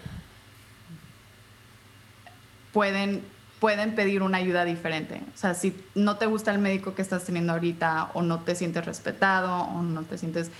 pueden, 2.73 3.23
pueden 3.59 3.95
pedir 3.95 4.21
una 4.21 4.37
ayuda 4.37 4.65
diferente. 4.65 5.21
O 5.33 5.37
sea, 5.37 5.53
si 5.53 5.75
no 5.95 6.17
te 6.17 6.25
gusta 6.25 6.51
el 6.51 6.59
médico 6.59 6.93
que 6.93 7.01
estás 7.01 7.23
teniendo 7.23 7.53
ahorita 7.53 8.11
o 8.13 8.21
no 8.21 8.41
te 8.41 8.53
sientes 8.55 8.85
respetado 8.85 9.63
o 9.63 9.81
no 9.81 10.03
te 10.03 10.17
sientes 10.17 10.51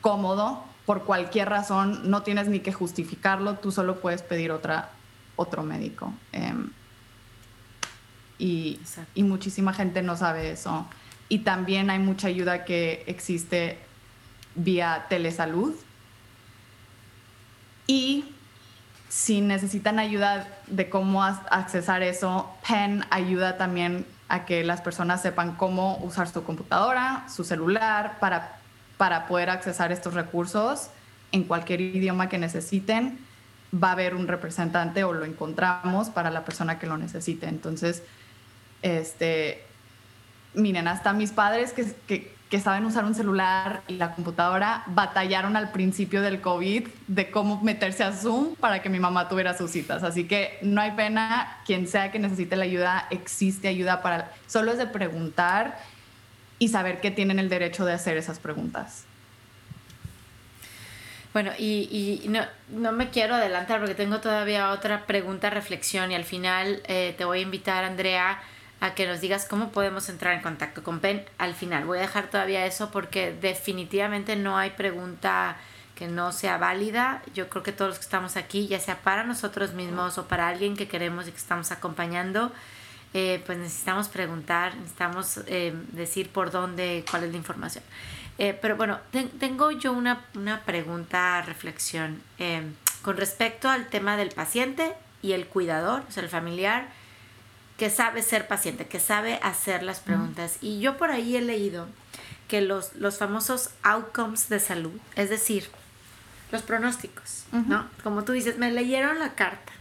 cómodo, 0.00 0.64
por 0.86 1.04
cualquier 1.04 1.48
razón, 1.48 2.10
no 2.10 2.22
tienes 2.22 2.48
ni 2.48 2.60
que 2.60 2.72
justificarlo, 2.72 3.54
tú 3.54 3.72
solo 3.72 4.00
puedes 4.00 4.22
pedir 4.22 4.50
otra, 4.50 4.90
otro 5.36 5.62
médico. 5.62 6.12
Em, 6.32 6.70
y, 8.38 8.80
y, 9.14 9.22
muchísima 9.22 9.72
gente 9.72 10.02
no 10.02 10.16
sabe 10.16 10.50
eso. 10.50 10.86
Y 11.34 11.40
también 11.40 11.90
hay 11.90 11.98
mucha 11.98 12.28
ayuda 12.28 12.64
que 12.64 13.02
existe 13.08 13.76
vía 14.54 15.06
telesalud. 15.08 15.74
Y 17.88 18.26
si 19.08 19.40
necesitan 19.40 19.98
ayuda 19.98 20.46
de 20.68 20.88
cómo 20.88 21.24
accesar 21.24 22.04
eso, 22.04 22.48
PEN 22.68 23.04
ayuda 23.10 23.58
también 23.58 24.06
a 24.28 24.44
que 24.44 24.62
las 24.62 24.80
personas 24.80 25.22
sepan 25.22 25.56
cómo 25.56 25.96
usar 26.04 26.28
su 26.28 26.44
computadora, 26.44 27.26
su 27.28 27.42
celular, 27.42 28.18
para, 28.20 28.60
para 28.96 29.26
poder 29.26 29.50
accesar 29.50 29.90
estos 29.90 30.14
recursos 30.14 30.90
en 31.32 31.42
cualquier 31.42 31.80
idioma 31.80 32.28
que 32.28 32.38
necesiten. 32.38 33.18
Va 33.74 33.88
a 33.88 33.92
haber 33.92 34.14
un 34.14 34.28
representante 34.28 35.02
o 35.02 35.12
lo 35.12 35.24
encontramos 35.24 36.10
para 36.10 36.30
la 36.30 36.44
persona 36.44 36.78
que 36.78 36.86
lo 36.86 36.96
necesite. 36.96 37.48
Entonces, 37.48 38.04
este, 38.82 39.64
miren, 40.54 40.88
hasta 40.88 41.12
mis 41.12 41.32
padres 41.32 41.72
que, 41.72 42.32
que, 42.50 42.60
saben 42.60 42.84
usar 42.84 43.04
un 43.04 43.16
celular 43.16 43.82
y 43.88 43.94
la 43.94 44.14
computadora 44.14 44.84
batallaron 44.86 45.56
al 45.56 45.72
principio 45.72 46.22
del 46.22 46.40
COVID 46.40 46.86
de 47.08 47.30
cómo 47.32 47.60
meterse 47.62 48.04
a 48.04 48.12
Zoom 48.12 48.54
para 48.54 48.80
que 48.80 48.88
mi 48.88 49.00
mamá 49.00 49.28
tuviera 49.28 49.58
sus 49.58 49.72
citas. 49.72 50.04
Así 50.04 50.24
que 50.28 50.58
no 50.62 50.80
hay 50.80 50.92
pena, 50.92 51.58
quien 51.66 51.88
sea 51.88 52.12
que 52.12 52.20
necesite 52.20 52.54
la 52.54 52.62
ayuda, 52.62 53.08
existe 53.10 53.66
ayuda 53.66 54.02
para... 54.02 54.30
Solo 54.46 54.70
es 54.70 54.78
de 54.78 54.86
preguntar 54.86 55.78
y 56.60 56.68
saber 56.68 57.00
que 57.00 57.10
tienen 57.10 57.40
el 57.40 57.48
derecho 57.48 57.84
de 57.84 57.92
hacer 57.92 58.16
esas 58.16 58.38
preguntas. 58.38 59.04
Bueno, 61.32 61.50
y, 61.58 62.22
no, 62.28 62.42
no, 62.68 62.92
me 62.92 63.10
quiero 63.10 63.34
adelantar 63.34 63.80
porque 63.80 63.96
tengo 63.96 64.20
todavía 64.20 64.70
otra 64.70 65.04
pregunta, 65.04 65.50
reflexión 65.50 66.12
y 66.12 66.14
al 66.14 66.22
final 66.22 66.80
eh, 66.86 67.12
te 67.18 67.24
voy 67.24 67.40
a 67.40 67.42
invitar, 67.42 67.82
Andrea, 67.82 68.40
a 68.84 68.94
que 68.94 69.06
nos 69.06 69.22
digas 69.22 69.46
cómo 69.46 69.70
podemos 69.70 70.10
entrar 70.10 70.34
en 70.34 70.42
contacto 70.42 70.82
con 70.84 71.00
PEN 71.00 71.24
al 71.38 71.54
final. 71.54 71.86
Voy 71.86 71.96
a 71.96 72.02
dejar 72.02 72.28
todavía 72.28 72.66
eso 72.66 72.90
porque 72.90 73.32
definitivamente 73.32 74.36
no 74.36 74.58
hay 74.58 74.72
pregunta 74.72 75.56
que 75.94 76.06
no 76.06 76.32
sea 76.32 76.58
válida. 76.58 77.22
Yo 77.32 77.48
creo 77.48 77.62
que 77.62 77.72
todos 77.72 77.88
los 77.88 77.98
que 77.98 78.04
estamos 78.04 78.36
aquí, 78.36 78.66
ya 78.66 78.78
sea 78.78 79.00
para 79.00 79.24
nosotros 79.24 79.72
mismos 79.72 80.18
o 80.18 80.28
para 80.28 80.48
alguien 80.48 80.76
que 80.76 80.86
queremos 80.86 81.26
y 81.26 81.30
que 81.30 81.38
estamos 81.38 81.72
acompañando, 81.72 82.52
eh, 83.14 83.42
pues 83.46 83.56
necesitamos 83.56 84.08
preguntar, 84.08 84.76
necesitamos 84.76 85.40
eh, 85.46 85.72
decir 85.92 86.28
por 86.28 86.50
dónde, 86.50 87.06
cuál 87.10 87.24
es 87.24 87.30
la 87.30 87.38
información. 87.38 87.84
Eh, 88.36 88.52
pero 88.60 88.76
bueno, 88.76 88.98
tengo 89.40 89.70
yo 89.70 89.94
una, 89.94 90.26
una 90.34 90.60
pregunta, 90.60 91.40
reflexión 91.40 92.20
con 93.00 93.16
respecto 93.16 93.70
al 93.70 93.86
tema 93.86 94.18
del 94.18 94.28
paciente 94.28 94.92
y 95.22 95.32
el 95.32 95.46
cuidador, 95.46 96.02
o 96.06 96.12
sea, 96.12 96.22
el 96.22 96.28
familiar 96.28 96.88
que 97.76 97.90
sabe 97.90 98.22
ser 98.22 98.46
paciente, 98.46 98.86
que 98.86 99.00
sabe 99.00 99.40
hacer 99.42 99.82
las 99.82 100.00
preguntas. 100.00 100.58
Y 100.60 100.80
yo 100.80 100.96
por 100.96 101.10
ahí 101.10 101.36
he 101.36 101.40
leído 101.40 101.88
que 102.48 102.60
los, 102.60 102.94
los 102.94 103.18
famosos 103.18 103.70
outcomes 103.82 104.48
de 104.48 104.60
salud, 104.60 104.92
es 105.16 105.30
decir, 105.30 105.68
los 106.52 106.62
pronósticos, 106.62 107.44
¿no? 107.52 107.88
Como 108.02 108.24
tú 108.24 108.32
dices, 108.32 108.58
me 108.58 108.70
leyeron 108.70 109.18
la 109.18 109.34
carta. 109.34 109.72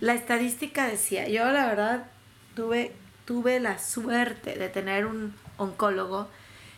La 0.00 0.14
estadística 0.14 0.86
decía, 0.86 1.28
yo 1.28 1.44
la 1.52 1.66
verdad 1.66 2.06
tuve, 2.54 2.92
tuve 3.24 3.60
la 3.60 3.78
suerte 3.78 4.56
de 4.56 4.68
tener 4.68 5.06
un 5.06 5.34
oncólogo 5.56 6.28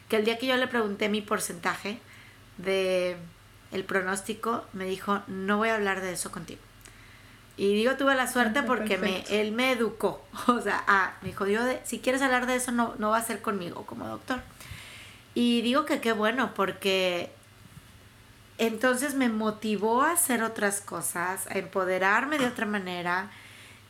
que 0.09 0.17
el 0.17 0.25
día 0.25 0.39
que 0.39 0.47
yo 0.47 0.57
le 0.57 0.67
pregunté 0.67 1.09
mi 1.09 1.23
porcentaje 1.23 1.99
de 2.59 3.17
el 3.73 3.85
pronóstico, 3.85 4.65
me 4.73 4.85
dijo, 4.87 5.23
no 5.27 5.59
voy 5.59 5.69
a 5.69 5.75
hablar 5.75 6.01
de 6.01 6.13
eso 6.13 6.31
contigo. 6.31 6.61
Y 7.59 7.75
digo, 7.75 7.97
tuve 7.97 8.15
la 8.15 8.31
suerte 8.31 8.63
porque 8.63 8.99
me, 8.99 9.25
él 9.31 9.51
me 9.51 9.73
educó. 9.73 10.25
O 10.47 10.61
sea, 10.61 10.85
ah, 10.87 11.15
me 11.23 11.29
dijo, 11.29 11.47
yo 11.47 11.61
si 11.85 11.99
quieres 11.99 12.23
hablar 12.23 12.47
de 12.47 12.55
eso, 12.55 12.71
no, 12.71 12.95
no 12.99 13.11
va 13.11 13.19
a 13.19 13.25
ser 13.25 13.43
conmigo 13.43 13.85
como 13.85 14.07
doctor. 14.07 14.41
Y 15.35 15.61
digo 15.63 15.85
que 15.85 16.01
qué 16.01 16.13
bueno, 16.13 16.55
porque 16.55 17.31
entonces 18.59 19.15
me 19.15 19.29
motivó 19.29 20.03
a 20.03 20.13
hacer 20.13 20.45
otras 20.45 20.81
cosas, 20.81 21.49
a 21.49 21.59
empoderarme 21.59 22.39
de 22.39 22.47
otra 22.47 22.65
manera. 22.65 23.31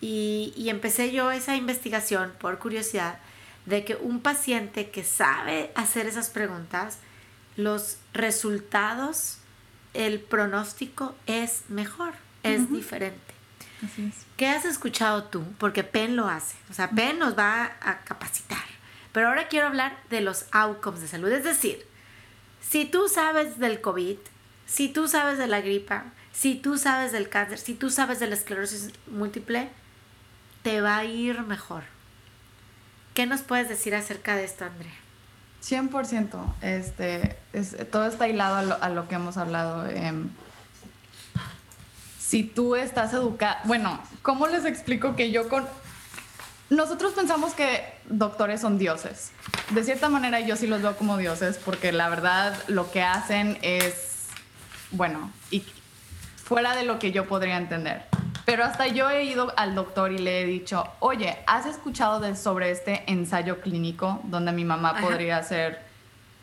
Y, 0.00 0.54
y 0.56 0.70
empecé 0.70 1.12
yo 1.12 1.30
esa 1.30 1.54
investigación 1.54 2.32
por 2.40 2.58
curiosidad 2.58 3.18
de 3.66 3.84
que 3.84 3.96
un 3.96 4.20
paciente 4.20 4.88
que 4.88 5.04
sabe 5.04 5.72
hacer 5.74 6.06
esas 6.06 6.30
preguntas, 6.30 6.98
los 7.56 7.98
resultados, 8.14 9.38
el 9.92 10.20
pronóstico 10.20 11.14
es 11.26 11.64
mejor, 11.68 12.14
es 12.42 12.70
diferente. 12.72 13.37
¿Qué 14.36 14.48
has 14.48 14.64
escuchado 14.64 15.24
tú? 15.24 15.44
Porque 15.58 15.84
PEN 15.84 16.16
lo 16.16 16.28
hace. 16.28 16.56
O 16.70 16.74
sea, 16.74 16.90
PEN 16.90 17.18
nos 17.18 17.38
va 17.38 17.72
a 17.80 18.00
capacitar. 18.00 18.64
Pero 19.12 19.28
ahora 19.28 19.48
quiero 19.48 19.66
hablar 19.66 19.98
de 20.10 20.20
los 20.20 20.46
outcomes 20.52 21.00
de 21.00 21.08
salud. 21.08 21.30
Es 21.30 21.44
decir, 21.44 21.86
si 22.60 22.84
tú 22.84 23.08
sabes 23.08 23.58
del 23.58 23.80
COVID, 23.80 24.18
si 24.66 24.88
tú 24.88 25.08
sabes 25.08 25.38
de 25.38 25.46
la 25.46 25.60
gripa, 25.60 26.04
si 26.32 26.54
tú 26.54 26.76
sabes 26.78 27.12
del 27.12 27.28
cáncer, 27.28 27.58
si 27.58 27.74
tú 27.74 27.90
sabes 27.90 28.20
de 28.20 28.26
la 28.26 28.34
esclerosis 28.34 28.92
múltiple, 29.06 29.70
te 30.62 30.80
va 30.80 30.98
a 30.98 31.04
ir 31.04 31.40
mejor. 31.42 31.82
¿Qué 33.14 33.26
nos 33.26 33.40
puedes 33.40 33.68
decir 33.68 33.94
acerca 33.94 34.36
de 34.36 34.44
esto, 34.44 34.64
Andrea? 34.64 34.92
100%. 35.62 36.54
Este, 36.62 37.38
todo 37.90 38.06
está 38.06 38.28
hilado 38.28 38.78
a 38.80 38.88
lo, 38.90 39.08
que 39.08 39.16
hemos 39.16 39.36
hablado. 39.36 39.86
Eh, 39.88 40.12
si 42.28 42.42
tú 42.42 42.76
estás 42.76 43.14
educada, 43.14 43.62
bueno, 43.64 43.98
¿cómo 44.20 44.48
les 44.48 44.66
explico 44.66 45.16
que 45.16 45.30
yo 45.30 45.48
con... 45.48 45.66
Nosotros 46.68 47.14
pensamos 47.14 47.54
que 47.54 47.82
doctores 48.04 48.60
son 48.60 48.76
dioses. 48.76 49.30
De 49.70 49.82
cierta 49.82 50.10
manera 50.10 50.38
yo 50.40 50.54
sí 50.54 50.66
los 50.66 50.82
veo 50.82 50.94
como 50.94 51.16
dioses 51.16 51.58
porque 51.64 51.90
la 51.90 52.10
verdad 52.10 52.54
lo 52.68 52.90
que 52.90 53.02
hacen 53.02 53.56
es, 53.62 54.26
bueno, 54.90 55.32
y 55.50 55.64
fuera 56.44 56.76
de 56.76 56.82
lo 56.82 56.98
que 56.98 57.12
yo 57.12 57.26
podría 57.26 57.56
entender. 57.56 58.04
Pero 58.44 58.62
hasta 58.62 58.88
yo 58.88 59.08
he 59.08 59.24
ido 59.24 59.54
al 59.56 59.74
doctor 59.74 60.12
y 60.12 60.18
le 60.18 60.42
he 60.42 60.44
dicho, 60.44 60.86
oye, 61.00 61.38
¿has 61.46 61.64
escuchado 61.64 62.20
de, 62.20 62.36
sobre 62.36 62.70
este 62.70 63.10
ensayo 63.10 63.62
clínico 63.62 64.20
donde 64.24 64.52
mi 64.52 64.66
mamá 64.66 65.00
podría 65.00 65.38
hacer? 65.38 65.80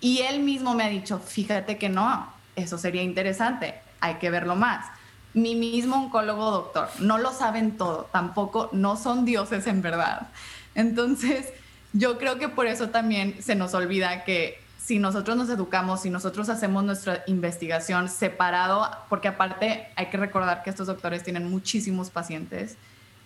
Y 0.02 0.22
él 0.22 0.40
mismo 0.40 0.74
me 0.74 0.84
ha 0.84 0.90
dicho, 0.90 1.20
fíjate 1.20 1.78
que 1.78 1.90
no, 1.90 2.28
eso 2.56 2.80
sería 2.80 3.04
interesante, 3.04 3.76
hay 4.00 4.16
que 4.16 4.32
verlo 4.32 4.56
más 4.56 4.95
mi 5.36 5.54
mismo 5.54 5.98
oncólogo 5.98 6.50
doctor. 6.50 6.88
No 7.00 7.20
lo 7.20 7.32
saben 7.32 7.78
todo, 7.78 8.10
tampoco 8.12 8.70
no 8.72 8.96
son 8.96 9.26
dioses 9.26 9.68
en 9.68 9.82
verdad. 9.82 10.30
Entonces, 10.74 11.50
yo 11.94 12.18
creo 12.18 12.40
que 12.40 12.50
por 12.50 12.66
eso 12.66 12.90
también 12.90 13.36
se 13.44 13.54
nos 13.54 13.74
olvida 13.74 14.24
que 14.24 14.60
si 14.78 14.98
nosotros 14.98 15.36
nos 15.36 15.50
educamos, 15.50 16.02
si 16.02 16.10
nosotros 16.10 16.48
hacemos 16.48 16.84
nuestra 16.84 17.24
investigación 17.28 18.08
separado, 18.08 18.90
porque 19.10 19.28
aparte 19.28 19.88
hay 19.96 20.08
que 20.08 20.18
recordar 20.18 20.64
que 20.64 20.70
estos 20.70 20.88
doctores 20.88 21.24
tienen 21.24 21.50
muchísimos 21.50 22.10
pacientes, 22.10 22.78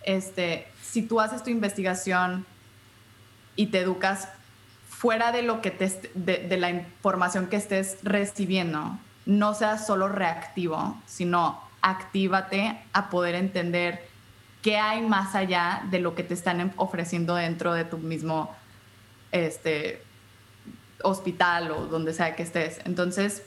este, 0.04 0.68
si 0.82 1.04
tú 1.04 1.20
haces 1.20 1.44
tu 1.44 1.50
investigación 1.50 2.46
y 3.56 3.68
te 3.68 3.82
educas 3.82 4.30
fuera 4.90 5.32
de 5.32 5.44
lo 5.44 5.62
que 5.62 5.70
te, 5.70 6.12
de 6.16 6.58
la 6.58 6.72
información 6.72 7.48
que 7.48 7.58
estés 7.58 7.98
recibiendo, 8.04 8.98
no 9.26 9.54
seas 9.54 9.86
solo 9.86 10.08
reactivo, 10.08 11.00
sino 11.06 11.69
actívate 11.82 12.80
a 12.94 13.10
poder 13.10 13.36
entender 13.36 14.08
qué 14.62 14.78
hay 14.78 15.02
más 15.02 15.36
allá 15.36 15.84
de 15.90 16.00
lo 16.00 16.16
que 16.16 16.24
te 16.24 16.34
están 16.34 16.74
ofreciendo 16.76 17.36
dentro 17.36 17.74
de 17.74 17.86
tu 17.86 17.98
mismo 17.98 18.56
este, 19.32 20.04
hospital 21.04 21.72
o 21.72 21.86
donde 21.86 22.14
sea 22.14 22.36
que 22.36 22.44
estés. 22.44 22.80
Entonces, 22.86 23.44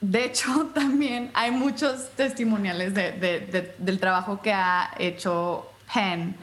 de 0.00 0.24
hecho, 0.24 0.66
también 0.74 1.30
hay 1.34 1.50
muchos 1.50 2.10
testimoniales 2.10 2.94
del 2.94 4.00
trabajo 4.00 4.40
que 4.42 4.52
ha 4.52 4.92
hecho 4.98 5.70
Penn 5.92 6.36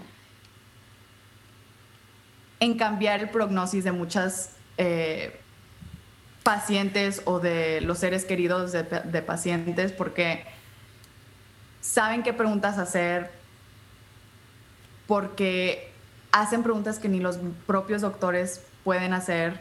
en 2.60 2.78
cambiar 2.78 3.20
el 3.20 3.30
prognosis 3.30 3.84
de 3.84 3.92
muchas 3.92 4.56
eh, 4.78 5.40
pacientes 6.48 7.24
o 7.26 7.42
de 7.42 7.82
los 7.82 7.98
seres 7.98 8.24
queridos 8.24 8.72
de, 8.72 9.22
pacientes 9.22 9.92
porque 9.92 10.46
saben 11.82 12.24
qué 12.24 12.32
preguntas 12.32 12.78
hacer, 12.78 13.32
porque 15.08 15.92
hacen 16.32 16.64
preguntas 16.64 17.00
que 17.00 17.10
ni 17.10 17.20
los 17.20 17.38
propios 17.66 18.02
doctores 18.02 18.62
pueden 18.86 19.12
hacer, 19.12 19.60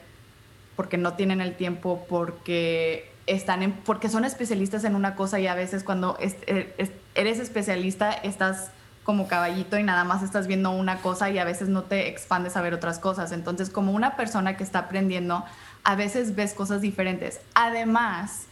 porque 0.76 0.96
no 0.96 1.14
tienen 1.14 1.40
el 1.40 1.56
tiempo, 1.56 2.06
porque 2.08 3.10
están 3.26 3.64
en, 3.64 3.72
porque 3.72 4.08
son 4.08 4.24
especialistas 4.24 4.84
en 4.84 4.94
una 4.94 5.16
cosa 5.16 5.40
y 5.40 5.48
a 5.48 5.56
veces 5.56 5.82
cuando 5.82 6.16
eres 6.20 7.40
especialista 7.40 8.12
estás 8.12 8.70
como 9.02 9.26
caballito 9.26 9.76
y 9.76 9.82
nada 9.82 10.04
más 10.04 10.22
estás 10.22 10.46
viendo 10.46 10.70
una 10.70 10.98
cosa 10.98 11.30
y 11.30 11.38
a 11.38 11.44
veces 11.44 11.68
no 11.68 11.82
te 11.82 12.08
expandes 12.08 12.56
a 12.56 12.60
ver 12.60 12.74
otras 12.74 12.98
cosas. 12.98 13.30
Entonces, 13.30 13.70
como 13.70 13.92
una 13.92 14.16
persona 14.16 14.56
que 14.56 14.64
está 14.64 14.80
aprendiendo, 14.80 15.44
a 15.86 15.94
veces 15.94 16.34
ves 16.34 16.52
cosas 16.52 16.80
diferentes. 16.80 17.40
Además, 17.54 18.46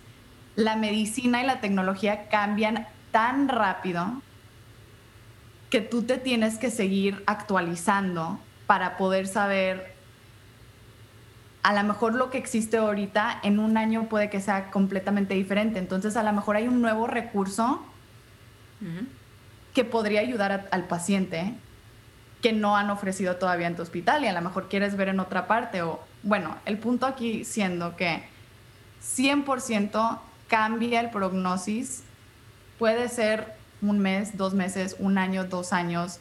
la 0.55 0.77
medicina 0.77 1.43
y 1.43 1.47
la 1.47 1.61
tecnología 1.61 2.29
cambian 2.29 2.87
tan 3.11 3.49
rápido 3.49 4.23
que 5.69 5.81
tú 5.81 6.03
te 6.03 6.17
tienes 6.17 6.59
que 6.59 6.71
seguir 6.71 7.25
actualizando 7.27 8.39
para 8.69 8.97
poder 8.97 9.27
saber 9.27 9.95
a 11.65 11.75
lo 11.75 11.83
mejor 11.83 12.15
lo 12.15 12.31
que 12.31 12.39
existe 12.39 12.77
ahorita 12.77 13.41
en 13.43 13.59
un 13.59 13.77
año 13.79 14.05
puede 14.05 14.31
que 14.31 14.41
sea 14.41 14.71
completamente 14.71 15.35
diferente. 15.35 15.81
Entonces, 15.81 16.17
a 16.17 16.23
lo 16.23 16.33
mejor 16.33 16.55
hay 16.55 16.69
un 16.69 16.81
nuevo 16.81 17.09
recurso 17.09 17.83
que 19.75 19.85
podría 19.85 20.21
ayudar 20.21 20.69
al 20.71 20.85
paciente 20.85 21.55
que 22.41 22.53
no 22.53 22.77
han 22.77 22.91
ofrecido 22.91 23.37
todavía 23.37 23.67
en 23.67 23.75
tu 23.75 23.83
hospital 23.83 24.23
y 24.23 24.29
a 24.29 24.33
lo 24.33 24.41
mejor 24.41 24.69
quieres 24.69 24.97
ver 24.97 25.09
en 25.09 25.19
otra 25.19 25.49
parte. 25.49 25.83
O, 25.83 26.14
bueno, 26.25 26.57
el 26.65 26.79
punto 26.79 27.07
aquí 27.07 27.45
siendo 27.45 27.97
que 27.97 28.23
100% 29.03 30.19
cambia 30.49 31.01
el 31.01 31.11
prognosis. 31.11 32.03
Puede 32.79 33.09
ser 33.09 33.55
un 33.83 33.99
mes, 33.99 34.37
dos 34.37 34.55
meses, 34.55 34.97
un 34.99 35.19
año, 35.19 35.45
dos 35.45 35.73
años. 35.73 36.19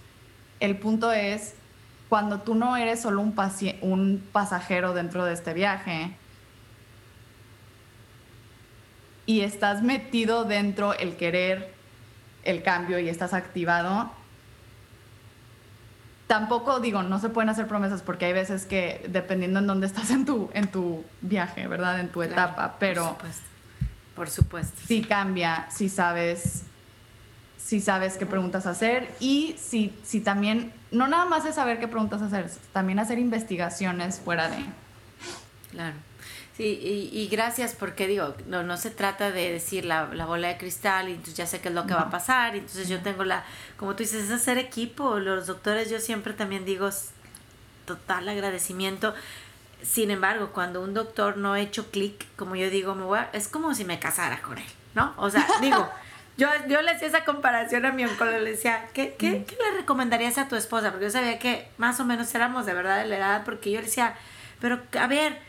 El 0.60 0.78
punto 0.78 1.12
es 1.12 1.56
cuando 2.10 2.42
tú 2.42 2.54
no 2.54 2.78
eres 2.78 3.02
solo 3.02 3.22
un, 3.22 3.34
un 3.82 4.24
pasajero 4.32 4.94
dentro 4.94 5.26
de 5.26 5.34
este 5.34 5.54
viaje 5.54 6.16
y 9.26 9.42
estás 9.42 9.82
metido 9.82 10.44
dentro 10.44 10.94
el 10.94 11.16
querer 11.16 11.74
el 12.44 12.62
cambio 12.62 13.00
y 13.00 13.08
estás 13.08 13.34
activado, 13.34 14.12
tampoco 16.34 16.80
digo, 16.80 17.04
no 17.04 17.20
se 17.20 17.30
pueden 17.30 17.50
hacer 17.50 17.68
promesas 17.68 18.02
porque 18.02 18.26
hay 18.26 18.34
veces 18.34 18.66
que 18.66 19.06
dependiendo 19.08 19.60
en 19.60 19.68
dónde 19.68 19.86
estás 19.86 20.10
en 20.10 20.26
tu, 20.26 20.50
en 20.56 20.68
tu 20.68 21.06
viaje, 21.22 21.68
¿verdad? 21.68 22.00
En 22.00 22.10
tu 22.10 22.24
etapa, 22.24 22.78
pero... 22.80 23.04
Por 23.04 23.12
supuesto. 23.14 23.44
Por 24.16 24.30
supuesto. 24.32 24.82
Sí 24.88 25.04
cambia, 25.04 25.68
si 25.70 25.90
sabes 25.90 26.64
si 27.60 27.82
sabes 27.82 28.18
qué 28.18 28.26
preguntas 28.26 28.66
hacer 28.66 29.14
y 29.20 29.56
si, 29.60 29.94
si 30.04 30.22
también, 30.22 30.74
no 30.90 31.08
nada 31.08 31.26
más 31.26 31.46
es 31.46 31.54
saber 31.54 31.80
qué 31.80 31.88
preguntas 31.88 32.24
hacer, 32.24 32.50
también 32.72 32.98
hacer 32.98 33.20
investigaciones 33.20 34.20
fuera 34.20 34.50
de. 34.50 34.58
Claro. 35.70 35.96
Sí, 36.56 37.10
y, 37.12 37.28
gracias 37.30 37.74
porque 37.74 38.08
digo, 38.08 38.36
no, 38.46 38.62
no 38.62 38.78
se 38.78 38.92
trata 38.92 39.32
de 39.32 39.52
decir 39.52 39.86
la, 39.86 40.06
bola 40.06 40.50
de 40.50 40.58
cristal 40.58 41.10
y 41.10 41.14
entonces 41.14 41.36
ya 41.36 41.48
sé 41.48 41.62
qué 41.62 41.70
es 41.70 41.74
lo 41.74 41.88
que 41.88 41.96
va 41.96 42.02
a 42.02 42.10
pasar, 42.12 42.56
y 42.56 42.60
entonces 42.60 42.88
yo 42.88 43.02
tengo 43.02 43.24
la, 43.24 43.44
como 43.76 43.96
tú 43.96 44.04
dices, 44.04 44.26
es 44.26 44.32
hacer 44.32 44.60
equipo, 44.60 45.18
los 45.18 45.48
doctores 45.48 45.90
yo 45.90 46.00
siempre 46.00 46.34
también 46.34 46.64
digo 46.64 46.92
total 47.86 48.30
agradecimiento, 48.30 49.16
sin 49.82 50.12
embargo, 50.12 50.52
cuando 50.54 50.82
un 50.82 50.94
doctor 50.94 51.38
no 51.38 51.54
ha 51.54 51.60
hecho 51.60 51.90
clic, 51.90 52.24
como 52.36 52.56
yo 52.56 52.70
digo, 52.70 52.94
me 52.94 53.04
voy 53.04 53.20
es 53.34 53.48
como 53.48 53.74
si 53.74 53.84
me 53.84 53.98
casara 53.98 54.40
con 54.44 54.60
él, 54.60 54.70
¿no? 54.94 55.14
O 55.18 55.32
sea, 55.32 55.48
digo, 55.62 55.90
yo, 56.38 56.48
yo 56.68 56.84
le 56.84 56.92
hacía 56.92 57.08
esa 57.08 57.26
comparación 57.26 57.86
a 57.88 57.92
mi 57.92 58.06
oncólogo, 58.06 58.38
le 58.38 58.52
decía, 58.52 58.86
¿qué, 58.94 59.16
qué, 59.18 59.44
¿qué, 59.44 59.56
le 59.56 59.78
recomendarías 59.80 60.38
a 60.38 60.48
tu 60.48 60.56
esposa? 60.56 60.92
Porque 60.92 61.06
yo 61.06 61.12
sabía 61.12 61.40
que 61.40 61.68
más 61.78 62.00
o 62.00 62.06
menos 62.06 62.34
éramos 62.36 62.68
de 62.68 62.76
verdad 62.76 63.00
de 63.00 63.08
la 63.08 63.18
edad, 63.18 63.42
porque 63.44 63.72
yo 63.72 63.80
le 63.80 63.86
decía, 63.86 64.16
pero 64.62 64.80
a 65.00 65.08
ver, 65.08 65.40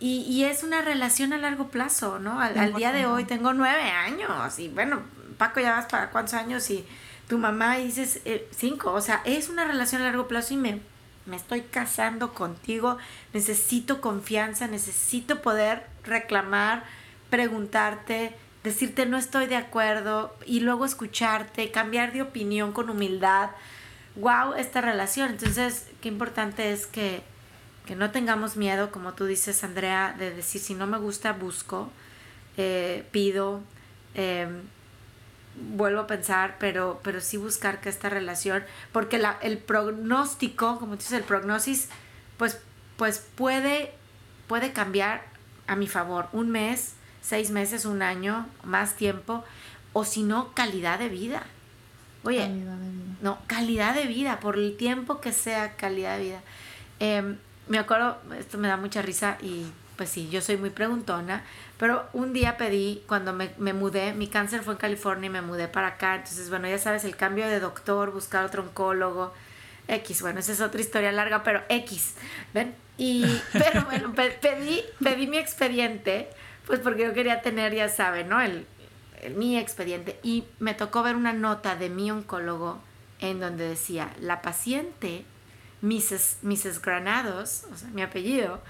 y, 0.00 0.22
y 0.22 0.44
es 0.44 0.62
una 0.62 0.80
relación 0.82 1.32
a 1.32 1.38
largo 1.38 1.68
plazo, 1.68 2.18
¿no? 2.18 2.40
Al, 2.40 2.74
día 2.74 2.90
de 2.92 3.06
hoy 3.06 3.24
tengo 3.24 3.52
nueve 3.52 3.82
años, 3.82 4.58
y 4.58 4.68
bueno, 4.68 5.02
Paco 5.38 5.60
ya 5.60 5.72
vas 5.72 5.86
para 5.86 6.10
cuántos 6.10 6.34
años, 6.34 6.68
y 6.70 6.84
tu 7.28 7.38
mamá 7.38 7.76
dices 7.76 8.20
eh, 8.24 8.48
cinco, 8.50 8.92
o 8.92 9.00
sea, 9.00 9.22
es 9.24 9.48
una 9.48 9.64
relación 9.64 10.02
a 10.02 10.06
largo 10.06 10.26
plazo 10.26 10.54
y 10.54 10.56
me, 10.56 10.80
me 11.26 11.36
estoy 11.36 11.60
casando 11.60 12.34
contigo, 12.34 12.98
necesito 13.32 14.00
confianza, 14.00 14.66
necesito 14.66 15.42
poder 15.42 15.86
reclamar, 16.02 16.82
preguntarte, 17.28 18.34
decirte 18.64 19.06
no 19.06 19.16
estoy 19.16 19.46
de 19.46 19.56
acuerdo 19.56 20.34
y 20.46 20.60
luego 20.60 20.84
escucharte, 20.84 21.70
cambiar 21.70 22.12
de 22.12 22.22
opinión 22.22 22.72
con 22.72 22.90
humildad. 22.90 23.50
Wow, 24.16 24.54
esta 24.54 24.80
relación. 24.80 25.30
Entonces, 25.30 25.86
qué 26.00 26.08
importante 26.08 26.72
es 26.72 26.86
que, 26.86 27.22
no 27.96 28.10
tengamos 28.10 28.56
miedo, 28.56 28.90
como 28.90 29.14
tú 29.14 29.24
dices, 29.26 29.64
Andrea, 29.64 30.14
de 30.18 30.32
decir 30.32 30.60
si 30.60 30.74
no 30.74 30.86
me 30.86 30.98
gusta, 30.98 31.32
busco, 31.32 31.90
eh, 32.56 33.04
pido, 33.10 33.60
em, 34.14 34.62
vuelvo 35.56 36.00
a 36.00 36.06
pensar, 36.06 36.56
pero, 36.58 37.00
pero 37.02 37.20
sí 37.20 37.36
buscar 37.36 37.80
que 37.80 37.88
esta 37.88 38.08
relación, 38.08 38.64
porque 38.92 39.18
la, 39.18 39.38
el 39.42 39.58
pronóstico, 39.58 40.78
como 40.78 40.96
dices, 40.96 41.12
el 41.12 41.24
prognosis, 41.24 41.88
pues, 42.36 42.58
pues 42.96 43.26
puede, 43.34 43.92
puede 44.46 44.72
cambiar 44.72 45.22
a 45.66 45.76
mi 45.76 45.86
favor. 45.86 46.28
Un 46.32 46.50
mes, 46.50 46.94
seis 47.20 47.50
meses, 47.50 47.84
un 47.84 48.02
año, 48.02 48.46
más 48.64 48.96
tiempo, 48.96 49.44
o 49.92 50.04
si 50.04 50.22
no, 50.22 50.52
calidad 50.54 50.98
de 50.98 51.08
vida. 51.08 51.42
Oye, 52.22 52.48
no, 53.22 53.38
calidad 53.46 53.94
de 53.94 54.06
vida, 54.06 54.40
por 54.40 54.56
el 54.56 54.76
tiempo 54.76 55.20
que 55.20 55.32
sea 55.32 55.76
calidad 55.76 56.18
de 56.18 56.24
vida. 56.24 56.42
Em, 56.98 57.38
me 57.70 57.78
acuerdo, 57.78 58.18
esto 58.38 58.58
me 58.58 58.68
da 58.68 58.76
mucha 58.76 59.00
risa 59.00 59.38
y 59.40 59.66
pues 59.96 60.10
sí, 60.10 60.28
yo 60.28 60.40
soy 60.40 60.56
muy 60.56 60.70
preguntona, 60.70 61.42
pero 61.78 62.06
un 62.12 62.32
día 62.32 62.56
pedí, 62.56 63.02
cuando 63.06 63.32
me, 63.32 63.50
me, 63.58 63.72
mudé, 63.72 64.12
mi 64.12 64.28
cáncer 64.28 64.62
fue 64.62 64.74
en 64.74 64.78
California 64.78 65.26
y 65.26 65.30
me 65.30 65.42
mudé 65.42 65.68
para 65.68 65.88
acá, 65.88 66.16
entonces 66.16 66.50
bueno, 66.50 66.68
ya 66.68 66.78
sabes, 66.78 67.04
el 67.04 67.16
cambio 67.16 67.46
de 67.48 67.60
doctor, 67.60 68.10
buscar 68.10 68.44
otro 68.44 68.62
oncólogo, 68.62 69.32
X, 69.88 70.22
bueno, 70.22 70.40
esa 70.40 70.52
es 70.52 70.60
otra 70.60 70.80
historia 70.80 71.12
larga, 71.12 71.42
pero 71.42 71.62
X, 71.68 72.14
¿ven? 72.52 72.74
Y, 72.98 73.24
pero 73.52 73.84
bueno, 73.84 74.12
pedí, 74.14 74.82
pedí 75.02 75.26
mi 75.26 75.38
expediente 75.38 76.28
pues 76.70 76.78
porque 76.78 77.02
yo 77.02 77.12
quería 77.12 77.42
tener, 77.42 77.74
ya 77.74 77.88
saben, 77.88 78.28
¿no? 78.28 78.40
El, 78.40 78.64
mi 79.34 79.58
expediente. 79.58 80.20
Y 80.22 80.44
me 80.60 80.72
tocó 80.72 81.02
ver 81.02 81.16
una 81.16 81.32
nota 81.32 81.74
de 81.74 81.90
mi 81.90 82.12
oncólogo 82.12 82.80
en 83.18 83.40
donde 83.40 83.68
decía, 83.68 84.14
la 84.20 84.40
paciente, 84.40 85.24
Mrs. 85.82 86.38
Mrs. 86.42 86.80
Granados, 86.82 87.64
o 87.72 87.76
sea, 87.76 87.88
mi 87.90 88.02
apellido, 88.02 88.60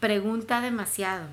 pregunta 0.00 0.60
demasiado. 0.60 1.26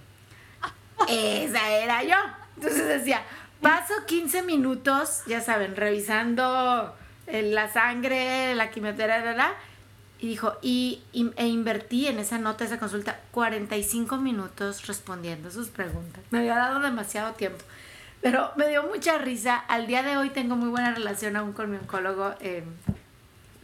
Esa 1.07 1.69
era 1.71 2.03
yo. 2.03 2.15
Entonces 2.55 2.87
decía, 2.87 3.23
paso 3.61 3.93
15 4.05 4.43
minutos, 4.43 5.23
ya 5.27 5.41
saben, 5.41 5.75
revisando 5.75 6.95
la 7.27 7.71
sangre, 7.71 8.53
la 8.55 8.69
quimioterapia, 8.69 9.23
¿verdad? 9.23 9.51
Y 10.19 10.27
dijo, 10.27 10.53
y, 10.61 11.03
e 11.13 11.47
invertí 11.47 12.07
en 12.07 12.19
esa 12.19 12.37
nota, 12.37 12.63
esa 12.63 12.79
consulta, 12.79 13.19
45 13.31 14.17
minutos 14.17 14.87
respondiendo 14.87 15.51
sus 15.51 15.67
preguntas. 15.67 16.23
Me 16.31 16.39
había 16.39 16.55
dado 16.55 16.79
demasiado 16.79 17.33
tiempo. 17.33 17.63
Pero 18.21 18.51
me 18.55 18.69
dio 18.69 18.83
mucha 18.83 19.17
risa. 19.17 19.57
Al 19.57 19.85
día 19.85 20.01
de 20.01 20.15
hoy 20.15 20.29
tengo 20.29 20.55
muy 20.55 20.69
buena 20.69 20.95
relación 20.95 21.35
aún 21.35 21.51
con 21.51 21.69
mi 21.69 21.75
oncólogo. 21.75 22.35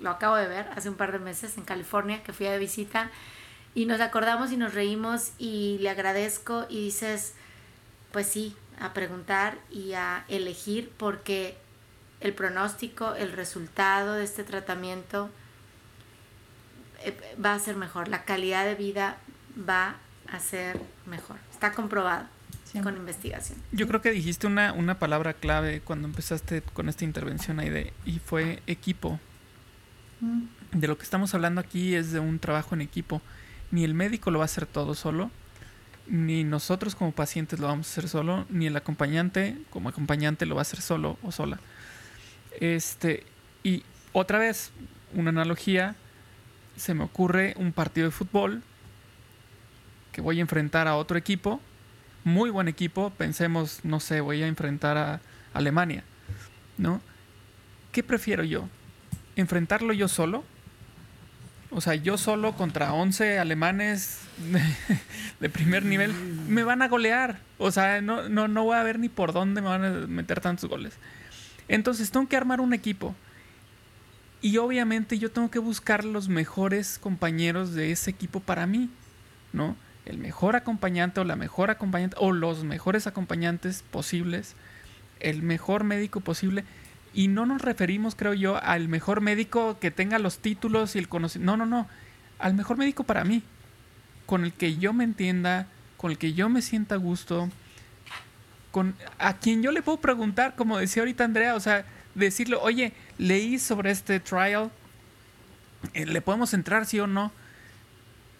Lo 0.01 0.09
acabo 0.09 0.35
de 0.35 0.47
ver 0.47 0.67
hace 0.75 0.89
un 0.89 0.95
par 0.95 1.11
de 1.11 1.19
meses 1.19 1.57
en 1.57 1.65
California, 1.65 2.23
que 2.23 2.33
fui 2.33 2.45
de 2.45 2.57
visita. 2.57 3.11
Y 3.75 3.85
nos 3.85 4.01
acordamos 4.01 4.51
y 4.51 4.57
nos 4.57 4.73
reímos 4.73 5.31
y 5.37 5.77
le 5.79 5.89
agradezco 5.89 6.65
y 6.69 6.85
dices, 6.85 7.33
pues 8.11 8.27
sí, 8.27 8.55
a 8.79 8.93
preguntar 8.93 9.57
y 9.69 9.93
a 9.93 10.25
elegir 10.27 10.91
porque 10.97 11.57
el 12.21 12.33
pronóstico, 12.33 13.15
el 13.15 13.31
resultado 13.31 14.13
de 14.13 14.23
este 14.23 14.43
tratamiento 14.43 15.29
eh, 17.03 17.15
va 17.43 17.53
a 17.53 17.59
ser 17.59 17.75
mejor, 17.75 18.07
la 18.07 18.23
calidad 18.23 18.65
de 18.65 18.75
vida 18.75 19.17
va 19.67 19.95
a 20.31 20.39
ser 20.39 20.79
mejor. 21.05 21.37
Está 21.51 21.73
comprobado 21.73 22.25
con 22.83 22.95
investigación. 22.95 23.59
Yo 23.71 23.87
creo 23.87 24.01
que 24.01 24.11
dijiste 24.11 24.47
una, 24.47 24.73
una 24.73 24.99
palabra 24.99 25.33
clave 25.33 25.81
cuando 25.81 26.07
empezaste 26.07 26.61
con 26.61 26.87
esta 26.87 27.03
intervención, 27.03 27.59
Aide, 27.59 27.93
y 28.05 28.19
fue 28.19 28.61
equipo. 28.67 29.19
De 30.71 30.87
lo 30.87 30.97
que 30.97 31.03
estamos 31.03 31.33
hablando 31.33 31.61
aquí 31.61 31.95
es 31.95 32.11
de 32.11 32.19
un 32.19 32.39
trabajo 32.39 32.75
en 32.75 32.81
equipo. 32.81 33.21
Ni 33.71 33.83
el 33.83 33.93
médico 33.93 34.31
lo 34.31 34.39
va 34.39 34.43
a 34.43 34.45
hacer 34.45 34.65
todo 34.65 34.95
solo, 34.95 35.31
ni 36.07 36.43
nosotros 36.43 36.95
como 36.95 37.11
pacientes 37.11 37.59
lo 37.59 37.67
vamos 37.67 37.87
a 37.87 37.91
hacer 37.91 38.09
solo, 38.09 38.45
ni 38.49 38.67
el 38.67 38.75
acompañante 38.75 39.57
como 39.69 39.89
acompañante 39.89 40.45
lo 40.45 40.55
va 40.55 40.61
a 40.61 40.63
hacer 40.63 40.81
solo 40.81 41.17
o 41.23 41.31
sola. 41.31 41.59
Este, 42.59 43.23
y 43.63 43.83
otra 44.11 44.39
vez, 44.39 44.71
una 45.13 45.29
analogía, 45.29 45.95
se 46.75 46.93
me 46.93 47.03
ocurre 47.03 47.53
un 47.57 47.73
partido 47.73 48.07
de 48.07 48.11
fútbol 48.11 48.63
que 50.11 50.21
voy 50.21 50.39
a 50.39 50.41
enfrentar 50.41 50.87
a 50.87 50.95
otro 50.95 51.17
equipo, 51.17 51.61
muy 52.23 52.49
buen 52.49 52.67
equipo, 52.67 53.11
pensemos, 53.11 53.79
no 53.83 53.99
sé, 53.99 54.21
voy 54.21 54.41
a 54.41 54.47
enfrentar 54.47 54.97
a 54.97 55.21
Alemania, 55.53 56.03
¿no? 56.77 57.01
¿Qué 57.91 58.03
prefiero 58.03 58.43
yo? 58.43 58.67
¿Enfrentarlo 59.39 59.93
yo 59.93 60.09
solo? 60.09 60.43
O 61.71 61.79
sea, 61.79 61.95
yo 61.95 62.17
solo 62.17 62.57
contra 62.57 62.93
11 62.93 63.39
alemanes 63.39 64.19
de, 65.39 65.49
primer 65.49 65.85
nivel, 65.85 66.13
me 66.13 66.63
van 66.63 66.81
a 66.81 66.89
golear. 66.89 67.39
O 67.57 67.71
sea, 67.71 68.01
no, 68.01 68.27
no, 68.27 68.49
no 68.49 68.65
voy 68.65 68.75
a 68.75 68.83
ver 68.83 68.99
ni 68.99 69.07
por 69.07 69.31
dónde 69.31 69.61
me 69.61 69.69
van 69.69 69.85
a 69.85 69.89
meter 70.07 70.41
tantos 70.41 70.69
goles. 70.69 70.95
Entonces, 71.69 72.11
tengo 72.11 72.27
que 72.27 72.35
armar 72.35 72.59
un 72.59 72.73
equipo. 72.73 73.15
Y 74.41 74.57
obviamente 74.57 75.17
yo 75.17 75.31
tengo 75.31 75.49
que 75.49 75.59
buscar 75.59 76.03
los 76.03 76.27
mejores 76.27 76.99
compañeros 76.99 77.73
de 77.73 77.93
ese 77.93 78.11
equipo 78.11 78.41
para 78.41 78.67
mí, 78.67 78.89
¿no? 79.53 79.77
El 80.05 80.17
mejor 80.17 80.57
acompañante 80.57 81.21
o 81.21 81.23
la 81.23 81.37
mejor 81.37 81.71
acompañante 81.71 82.17
o 82.19 82.33
los 82.33 82.65
mejores 82.65 83.07
acompañantes 83.07 83.83
posibles, 83.89 84.55
el 85.21 85.43
mejor 85.43 85.85
médico 85.85 86.19
posible. 86.19 86.65
Y 87.13 87.27
no 87.27 87.45
nos 87.45 87.61
referimos, 87.61 88.15
creo 88.15 88.33
yo, 88.33 88.61
al 88.63 88.87
mejor 88.87 89.21
médico 89.21 89.79
que 89.79 89.91
tenga 89.91 90.19
los 90.19 90.39
títulos 90.39 90.95
y 90.95 90.99
el 90.99 91.09
conocimiento. 91.09 91.57
No, 91.57 91.65
no, 91.65 91.65
no. 91.65 91.87
Al 92.37 92.53
mejor 92.53 92.77
médico 92.77 93.03
para 93.03 93.23
mí. 93.23 93.43
Con 94.25 94.43
el 94.43 94.53
que 94.53 94.77
yo 94.77 94.93
me 94.93 95.03
entienda, 95.03 95.67
con 95.97 96.11
el 96.11 96.17
que 96.17 96.33
yo 96.33 96.49
me 96.49 96.61
sienta 96.61 96.95
a 96.95 96.99
gusto. 96.99 97.49
Con, 98.71 98.95
a 99.17 99.37
quien 99.37 99.63
yo 99.63 99.71
le 99.71 99.81
puedo 99.81 99.99
preguntar, 99.99 100.55
como 100.55 100.77
decía 100.77 101.01
ahorita 101.01 101.23
Andrea, 101.23 101.55
o 101.55 101.59
sea, 101.59 101.85
decirle, 102.13 102.55
oye, 102.55 102.93
leí 103.17 103.57
sobre 103.57 103.89
este 103.89 104.19
trial, 104.19 104.69
eh, 105.93 106.05
¿le 106.05 106.21
podemos 106.21 106.53
entrar 106.53 106.85
sí 106.85 106.99
o 106.99 107.07
no? 107.07 107.31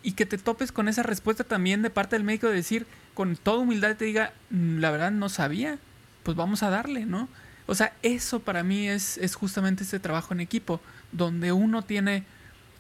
Y 0.04 0.14
que 0.14 0.26
te 0.26 0.38
topes 0.38 0.72
con 0.72 0.88
esa 0.88 1.04
respuesta 1.04 1.44
también 1.44 1.82
de 1.82 1.90
parte 1.90 2.16
del 2.16 2.24
médico 2.24 2.48
de 2.48 2.56
decir, 2.56 2.86
con 3.14 3.36
toda 3.36 3.58
humildad 3.58 3.96
te 3.96 4.06
diga, 4.06 4.34
mm, 4.52 4.78
la 4.78 4.92
verdad 4.92 5.12
no 5.12 5.30
sabía, 5.30 5.80
pues 6.24 6.38
vamos 6.38 6.64
a 6.64 6.70
darle, 6.70 7.06
¿no? 7.06 7.28
O 7.70 7.76
sea, 7.76 7.94
eso 8.02 8.40
para 8.40 8.64
mí 8.64 8.90
es, 8.90 9.18
es 9.20 9.36
justamente 9.36 9.84
este 9.84 10.00
trabajo 10.00 10.34
en 10.34 10.40
equipo, 10.40 10.82
donde 11.12 11.52
uno 11.52 11.84
tiene 11.84 12.24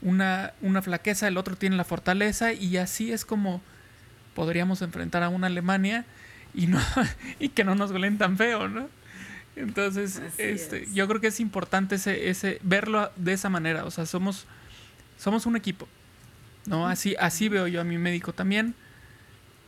una, 0.02 0.54
una 0.62 0.82
flaqueza, 0.82 1.28
el 1.28 1.38
otro 1.38 1.56
tiene 1.56 1.76
la 1.76 1.84
fortaleza 1.84 2.54
y 2.54 2.78
así 2.78 3.12
es 3.12 3.24
como 3.24 3.62
podríamos 4.34 4.82
enfrentar 4.82 5.22
a 5.22 5.30
una 5.30 5.48
Alemania 5.48 6.06
y, 6.56 6.68
no, 6.68 6.80
y 7.40 7.50
que 7.50 7.64
no 7.64 7.76
nos 7.76 7.92
huelen 7.92 8.18
tan 8.18 8.36
feo, 8.36 8.68
¿no? 8.68 8.90
Entonces, 9.56 10.22
este, 10.38 10.88
yo 10.94 11.08
creo 11.08 11.22
que 11.22 11.28
es 11.28 11.40
importante 11.40 11.96
ese, 11.96 12.30
ese, 12.30 12.60
verlo 12.64 13.12
de 13.16 13.34
esa 13.34 13.50
manera. 13.50 13.84
O 13.86 13.92
sea, 13.92 14.06
somos, 14.06 14.46
somos 15.18 15.46
un 15.46 15.56
equipo. 15.56 15.88
¿no? 16.66 16.88
Así, 16.88 17.16
así 17.20 17.50
veo 17.50 17.68
yo 17.68 17.82
a 17.82 17.84
mi 17.84 17.98
médico 17.98 18.32
también. 18.32 18.74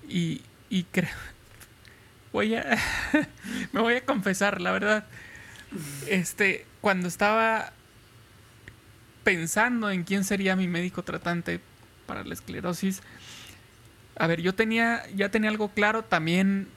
Y, 0.07 0.41
y 0.69 0.83
creo, 0.83 1.09
voy 2.31 2.55
a 2.55 2.77
me 3.71 3.81
voy 3.81 3.95
a 3.95 4.05
confesar, 4.05 4.61
la 4.61 4.71
verdad. 4.71 5.05
Este, 6.07 6.65
cuando 6.81 7.07
estaba 7.07 7.73
pensando 9.23 9.89
en 9.89 10.03
quién 10.03 10.23
sería 10.23 10.55
mi 10.55 10.67
médico 10.67 11.03
tratante 11.03 11.59
para 12.05 12.23
la 12.23 12.33
esclerosis, 12.33 13.01
a 14.17 14.27
ver, 14.27 14.41
yo 14.41 14.53
tenía 14.53 15.03
ya 15.15 15.29
tenía 15.29 15.49
algo 15.49 15.69
claro 15.69 16.03
también 16.03 16.67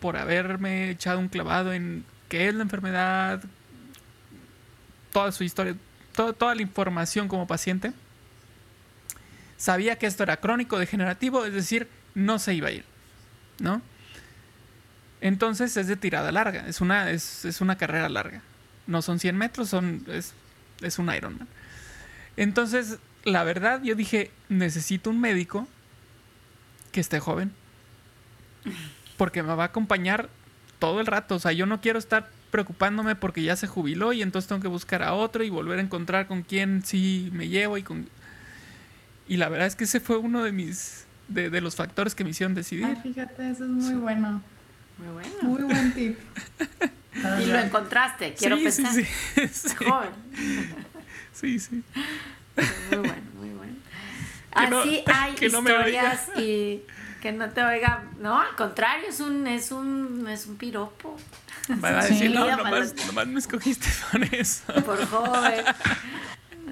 por 0.00 0.16
haberme 0.16 0.90
echado 0.90 1.18
un 1.18 1.28
clavado 1.28 1.72
en 1.72 2.04
qué 2.28 2.48
es 2.48 2.54
la 2.54 2.62
enfermedad, 2.62 3.42
toda 5.12 5.32
su 5.32 5.44
historia, 5.44 5.76
toda 6.14 6.54
la 6.54 6.62
información 6.62 7.28
como 7.28 7.46
paciente. 7.46 7.92
Sabía 9.56 9.96
que 9.96 10.06
esto 10.06 10.22
era 10.22 10.36
crónico 10.36 10.78
degenerativo, 10.78 11.46
es 11.46 11.54
decir, 11.54 11.88
no 12.14 12.38
se 12.38 12.52
iba 12.54 12.68
a 12.68 12.72
ir, 12.72 12.84
¿no? 13.58 13.80
Entonces 15.20 15.76
es 15.76 15.86
de 15.86 15.96
tirada 15.96 16.30
larga, 16.32 16.66
es 16.68 16.80
una, 16.80 17.10
es, 17.10 17.60
una 17.60 17.76
carrera 17.76 18.08
larga. 18.08 18.42
No 18.86 19.02
son 19.02 19.18
100 19.18 19.36
metros, 19.36 19.68
son, 19.68 20.04
es, 20.08 20.34
es 20.80 20.98
un 20.98 21.12
Ironman. 21.12 21.48
Entonces, 22.36 22.98
la 23.24 23.42
verdad, 23.44 23.82
yo 23.82 23.94
dije, 23.94 24.30
necesito 24.48 25.10
un 25.10 25.20
médico 25.20 25.66
que 26.92 27.00
esté 27.00 27.18
joven. 27.18 27.52
Porque 29.16 29.42
me 29.42 29.54
va 29.54 29.64
a 29.64 29.66
acompañar 29.66 30.28
todo 30.78 31.00
el 31.00 31.06
rato. 31.06 31.36
O 31.36 31.38
sea, 31.38 31.52
yo 31.52 31.66
no 31.66 31.80
quiero 31.80 31.98
estar 31.98 32.30
preocupándome 32.50 33.16
porque 33.16 33.42
ya 33.42 33.56
se 33.56 33.66
jubiló 33.66 34.12
y 34.12 34.22
entonces 34.22 34.48
tengo 34.48 34.62
que 34.62 34.68
buscar 34.68 35.02
a 35.02 35.14
otro 35.14 35.42
y 35.42 35.50
volver 35.50 35.78
a 35.78 35.82
encontrar 35.82 36.26
con 36.26 36.42
quién 36.42 36.82
sí 36.84 37.30
me 37.32 37.48
llevo 37.48 37.78
y 37.78 37.82
con... 37.82 38.08
Y 39.28 39.38
la 39.38 39.48
verdad 39.48 39.66
es 39.66 39.74
que 39.74 39.84
ese 39.84 39.98
fue 39.98 40.18
uno 40.18 40.44
de 40.44 40.52
mis... 40.52 41.06
de, 41.28 41.50
de 41.50 41.60
los 41.60 41.74
factores 41.74 42.14
que 42.14 42.22
me 42.22 42.30
hicieron 42.30 42.54
decidir. 42.54 42.84
Ay, 42.84 42.96
fíjate, 43.02 43.50
eso 43.50 43.64
es 43.64 43.70
muy 43.70 43.94
bueno. 43.94 44.42
Muy 44.98 45.08
bueno. 45.08 45.30
Muy 45.42 45.62
buen 45.62 45.94
tip. 45.94 46.18
y 47.40 47.46
lo 47.46 47.58
encontraste, 47.58 48.34
quiero 48.34 48.56
pensar. 48.56 48.92
Sí, 48.92 49.04
sí, 49.52 49.74
Joven. 49.76 50.10
Sí, 51.32 51.58
sí. 51.58 51.82
Muy 52.90 52.98
bueno, 52.98 53.22
muy 53.38 53.50
bueno. 53.50 53.74
Así 54.52 55.02
hay 55.12 55.34
historias 55.40 56.28
y 56.36 56.82
que 57.20 57.32
no 57.32 57.50
te 57.50 57.62
oiga, 57.62 58.04
no, 58.20 58.40
al 58.40 58.54
contrario, 58.56 59.08
es 59.08 59.20
un, 59.20 59.46
es 59.46 59.70
un, 59.70 60.26
es 60.28 60.46
un 60.46 60.56
piropo. 60.56 61.16
Va 61.82 61.88
a 61.88 62.04
decir, 62.04 62.30
no, 62.30 62.56
nomás, 62.56 62.94
nomás, 63.06 63.26
me 63.26 63.40
escogiste 63.40 63.88
por 64.12 64.22
eso. 64.34 64.72
Por 64.84 65.04
joven. 65.06 65.64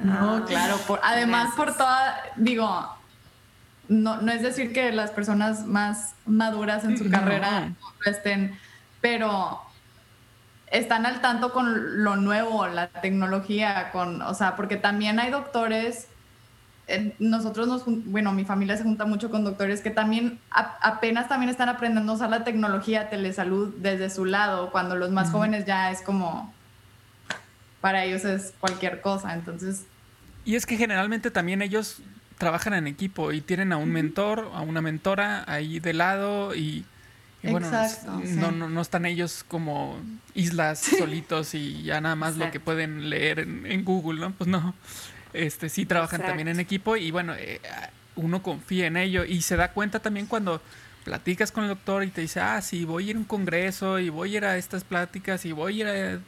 No, 0.03 0.45
claro, 0.47 0.79
por, 0.87 1.01
además 1.03 1.55
por 1.57 1.77
toda, 1.77 2.23
digo, 2.37 2.89
no, 3.89 4.21
no 4.21 4.33
es 4.33 4.43
decir 4.43 4.73
que 4.73 4.93
las 4.93 5.11
personas 5.11 5.67
más 5.67 6.15
maduras 6.27 6.85
en 6.85 6.97
su 6.97 7.11
carrera 7.11 7.69
no 7.69 8.11
estén, 8.11 8.59
pero 9.01 9.61
están 10.71 11.07
al 11.07 11.21
tanto 11.21 11.53
con 11.53 12.03
lo 12.03 12.17
nuevo, 12.17 12.67
la 12.67 12.89
tecnología, 12.89 13.91
con, 13.93 14.23
o 14.23 14.35
sea, 14.35 14.57
porque 14.57 14.77
también 14.77 15.21
hay 15.21 15.31
doctores, 15.31 16.09
nosotros 17.19 17.69
nos, 17.69 17.85
bueno, 17.87 18.33
mi 18.33 18.45
familia 18.45 18.77
se 18.77 18.83
junta 18.83 19.05
mucho 19.05 19.31
con 19.31 19.45
doctores 19.45 19.81
que 19.81 19.91
también 19.91 20.39
apenas 20.51 21.29
también 21.29 21.49
están 21.49 21.69
aprendiendo 21.69 22.13
a 22.13 22.15
usar 22.17 22.31
la 22.31 22.45
tecnología 22.45 23.09
telesalud 23.09 23.75
desde 23.79 24.11
su 24.11 24.25
lado, 24.25 24.71
cuando 24.71 24.97
los 24.97 25.11
más 25.11 25.31
jóvenes 25.31 25.65
ya 25.65 25.91
es 25.91 26.03
como, 26.03 26.53
para 27.81 28.05
ellos 28.05 28.25
es 28.25 28.55
cualquier 28.59 29.01
cosa, 29.01 29.35
entonces... 29.35 29.85
Y 30.47 30.57
es 30.57 30.67
que 30.67 30.77
generalmente 30.77 31.31
también 31.31 31.63
ellos 31.63 32.03
trabajan 32.39 32.75
en 32.75 32.87
equipo 32.87 33.33
y 33.33 33.41
tienen 33.41 33.73
a 33.73 33.77
un 33.77 33.91
mentor, 33.91 34.51
a 34.55 34.61
una 34.61 34.81
mentora 34.81 35.45
ahí 35.47 35.81
de 35.81 35.93
lado 35.93 36.55
y, 36.55 36.85
bueno, 37.43 37.71
no, 38.25 38.69
no, 38.69 38.81
están 38.81 39.07
ellos 39.07 39.45
como 39.47 40.01
islas 40.35 40.79
solitos 40.81 41.55
y 41.55 41.83
ya 41.83 42.01
nada 42.01 42.17
más 42.17 42.37
lo 42.37 42.51
que 42.51 42.61
pueden 42.61 43.11
leer 43.11 43.41
en, 43.41 43.85
Google, 43.85 44.21
¿no? 44.21 44.33
Pues 44.33 44.49
no, 44.49 44.75
este 45.33 45.69
sí 45.69 45.85
trabajan 45.87 46.23
también 46.23 46.49
en 46.49 46.61
equipo 46.61 46.97
y 46.97 47.11
bueno, 47.11 47.35
eh, 47.35 47.61
uno 48.17 48.43
confía 48.43 48.87
en 48.87 48.97
ello 48.97 49.25
y 49.25 49.43
se 49.43 49.57
da 49.57 49.73
cuenta 49.73 50.01
también 50.01 50.27
cuando 50.27 50.63
platicas 51.05 51.53
con 51.53 51.65
el 51.65 51.71
doctor 51.71 52.03
y 52.03 52.11
te 52.11 52.23
dice, 52.23 52.41
ah, 52.41 52.61
sí, 52.63 52.85
voy 52.85 53.09
a 53.09 53.11
ir 53.11 53.17
a 53.17 53.19
un 53.19 53.25
congreso 53.25 53.99
y 53.99 54.09
voy 54.09 54.35
a 54.35 54.39
ir 54.39 54.45
a 54.47 54.57
estas 54.57 54.85
pláticas 54.85 55.45
y 55.45 55.53
voy 55.53 55.83
a 55.83 55.95
ir 55.95 56.17
a... 56.17 56.21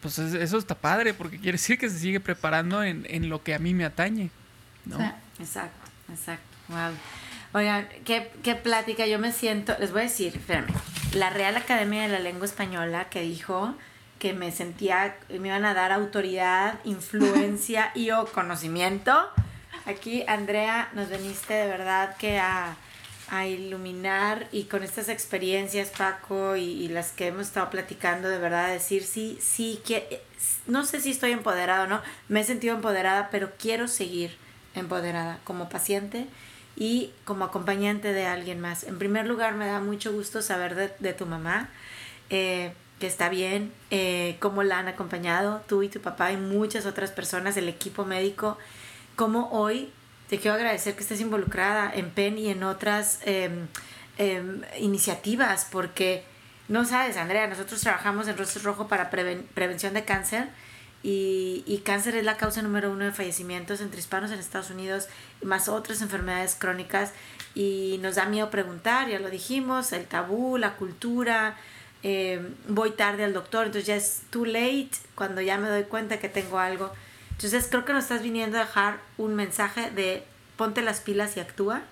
Pues 0.00 0.18
eso 0.18 0.58
está 0.58 0.74
padre 0.74 1.14
porque 1.14 1.36
quiere 1.36 1.52
decir 1.52 1.78
que 1.78 1.88
se 1.88 1.98
sigue 1.98 2.18
preparando 2.18 2.82
en, 2.82 3.06
en 3.08 3.28
lo 3.28 3.44
que 3.44 3.54
a 3.54 3.60
mí 3.60 3.72
me 3.72 3.84
atañe. 3.84 4.30
¿No? 4.84 4.98
exacto, 5.38 5.90
exacto. 6.10 6.56
Wow. 6.68 6.92
Oigan, 7.54 7.88
¿qué, 8.04 8.30
¿qué, 8.42 8.54
plática 8.54 9.06
yo 9.06 9.18
me 9.18 9.32
siento. 9.32 9.76
Les 9.78 9.92
voy 9.92 10.00
a 10.00 10.04
decir, 10.04 10.36
espérame. 10.36 10.68
La 11.14 11.28
Real 11.30 11.56
Academia 11.56 12.02
de 12.02 12.08
la 12.08 12.18
Lengua 12.18 12.46
Española 12.46 13.10
que 13.10 13.20
dijo 13.20 13.74
que 14.18 14.32
me 14.32 14.52
sentía, 14.52 15.16
me 15.28 15.48
iban 15.48 15.64
a 15.64 15.74
dar 15.74 15.92
autoridad, 15.92 16.78
influencia 16.84 17.90
y 17.94 18.10
o 18.10 18.24
conocimiento. 18.26 19.28
Aquí, 19.84 20.24
Andrea, 20.28 20.88
nos 20.94 21.08
veniste 21.08 21.52
de 21.52 21.66
verdad 21.66 22.16
que 22.16 22.38
a, 22.38 22.76
a 23.28 23.46
iluminar 23.46 24.46
y 24.52 24.64
con 24.64 24.84
estas 24.84 25.08
experiencias, 25.08 25.90
Paco, 25.90 26.56
y, 26.56 26.62
y, 26.62 26.88
las 26.88 27.10
que 27.10 27.26
hemos 27.26 27.48
estado 27.48 27.68
platicando, 27.68 28.28
de 28.28 28.38
verdad, 28.38 28.68
decir 28.68 29.02
sí, 29.02 29.38
sí, 29.42 29.82
que 29.84 30.22
no 30.66 30.86
sé 30.86 31.00
si 31.00 31.10
estoy 31.10 31.32
empoderada 31.32 31.84
o 31.84 31.86
no, 31.88 32.00
me 32.28 32.40
he 32.40 32.44
sentido 32.44 32.76
empoderada, 32.76 33.28
pero 33.30 33.50
quiero 33.58 33.88
seguir 33.88 34.38
empoderada 34.74 35.38
como 35.44 35.68
paciente 35.68 36.26
y 36.76 37.12
como 37.24 37.44
acompañante 37.44 38.12
de 38.12 38.26
alguien 38.26 38.60
más. 38.60 38.84
En 38.84 38.98
primer 38.98 39.26
lugar, 39.26 39.54
me 39.54 39.66
da 39.66 39.80
mucho 39.80 40.12
gusto 40.12 40.42
saber 40.42 40.96
de, 40.98 41.12
tu 41.12 41.26
mamá, 41.26 41.68
eh, 42.30 42.72
que 42.98 43.06
está 43.06 43.28
bien, 43.28 43.72
eh, 43.90 44.36
cómo 44.40 44.62
la 44.62 44.78
han 44.78 44.88
acompañado, 44.88 45.62
tú 45.66 45.82
y 45.82 45.88
tu 45.88 46.00
papá 46.00 46.32
y 46.32 46.36
muchas 46.36 46.86
otras 46.86 47.10
personas, 47.10 47.56
el 47.56 47.68
equipo 47.68 48.04
médico, 48.04 48.58
cómo 49.16 49.50
hoy 49.50 49.92
te 50.28 50.38
quiero 50.38 50.54
agradecer 50.54 50.94
que 50.94 51.02
estés 51.02 51.20
involucrada 51.20 51.92
en 51.94 52.10
PEN 52.10 52.38
y 52.38 52.48
en 52.48 52.62
otras 52.62 53.20
em, 53.26 53.66
em, 54.16 54.62
iniciativas, 54.78 55.66
porque 55.70 56.24
no 56.68 56.86
sabes, 56.86 57.18
Andrea, 57.18 57.46
nosotros 57.48 57.80
trabajamos 57.80 58.28
en 58.28 58.38
Rostro 58.38 58.62
Rojo 58.62 58.88
para 58.88 59.10
prevención 59.10 59.92
de 59.92 60.04
cáncer 60.04 60.48
y, 61.02 61.82
cáncer 61.84 62.14
es 62.14 62.24
la 62.24 62.36
causa 62.36 62.62
número 62.62 62.92
uno 62.92 63.04
de 63.04 63.12
fallecimientos 63.12 63.80
entre 63.80 63.98
hispanos 63.98 64.30
en 64.30 64.38
Estados 64.38 64.70
Unidos, 64.70 65.08
más 65.42 65.68
otras 65.68 66.00
enfermedades 66.00 66.54
crónicas. 66.54 67.12
Y 67.54 67.98
nos 68.02 68.14
da 68.14 68.26
miedo 68.26 68.50
preguntar, 68.50 69.08
ya 69.08 69.18
lo 69.18 69.28
dijimos, 69.28 69.92
el 69.92 70.06
tabú, 70.06 70.58
la 70.58 70.76
cultura. 70.76 71.56
Eh, 72.04 72.54
voy 72.68 72.90
tarde 72.92 73.24
al 73.24 73.32
doctor, 73.32 73.66
entonces 73.66 73.86
ya 73.86 73.96
es 73.96 74.22
too 74.30 74.44
late 74.44 74.90
cuando 75.14 75.40
ya 75.40 75.58
me 75.58 75.68
doy 75.68 75.84
cuenta 75.84 76.20
que 76.20 76.28
tengo 76.28 76.58
algo. 76.58 76.92
Entonces 77.32 77.66
creo 77.68 77.84
que 77.84 77.92
nos 77.92 78.04
estás 78.04 78.22
viniendo 78.22 78.58
a 78.58 78.60
dejar 78.60 79.00
un 79.18 79.34
mensaje 79.34 79.90
de 79.90 80.22
ponte 80.56 80.82
las 80.82 81.00
pilas 81.00 81.36
y 81.36 81.40
actúa. 81.40 81.82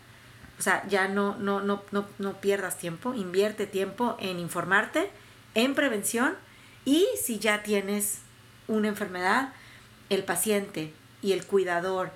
O 0.59 0.63
sea, 0.63 0.87
ya 0.89 1.09
no, 1.09 1.37
no, 1.37 1.61
no, 1.61 1.83
no, 1.91 2.07
no 2.19 2.41
pierdas 2.41 2.79
tiempo, 2.79 3.15
invierte 3.15 3.67
tiempo 3.67 4.17
en 4.21 4.39
informarte, 4.39 5.11
en 5.55 5.75
prevención 5.75 6.37
y 6.85 7.07
si 7.21 7.39
ya 7.39 7.63
tienes 7.63 8.21
una 8.71 8.89
enfermedad, 8.89 9.51
el 10.09 10.25
paciente 10.25 10.95
y 11.23 11.33
el 11.33 11.45
cuidador 11.45 12.13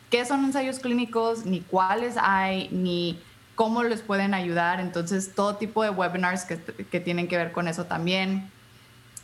qué 0.09 0.25
son 0.25 0.43
ensayos 0.45 0.79
clínicos, 0.79 1.45
ni 1.45 1.61
cuáles 1.61 2.15
hay, 2.17 2.69
ni 2.71 3.19
cómo 3.55 3.83
les 3.83 4.01
pueden 4.01 4.33
ayudar. 4.33 4.79
Entonces, 4.79 5.35
todo 5.35 5.55
tipo 5.55 5.83
de 5.83 5.91
webinars 5.91 6.45
que, 6.45 6.59
que 6.59 6.99
tienen 6.99 7.27
que 7.27 7.37
ver 7.37 7.51
con 7.51 7.67
eso 7.67 7.85
también. 7.85 8.49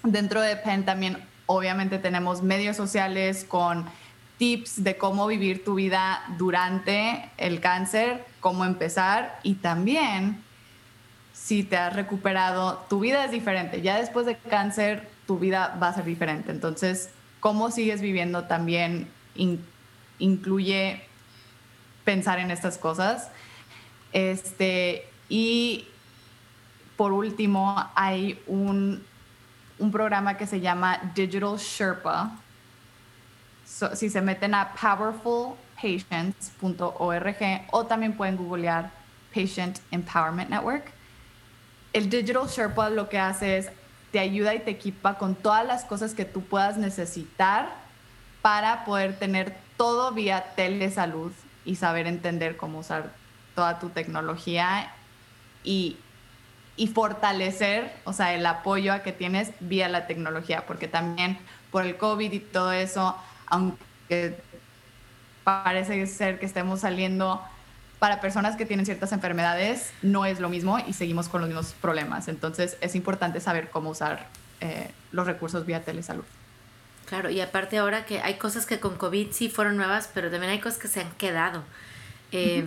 Dentro 0.04 0.42
de 0.42 0.56
PEN 0.56 0.86
también, 0.86 1.18
obviamente, 1.48 1.98
tenemos 1.98 2.44
medios 2.44 2.78
sociales 2.78 3.46
con 3.48 3.86
tips 4.40 4.84
de 4.84 4.98
cómo 4.98 5.28
vivir 5.28 5.64
tu 5.64 5.76
vida 5.76 6.24
durante 6.38 7.30
el 7.38 7.60
cáncer, 7.60 8.26
cómo 8.40 8.66
empezar 8.66 9.40
y 9.44 9.56
también 9.56 10.42
si 11.34 11.64
te 11.64 11.78
has 11.78 11.96
recuperado, 11.96 12.86
tu 12.90 13.00
vida 13.00 13.26
es 13.26 13.32
diferente. 13.32 13.82
Ya 13.82 13.98
después 14.00 14.26
de 14.26 14.38
cáncer, 14.38 15.10
tu 15.26 15.40
vida 15.40 15.78
va 15.82 15.90
a 15.90 15.94
ser 15.94 16.06
diferente. 16.06 16.52
Entonces, 16.52 17.10
cómo 17.40 17.72
sigues 17.72 18.02
viviendo 18.02 18.44
también 18.46 19.08
incluye 20.20 21.02
pensar 22.04 22.40
en 22.40 22.52
estas 22.52 22.78
cosas. 22.78 23.30
Este, 24.12 25.08
y 25.30 25.88
por 26.98 27.14
último, 27.14 27.76
hay 27.96 28.42
un, 28.48 29.04
un 29.80 29.92
programa 29.92 30.38
que 30.38 30.46
se 30.46 30.60
llama 30.60 31.00
Digital 31.16 31.58
Sherpa, 31.58 32.38
si 33.94 34.10
se 34.10 34.22
meten 34.22 34.56
a 34.56 34.74
powerfulpatients.org 34.74 37.68
o 37.72 37.86
también 37.86 38.14
pueden 38.14 38.38
googlear 38.38 38.92
Patient 39.34 39.80
Empowerment 39.92 40.50
Network. 40.50 40.92
El 41.94 42.10
Digital 42.10 42.48
Sherpa 42.48 42.90
lo 42.90 43.10
que 43.10 43.20
hace 43.20 43.58
es 43.58 43.70
te 44.12 44.20
ayuda 44.20 44.56
y 44.56 44.60
te 44.60 44.72
equipa 44.72 45.18
con 45.18 45.36
todas 45.36 45.66
las 45.66 45.86
cosas 45.86 46.14
que 46.14 46.26
tú 46.26 46.42
puedas 46.42 46.78
necesitar 46.78 47.70
para 48.42 48.86
poder 48.86 49.18
tener 49.18 49.56
todo 49.78 50.12
vía 50.12 50.54
telesalud 50.56 51.32
y 51.66 51.76
saber 51.76 52.08
entender 52.08 52.58
cómo 52.58 52.80
usar 52.80 53.12
toda 53.56 53.80
tu 53.80 53.90
tecnología 53.90 54.92
y, 55.64 55.98
y 56.76 56.88
fortalecer, 56.88 57.94
o 58.06 58.14
sea, 58.14 58.34
el 58.34 58.46
apoyo 58.46 58.94
a 58.94 59.04
que 59.04 59.12
tienes 59.12 59.52
vía 59.60 59.90
la 59.90 60.08
tecnología, 60.08 60.66
porque 60.66 60.88
también 60.88 61.38
por 61.72 61.86
el 61.86 61.98
COVID 61.98 62.32
y 62.32 62.40
todo 62.40 62.72
eso, 62.72 63.16
aunque 63.50 64.38
parece 65.44 66.06
ser 66.08 66.40
que 66.40 66.46
estemos 66.46 66.82
saliendo 66.82 67.42
para 68.00 68.22
personas 68.22 68.56
que 68.56 68.66
tienen 68.66 68.86
ciertas 68.86 69.12
enfermedades, 69.12 69.92
no 70.02 70.26
es 70.26 70.40
lo 70.40 70.50
mismo 70.50 70.80
y 70.80 70.94
seguimos 70.94 71.28
con 71.28 71.42
los 71.42 71.50
mismos 71.50 71.76
problemas. 71.82 72.28
Entonces 72.28 72.78
es 72.82 72.96
importante 72.96 73.42
saber 73.42 73.70
cómo 73.70 73.90
usar 73.90 74.28
eh, 74.62 74.90
los 75.12 75.28
recursos 75.28 75.66
vía 75.66 75.84
telesalud. 75.84 76.24
Claro, 77.06 77.30
y 77.30 77.42
aparte 77.42 77.78
ahora 77.78 78.06
que 78.06 78.22
hay 78.22 78.36
cosas 78.36 78.66
que 78.66 78.80
con 78.80 78.96
COVID 78.96 79.32
sí 79.32 79.50
fueron 79.50 79.78
nuevas, 79.78 80.10
pero 80.14 80.30
también 80.30 80.52
hay 80.52 80.60
cosas 80.60 80.80
que 80.80 80.88
se 80.88 81.02
han 81.02 81.12
quedado. 81.12 81.64
Eh, 82.32 82.64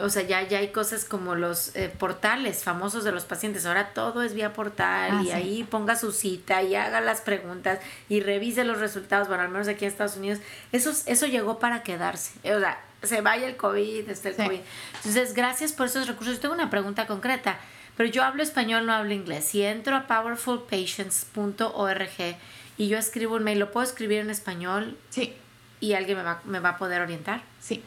o 0.00 0.08
sea, 0.08 0.22
ya, 0.22 0.42
ya 0.42 0.58
hay 0.58 0.68
cosas 0.68 1.04
como 1.04 1.34
los 1.34 1.74
eh, 1.76 1.92
portales 1.98 2.64
famosos 2.64 3.04
de 3.04 3.12
los 3.12 3.24
pacientes. 3.24 3.66
Ahora 3.66 3.92
todo 3.94 4.22
es 4.22 4.34
vía 4.34 4.52
portal 4.52 5.10
ah, 5.12 5.22
y 5.22 5.30
ahí 5.30 5.64
ponga 5.64 5.96
su 5.96 6.12
cita 6.12 6.62
y 6.62 6.74
haga 6.74 7.00
las 7.00 7.20
preguntas 7.20 7.78
y 8.08 8.20
revise 8.20 8.64
los 8.64 8.80
resultados. 8.80 9.28
Bueno, 9.28 9.44
al 9.44 9.50
menos 9.50 9.68
aquí 9.68 9.84
en 9.84 9.90
Estados 9.90 10.16
Unidos, 10.16 10.40
eso, 10.72 10.92
eso 11.06 11.26
llegó 11.26 11.58
para 11.58 11.82
quedarse. 11.82 12.32
O 12.44 12.58
sea, 12.58 12.80
se 13.02 13.20
vaya 13.20 13.46
el 13.46 13.56
COVID, 13.56 14.08
está 14.08 14.30
el 14.30 14.36
COVID. 14.36 14.60
Entonces, 14.96 15.34
gracias 15.34 15.72
por 15.72 15.86
esos 15.86 16.08
recursos. 16.08 16.36
Yo 16.36 16.40
tengo 16.40 16.54
una 16.54 16.70
pregunta 16.70 17.06
concreta, 17.06 17.58
pero 17.96 18.08
yo 18.08 18.24
hablo 18.24 18.42
español, 18.42 18.86
no 18.86 18.92
hablo 18.92 19.12
inglés. 19.12 19.44
Si 19.44 19.62
entro 19.62 19.96
a 19.96 20.06
powerfulpatients.org 20.06 22.36
y 22.76 22.88
yo 22.88 22.98
escribo 22.98 23.36
un 23.36 23.44
mail, 23.44 23.60
¿lo 23.60 23.70
puedo 23.70 23.86
escribir 23.86 24.18
en 24.18 24.30
español? 24.30 24.96
Sí. 25.10 25.36
¿Y 25.80 25.92
alguien 25.92 26.18
me 26.18 26.24
va, 26.24 26.40
me 26.44 26.58
va 26.60 26.70
a 26.70 26.78
poder 26.78 27.02
orientar? 27.02 27.42
Sí. 27.60 27.84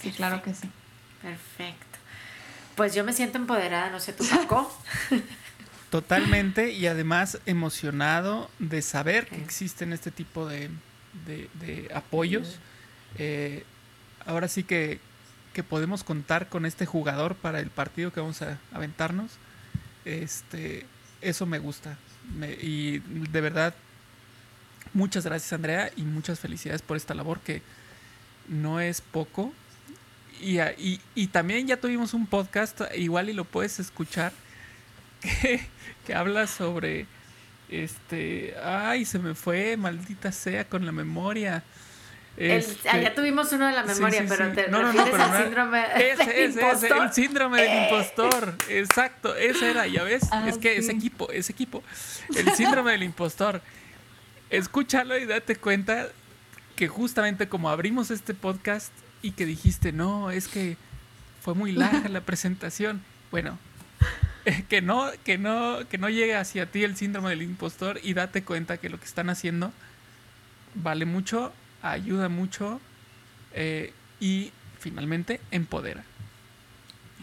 Sí, 0.00 0.10
claro 0.12 0.42
que 0.42 0.54
sí. 0.54 0.68
Perfecto. 1.22 1.98
Pues 2.74 2.94
yo 2.94 3.04
me 3.04 3.12
siento 3.12 3.38
empoderada, 3.38 3.90
no 3.90 4.00
sé 4.00 4.12
tú, 4.12 4.24
Paco. 4.28 4.70
Totalmente 5.90 6.72
y 6.72 6.86
además 6.86 7.38
emocionado 7.46 8.50
de 8.58 8.82
saber 8.82 9.28
que 9.28 9.42
existen 9.42 9.92
este 9.92 10.10
tipo 10.10 10.46
de, 10.46 10.70
apoyos. 11.94 12.58
Eh, 13.18 13.64
ahora 14.26 14.48
sí 14.48 14.62
que, 14.62 15.00
podemos 15.70 16.04
contar 16.04 16.50
con 16.50 16.66
este 16.66 16.84
jugador 16.84 17.34
para 17.34 17.60
el 17.60 17.70
partido 17.70 18.12
que 18.12 18.20
vamos 18.20 18.42
a 18.42 18.58
aventarnos. 18.72 19.32
Este, 20.04 20.84
eso 21.22 21.46
me 21.46 21.58
gusta. 21.58 21.96
y 22.60 22.98
de 22.98 23.40
verdad, 23.40 23.74
muchas 24.92 25.24
gracias 25.24 25.52
Andrea 25.52 25.90
y 25.96 26.02
muchas 26.02 26.40
felicidades 26.40 26.82
por 26.82 26.96
esta 26.96 27.14
labor 27.14 27.40
que 27.40 27.62
no 28.48 28.80
es 28.80 29.00
poco 29.00 29.52
y, 30.40 30.60
y, 30.60 31.00
y, 31.14 31.26
también 31.28 31.66
ya 31.66 31.76
tuvimos 31.78 32.14
un 32.14 32.26
podcast, 32.26 32.80
igual 32.94 33.28
y 33.30 33.32
lo 33.32 33.44
puedes 33.44 33.78
escuchar, 33.80 34.32
que, 35.20 35.60
que 36.06 36.14
habla 36.14 36.46
sobre, 36.46 37.06
este, 37.68 38.54
ay, 38.62 39.04
se 39.04 39.18
me 39.18 39.34
fue, 39.34 39.76
maldita 39.76 40.32
sea, 40.32 40.68
con 40.68 40.86
la 40.86 40.92
memoria. 40.92 41.62
Este, 42.36 42.88
ah, 42.90 42.98
ya 42.98 43.14
tuvimos 43.14 43.50
uno 43.52 43.66
de 43.66 43.72
la 43.72 43.82
memoria, 43.82 44.24
pero 44.28 44.52
te 44.52 44.68
no, 44.68 44.82
refieres 44.82 45.16
no, 45.16 45.24
al 45.24 45.42
síndrome 45.42 45.84
ese, 46.12 46.24
del 46.26 46.50
impostor. 46.50 47.02
el 47.02 47.12
síndrome 47.12 47.62
del 47.62 47.82
impostor. 47.84 48.54
Exacto, 48.68 49.34
ese 49.36 49.70
era, 49.70 49.86
ya 49.86 50.04
ves. 50.04 50.24
Ah, 50.30 50.46
es 50.46 50.58
que 50.58 50.76
es 50.76 50.90
equipo, 50.90 51.30
es 51.32 51.48
equipo. 51.48 51.82
El 52.36 52.52
síndrome 52.52 52.92
del 52.92 53.04
impostor. 53.04 53.62
Escúchalo 54.50 55.18
y 55.18 55.24
date 55.24 55.56
cuenta 55.56 56.08
que 56.76 56.88
justamente 56.88 57.48
como 57.48 57.70
abrimos 57.70 58.10
este 58.10 58.34
podcast, 58.34 58.92
y 59.22 59.32
que 59.32 59.46
dijiste, 59.46 59.92
no, 59.92 60.30
es 60.30 60.48
que 60.48 60.76
fue 61.42 61.54
muy 61.54 61.72
larga 61.72 62.08
la 62.08 62.20
presentación. 62.20 63.02
Bueno, 63.32 63.58
que 64.68 64.80
no, 64.80 65.10
que 65.24 65.36
no, 65.36 65.80
que 65.90 65.98
no 65.98 66.08
llegue 66.08 66.36
hacia 66.36 66.70
ti 66.70 66.84
el 66.84 66.96
síndrome 66.96 67.30
del 67.30 67.42
impostor 67.42 67.98
y 68.02 68.14
date 68.14 68.44
cuenta 68.44 68.78
que 68.78 68.88
lo 68.88 69.00
que 69.00 69.04
están 69.04 69.30
haciendo 69.30 69.72
vale 70.74 71.06
mucho, 71.06 71.52
ayuda 71.82 72.28
mucho 72.28 72.80
eh, 73.52 73.92
y 74.20 74.52
finalmente 74.78 75.40
empodera. 75.50 76.04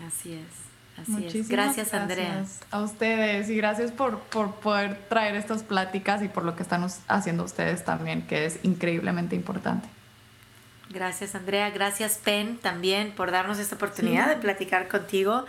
Así 0.06 0.34
es. 0.34 1.02
Así 1.02 1.26
es. 1.26 1.50
Gracias, 1.50 1.94
Andrea. 1.94 2.46
A 2.70 2.82
ustedes 2.82 3.50
y 3.50 3.56
gracias 3.56 3.92
por, 3.92 4.20
por 4.20 4.56
poder 4.56 5.00
traer 5.10 5.36
estas 5.36 5.64
pláticas 5.64 6.22
y 6.22 6.28
por 6.28 6.44
lo 6.44 6.56
que 6.56 6.64
están 6.64 6.86
haciendo 7.08 7.44
ustedes 7.44 7.84
también, 7.84 8.24
que 8.28 8.46
es 8.46 8.60
increíblemente 8.64 9.36
importante. 9.36 9.88
Gracias, 10.90 11.36
Andrea. 11.36 11.70
Gracias, 11.72 12.20
Pen, 12.24 12.58
también 12.58 13.12
por 13.12 13.32
darnos 13.32 13.60
esta 13.60 13.76
oportunidad 13.76 14.28
de 14.28 14.36
platicar 14.36 14.88
contigo. 14.88 15.46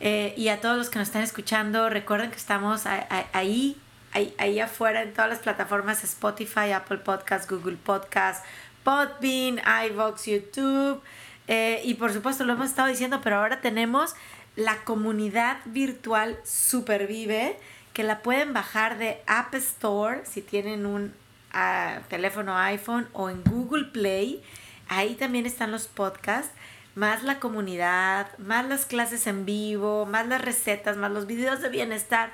Eh, 0.00 0.34
y 0.36 0.48
a 0.48 0.60
todos 0.60 0.76
los 0.76 0.90
que 0.90 0.98
nos 0.98 1.08
están 1.08 1.22
escuchando, 1.22 1.88
recuerden 1.88 2.30
que 2.30 2.36
estamos 2.36 2.86
ahí, 2.86 3.76
ahí, 4.12 4.34
ahí 4.38 4.60
afuera 4.60 5.02
en 5.02 5.12
todas 5.12 5.30
las 5.30 5.38
plataformas 5.40 6.04
Spotify, 6.04 6.72
Apple 6.72 6.98
Podcast, 6.98 7.50
Google 7.50 7.76
Podcast, 7.76 8.44
Podbean, 8.84 9.60
iVox, 9.90 10.26
YouTube. 10.26 11.02
Eh, 11.48 11.80
y 11.84 11.94
por 11.94 12.12
supuesto, 12.12 12.44
lo 12.44 12.52
hemos 12.52 12.66
estado 12.66 12.88
diciendo, 12.88 13.20
pero 13.22 13.36
ahora 13.36 13.60
tenemos 13.60 14.14
la 14.56 14.76
comunidad 14.84 15.58
virtual 15.66 16.38
Supervive, 16.44 17.58
que 17.92 18.02
la 18.02 18.20
pueden 18.22 18.52
bajar 18.52 18.98
de 18.98 19.22
App 19.26 19.54
Store 19.54 20.22
si 20.24 20.42
tienen 20.42 20.86
un 20.86 21.12
a 21.52 22.00
teléfono 22.08 22.56
iPhone 22.58 23.08
o 23.12 23.30
en 23.30 23.42
Google 23.44 23.84
Play. 23.86 24.42
Ahí 24.88 25.14
también 25.14 25.46
están 25.46 25.70
los 25.70 25.86
podcasts, 25.86 26.52
más 26.94 27.22
la 27.22 27.40
comunidad, 27.40 28.28
más 28.38 28.66
las 28.66 28.86
clases 28.86 29.26
en 29.26 29.44
vivo, 29.44 30.06
más 30.06 30.26
las 30.26 30.40
recetas, 30.40 30.96
más 30.96 31.10
los 31.10 31.26
videos 31.26 31.60
de 31.60 31.68
bienestar. 31.68 32.30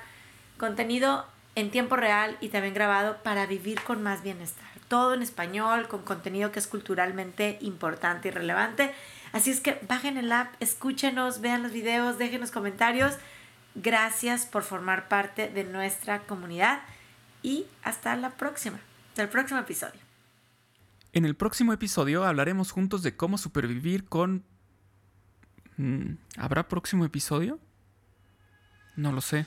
Contenido 0.59 1.27
en 1.55 1.71
tiempo 1.71 1.97
real 1.97 2.37
y 2.41 2.49
también 2.49 2.75
grabado 2.75 3.23
para 3.23 3.47
vivir 3.47 3.81
con 3.83 4.03
más 4.03 4.23
bienestar. 4.23 4.67
Todo 4.89 5.15
en 5.15 5.23
español, 5.23 5.89
con 5.89 6.03
contenido 6.03 6.53
que 6.53 6.59
es 6.59 6.67
culturalmente 6.67 7.59
importante 7.61 8.29
y 8.29 8.31
relevante. 8.31 8.95
Así 9.33 9.51
es 9.51 9.61
que 9.61 9.79
bajen 9.89 10.19
el 10.19 10.31
app, 10.31 10.55
escúchenos, 10.61 11.41
vean 11.41 11.63
los 11.63 11.73
videos, 11.73 12.19
déjenos 12.19 12.51
comentarios. 12.51 13.15
Gracias 13.75 14.45
por 14.45 14.63
formar 14.63 15.09
parte 15.09 15.49
de 15.49 15.65
nuestra 15.65 16.21
comunidad 16.21 16.81
y 17.43 17.67
hasta 17.83 18.15
la 18.17 18.31
próxima, 18.31 18.79
hasta 19.09 19.23
el 19.23 19.29
próximo 19.29 19.61
episodio. 19.61 20.02
En 21.13 21.27
el 21.27 21.37
próximo 21.37 21.75
episodio 21.75 22.25
hablaremos 22.25 22.71
juntos 22.71 23.03
de 23.03 23.17
cómo 23.17 23.37
supervivir 23.37 24.05
con... 24.05 24.45
Mm, 25.77 26.15
¿Habrá 26.39 26.69
próximo 26.69 27.05
episodio? 27.05 27.61
No 28.97 29.13
lo 29.13 29.21
sé. 29.21 29.47